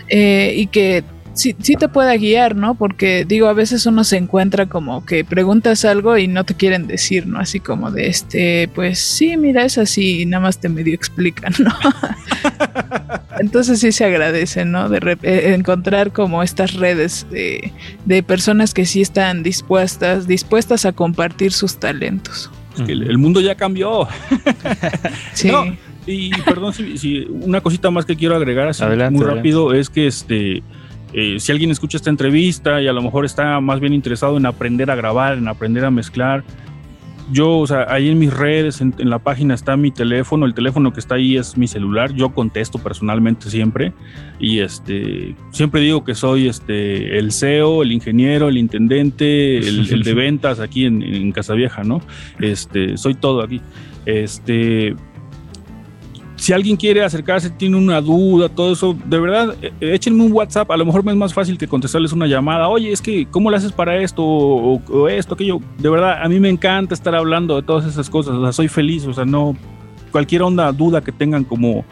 eh, 0.08 0.52
y 0.56 0.66
que 0.68 1.04
sí, 1.38 1.54
sí 1.60 1.74
te 1.76 1.88
pueda 1.88 2.16
guiar, 2.16 2.56
¿no? 2.56 2.74
Porque 2.74 3.24
digo, 3.24 3.48
a 3.48 3.52
veces 3.52 3.86
uno 3.86 4.04
se 4.04 4.16
encuentra 4.16 4.66
como 4.66 5.04
que 5.06 5.24
preguntas 5.24 5.84
algo 5.84 6.18
y 6.18 6.26
no 6.26 6.44
te 6.44 6.54
quieren 6.54 6.86
decir, 6.86 7.26
¿no? 7.26 7.38
Así 7.38 7.60
como 7.60 7.90
de 7.90 8.08
este, 8.08 8.68
pues 8.74 8.98
sí, 8.98 9.36
mira, 9.36 9.64
es 9.64 9.78
así 9.78 10.22
y 10.22 10.26
nada 10.26 10.42
más 10.42 10.58
te 10.58 10.68
medio 10.68 10.94
explican, 10.94 11.54
¿no? 11.58 11.74
Entonces 13.40 13.80
sí 13.80 13.92
se 13.92 14.04
agradece, 14.04 14.64
¿no? 14.64 14.88
De 14.88 15.16
eh, 15.22 15.54
encontrar 15.54 16.12
como 16.12 16.42
estas 16.42 16.74
redes 16.74 17.26
de, 17.30 17.72
de 18.04 18.22
personas 18.22 18.74
que 18.74 18.84
sí 18.84 19.00
están 19.00 19.42
dispuestas, 19.42 20.26
dispuestas 20.26 20.84
a 20.84 20.92
compartir 20.92 21.52
sus 21.52 21.78
talentos. 21.78 22.50
Es 22.76 22.82
que 22.82 22.92
el, 22.92 23.02
el 23.04 23.18
mundo 23.18 23.40
ya 23.40 23.54
cambió. 23.54 24.08
Sí. 25.34 25.48
No, 25.48 25.66
y 26.08 26.30
perdón 26.44 26.72
si, 26.72 26.96
si 26.98 27.26
una 27.28 27.60
cosita 27.60 27.90
más 27.90 28.06
que 28.06 28.16
quiero 28.16 28.34
agregar 28.34 28.68
así 28.68 28.82
Adelante, 28.82 29.12
muy 29.12 29.22
adelante. 29.24 29.38
rápido 29.38 29.74
es 29.74 29.90
que 29.90 30.06
este 30.06 30.62
eh, 31.12 31.36
si 31.38 31.52
alguien 31.52 31.70
escucha 31.70 31.96
esta 31.96 32.10
entrevista 32.10 32.82
y 32.82 32.88
a 32.88 32.92
lo 32.92 33.02
mejor 33.02 33.24
está 33.24 33.60
más 33.60 33.80
bien 33.80 33.92
interesado 33.94 34.36
en 34.36 34.46
aprender 34.46 34.90
a 34.90 34.94
grabar, 34.94 35.38
en 35.38 35.48
aprender 35.48 35.84
a 35.84 35.90
mezclar, 35.90 36.44
yo, 37.30 37.58
o 37.58 37.66
sea, 37.66 37.86
ahí 37.90 38.08
en 38.08 38.18
mis 38.18 38.32
redes, 38.32 38.80
en, 38.80 38.94
en 38.98 39.10
la 39.10 39.18
página 39.18 39.54
está 39.54 39.76
mi 39.76 39.90
teléfono, 39.90 40.46
el 40.46 40.54
teléfono 40.54 40.92
que 40.92 41.00
está 41.00 41.16
ahí 41.16 41.36
es 41.36 41.56
mi 41.58 41.66
celular, 41.66 42.14
yo 42.14 42.30
contesto 42.30 42.78
personalmente 42.78 43.50
siempre 43.50 43.92
y 44.38 44.60
este, 44.60 45.34
siempre 45.50 45.80
digo 45.82 46.04
que 46.04 46.14
soy 46.14 46.48
este, 46.48 47.18
el 47.18 47.32
CEO, 47.32 47.82
el 47.82 47.92
ingeniero, 47.92 48.48
el 48.48 48.56
intendente, 48.56 49.58
el, 49.58 49.92
el 49.92 50.02
de 50.02 50.14
ventas 50.14 50.60
aquí 50.60 50.86
en, 50.86 51.02
en 51.02 51.32
Casa 51.32 51.54
Vieja, 51.54 51.84
¿no? 51.84 52.00
Este, 52.40 52.96
soy 52.96 53.14
todo 53.14 53.42
aquí. 53.42 53.60
Este, 54.06 54.96
si 56.38 56.52
alguien 56.52 56.76
quiere 56.76 57.02
acercarse, 57.02 57.50
tiene 57.50 57.76
una 57.76 58.00
duda, 58.00 58.48
todo 58.48 58.72
eso, 58.72 58.96
de 59.04 59.18
verdad, 59.18 59.56
eh, 59.60 59.72
échenme 59.80 60.24
un 60.24 60.32
WhatsApp. 60.32 60.70
A 60.70 60.76
lo 60.76 60.86
mejor 60.86 61.04
me 61.04 61.10
es 61.10 61.18
más 61.18 61.34
fácil 61.34 61.58
que 61.58 61.66
contestarles 61.66 62.12
una 62.12 62.26
llamada. 62.26 62.68
Oye, 62.68 62.92
es 62.92 63.02
que, 63.02 63.26
¿cómo 63.26 63.50
le 63.50 63.56
haces 63.56 63.72
para 63.72 63.96
esto? 63.96 64.22
O, 64.24 64.80
o 64.88 65.08
esto, 65.08 65.34
aquello. 65.34 65.60
De 65.78 65.90
verdad, 65.90 66.22
a 66.22 66.28
mí 66.28 66.38
me 66.38 66.48
encanta 66.48 66.94
estar 66.94 67.14
hablando 67.14 67.56
de 67.56 67.62
todas 67.62 67.84
esas 67.86 68.08
cosas. 68.08 68.34
O 68.34 68.42
sea, 68.42 68.52
soy 68.52 68.68
feliz. 68.68 69.04
O 69.06 69.12
sea, 69.12 69.24
no. 69.24 69.56
Cualquier 70.12 70.42
onda, 70.42 70.72
duda 70.72 71.02
que 71.02 71.12
tengan 71.12 71.44
como 71.44 71.84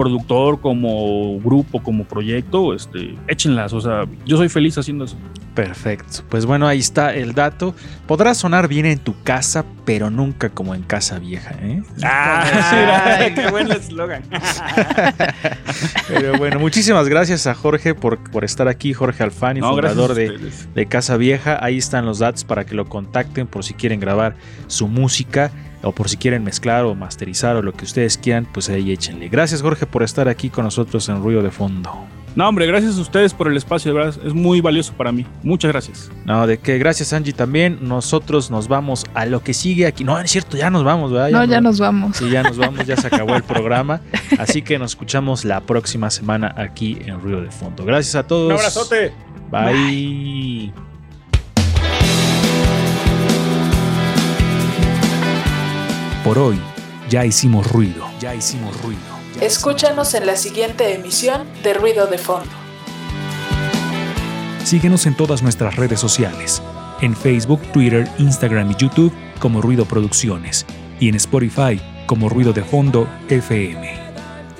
productor, 0.00 0.62
como 0.62 1.38
grupo, 1.40 1.82
como 1.82 2.04
proyecto, 2.04 2.72
este, 2.74 3.18
échenlas. 3.28 3.74
O 3.74 3.82
sea, 3.82 4.04
yo 4.24 4.38
soy 4.38 4.48
feliz 4.48 4.78
haciendo 4.78 5.04
eso. 5.04 5.14
Perfecto. 5.54 6.22
Pues 6.30 6.46
bueno, 6.46 6.66
ahí 6.66 6.78
está 6.78 7.14
el 7.14 7.34
dato. 7.34 7.74
Podrá 8.06 8.32
sonar 8.32 8.66
bien 8.66 8.86
en 8.86 8.98
tu 8.98 9.14
casa, 9.22 9.66
pero 9.84 10.08
nunca 10.08 10.48
como 10.48 10.74
en 10.74 10.84
casa 10.84 11.18
vieja, 11.18 11.54
¿eh? 11.60 11.82
Ah, 12.02 13.28
qué 13.34 13.50
buen 13.50 13.70
eslogan. 13.70 14.22
Pero 16.08 16.38
bueno, 16.38 16.58
muchísimas 16.58 17.06
gracias 17.08 17.46
a 17.46 17.54
Jorge 17.54 17.94
por, 17.94 18.18
por 18.30 18.44
estar 18.44 18.68
aquí, 18.68 18.94
Jorge 18.94 19.22
Alfani, 19.22 19.60
No, 19.60 19.72
fundador 19.72 20.14
de, 20.14 20.50
de 20.74 20.86
Casa 20.86 21.18
Vieja. 21.18 21.62
Ahí 21.62 21.76
están 21.76 22.06
los 22.06 22.20
datos 22.20 22.44
para 22.44 22.64
que 22.64 22.74
lo 22.74 22.86
contacten 22.86 23.46
por 23.46 23.64
si 23.64 23.74
quieren 23.74 24.00
grabar 24.00 24.36
su 24.66 24.88
música 24.88 25.52
o 25.82 25.92
por 25.92 26.08
si 26.08 26.16
quieren 26.16 26.44
mezclar 26.44 26.84
o 26.84 26.94
masterizar 26.94 27.56
o 27.56 27.62
lo 27.62 27.72
que 27.72 27.84
ustedes 27.84 28.18
quieran, 28.18 28.46
pues 28.52 28.68
ahí 28.68 28.90
échenle. 28.90 29.28
Gracias 29.28 29.62
Jorge 29.62 29.86
por 29.86 30.02
estar 30.02 30.28
aquí 30.28 30.50
con 30.50 30.64
nosotros 30.64 31.08
en 31.08 31.22
Ruido 31.22 31.42
de 31.42 31.50
Fondo. 31.50 31.90
No, 32.36 32.48
hombre, 32.48 32.66
gracias 32.66 32.96
a 32.96 33.00
ustedes 33.00 33.34
por 33.34 33.48
el 33.48 33.56
espacio, 33.56 33.92
de 33.92 33.98
verdad, 33.98 34.14
es 34.24 34.32
muy 34.32 34.60
valioso 34.60 34.92
para 34.92 35.10
mí. 35.10 35.26
Muchas 35.42 35.72
gracias. 35.72 36.10
No, 36.24 36.46
de 36.46 36.58
que 36.58 36.78
gracias 36.78 37.12
Angie 37.12 37.32
también. 37.32 37.78
Nosotros 37.82 38.52
nos 38.52 38.68
vamos 38.68 39.04
a 39.14 39.26
lo 39.26 39.42
que 39.42 39.52
sigue 39.52 39.86
aquí. 39.86 40.04
No, 40.04 40.18
es 40.18 40.30
cierto, 40.30 40.56
ya 40.56 40.70
nos 40.70 40.84
vamos, 40.84 41.10
¿verdad? 41.12 41.30
No, 41.30 41.44
ya 41.44 41.60
nos 41.60 41.80
vamos. 41.80 42.16
Sí, 42.16 42.30
ya 42.30 42.44
nos 42.44 42.56
vamos, 42.56 42.86
ya 42.86 42.96
se 42.96 43.08
acabó 43.08 43.34
el 43.34 43.42
programa. 43.42 44.00
Así 44.38 44.62
que 44.62 44.78
nos 44.78 44.92
escuchamos 44.92 45.44
la 45.44 45.60
próxima 45.60 46.08
semana 46.10 46.54
aquí 46.56 46.98
en 47.04 47.20
Ruido 47.20 47.42
de 47.42 47.50
Fondo. 47.50 47.84
Gracias 47.84 48.14
a 48.14 48.26
todos. 48.26 48.46
Un 48.52 48.58
abrazote. 48.58 49.12
Bye. 49.50 50.89
Por 56.30 56.38
hoy 56.38 56.60
ya 57.08 57.26
hicimos 57.26 57.72
ruido. 57.72 58.06
Ya 58.20 58.36
hicimos 58.36 58.80
ruido. 58.82 59.00
Escúchanos 59.40 60.14
en 60.14 60.26
la 60.26 60.36
siguiente 60.36 60.94
emisión 60.94 61.44
de 61.64 61.74
Ruido 61.74 62.06
de 62.06 62.18
Fondo. 62.18 62.52
Síguenos 64.62 65.06
en 65.06 65.16
todas 65.16 65.42
nuestras 65.42 65.74
redes 65.74 65.98
sociales. 65.98 66.62
En 67.00 67.16
Facebook, 67.16 67.60
Twitter, 67.72 68.08
Instagram 68.18 68.70
y 68.70 68.76
YouTube 68.76 69.12
como 69.40 69.60
Ruido 69.60 69.86
Producciones. 69.86 70.66
Y 71.00 71.08
en 71.08 71.16
Spotify 71.16 71.80
como 72.06 72.28
Ruido 72.28 72.52
de 72.52 72.62
Fondo 72.62 73.08
FM. 73.28 73.92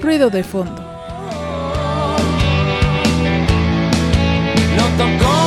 Ruido 0.01 0.29
de 0.29 0.43
Fondo. 0.43 0.83
No 4.77 4.87
tocó 4.99 5.39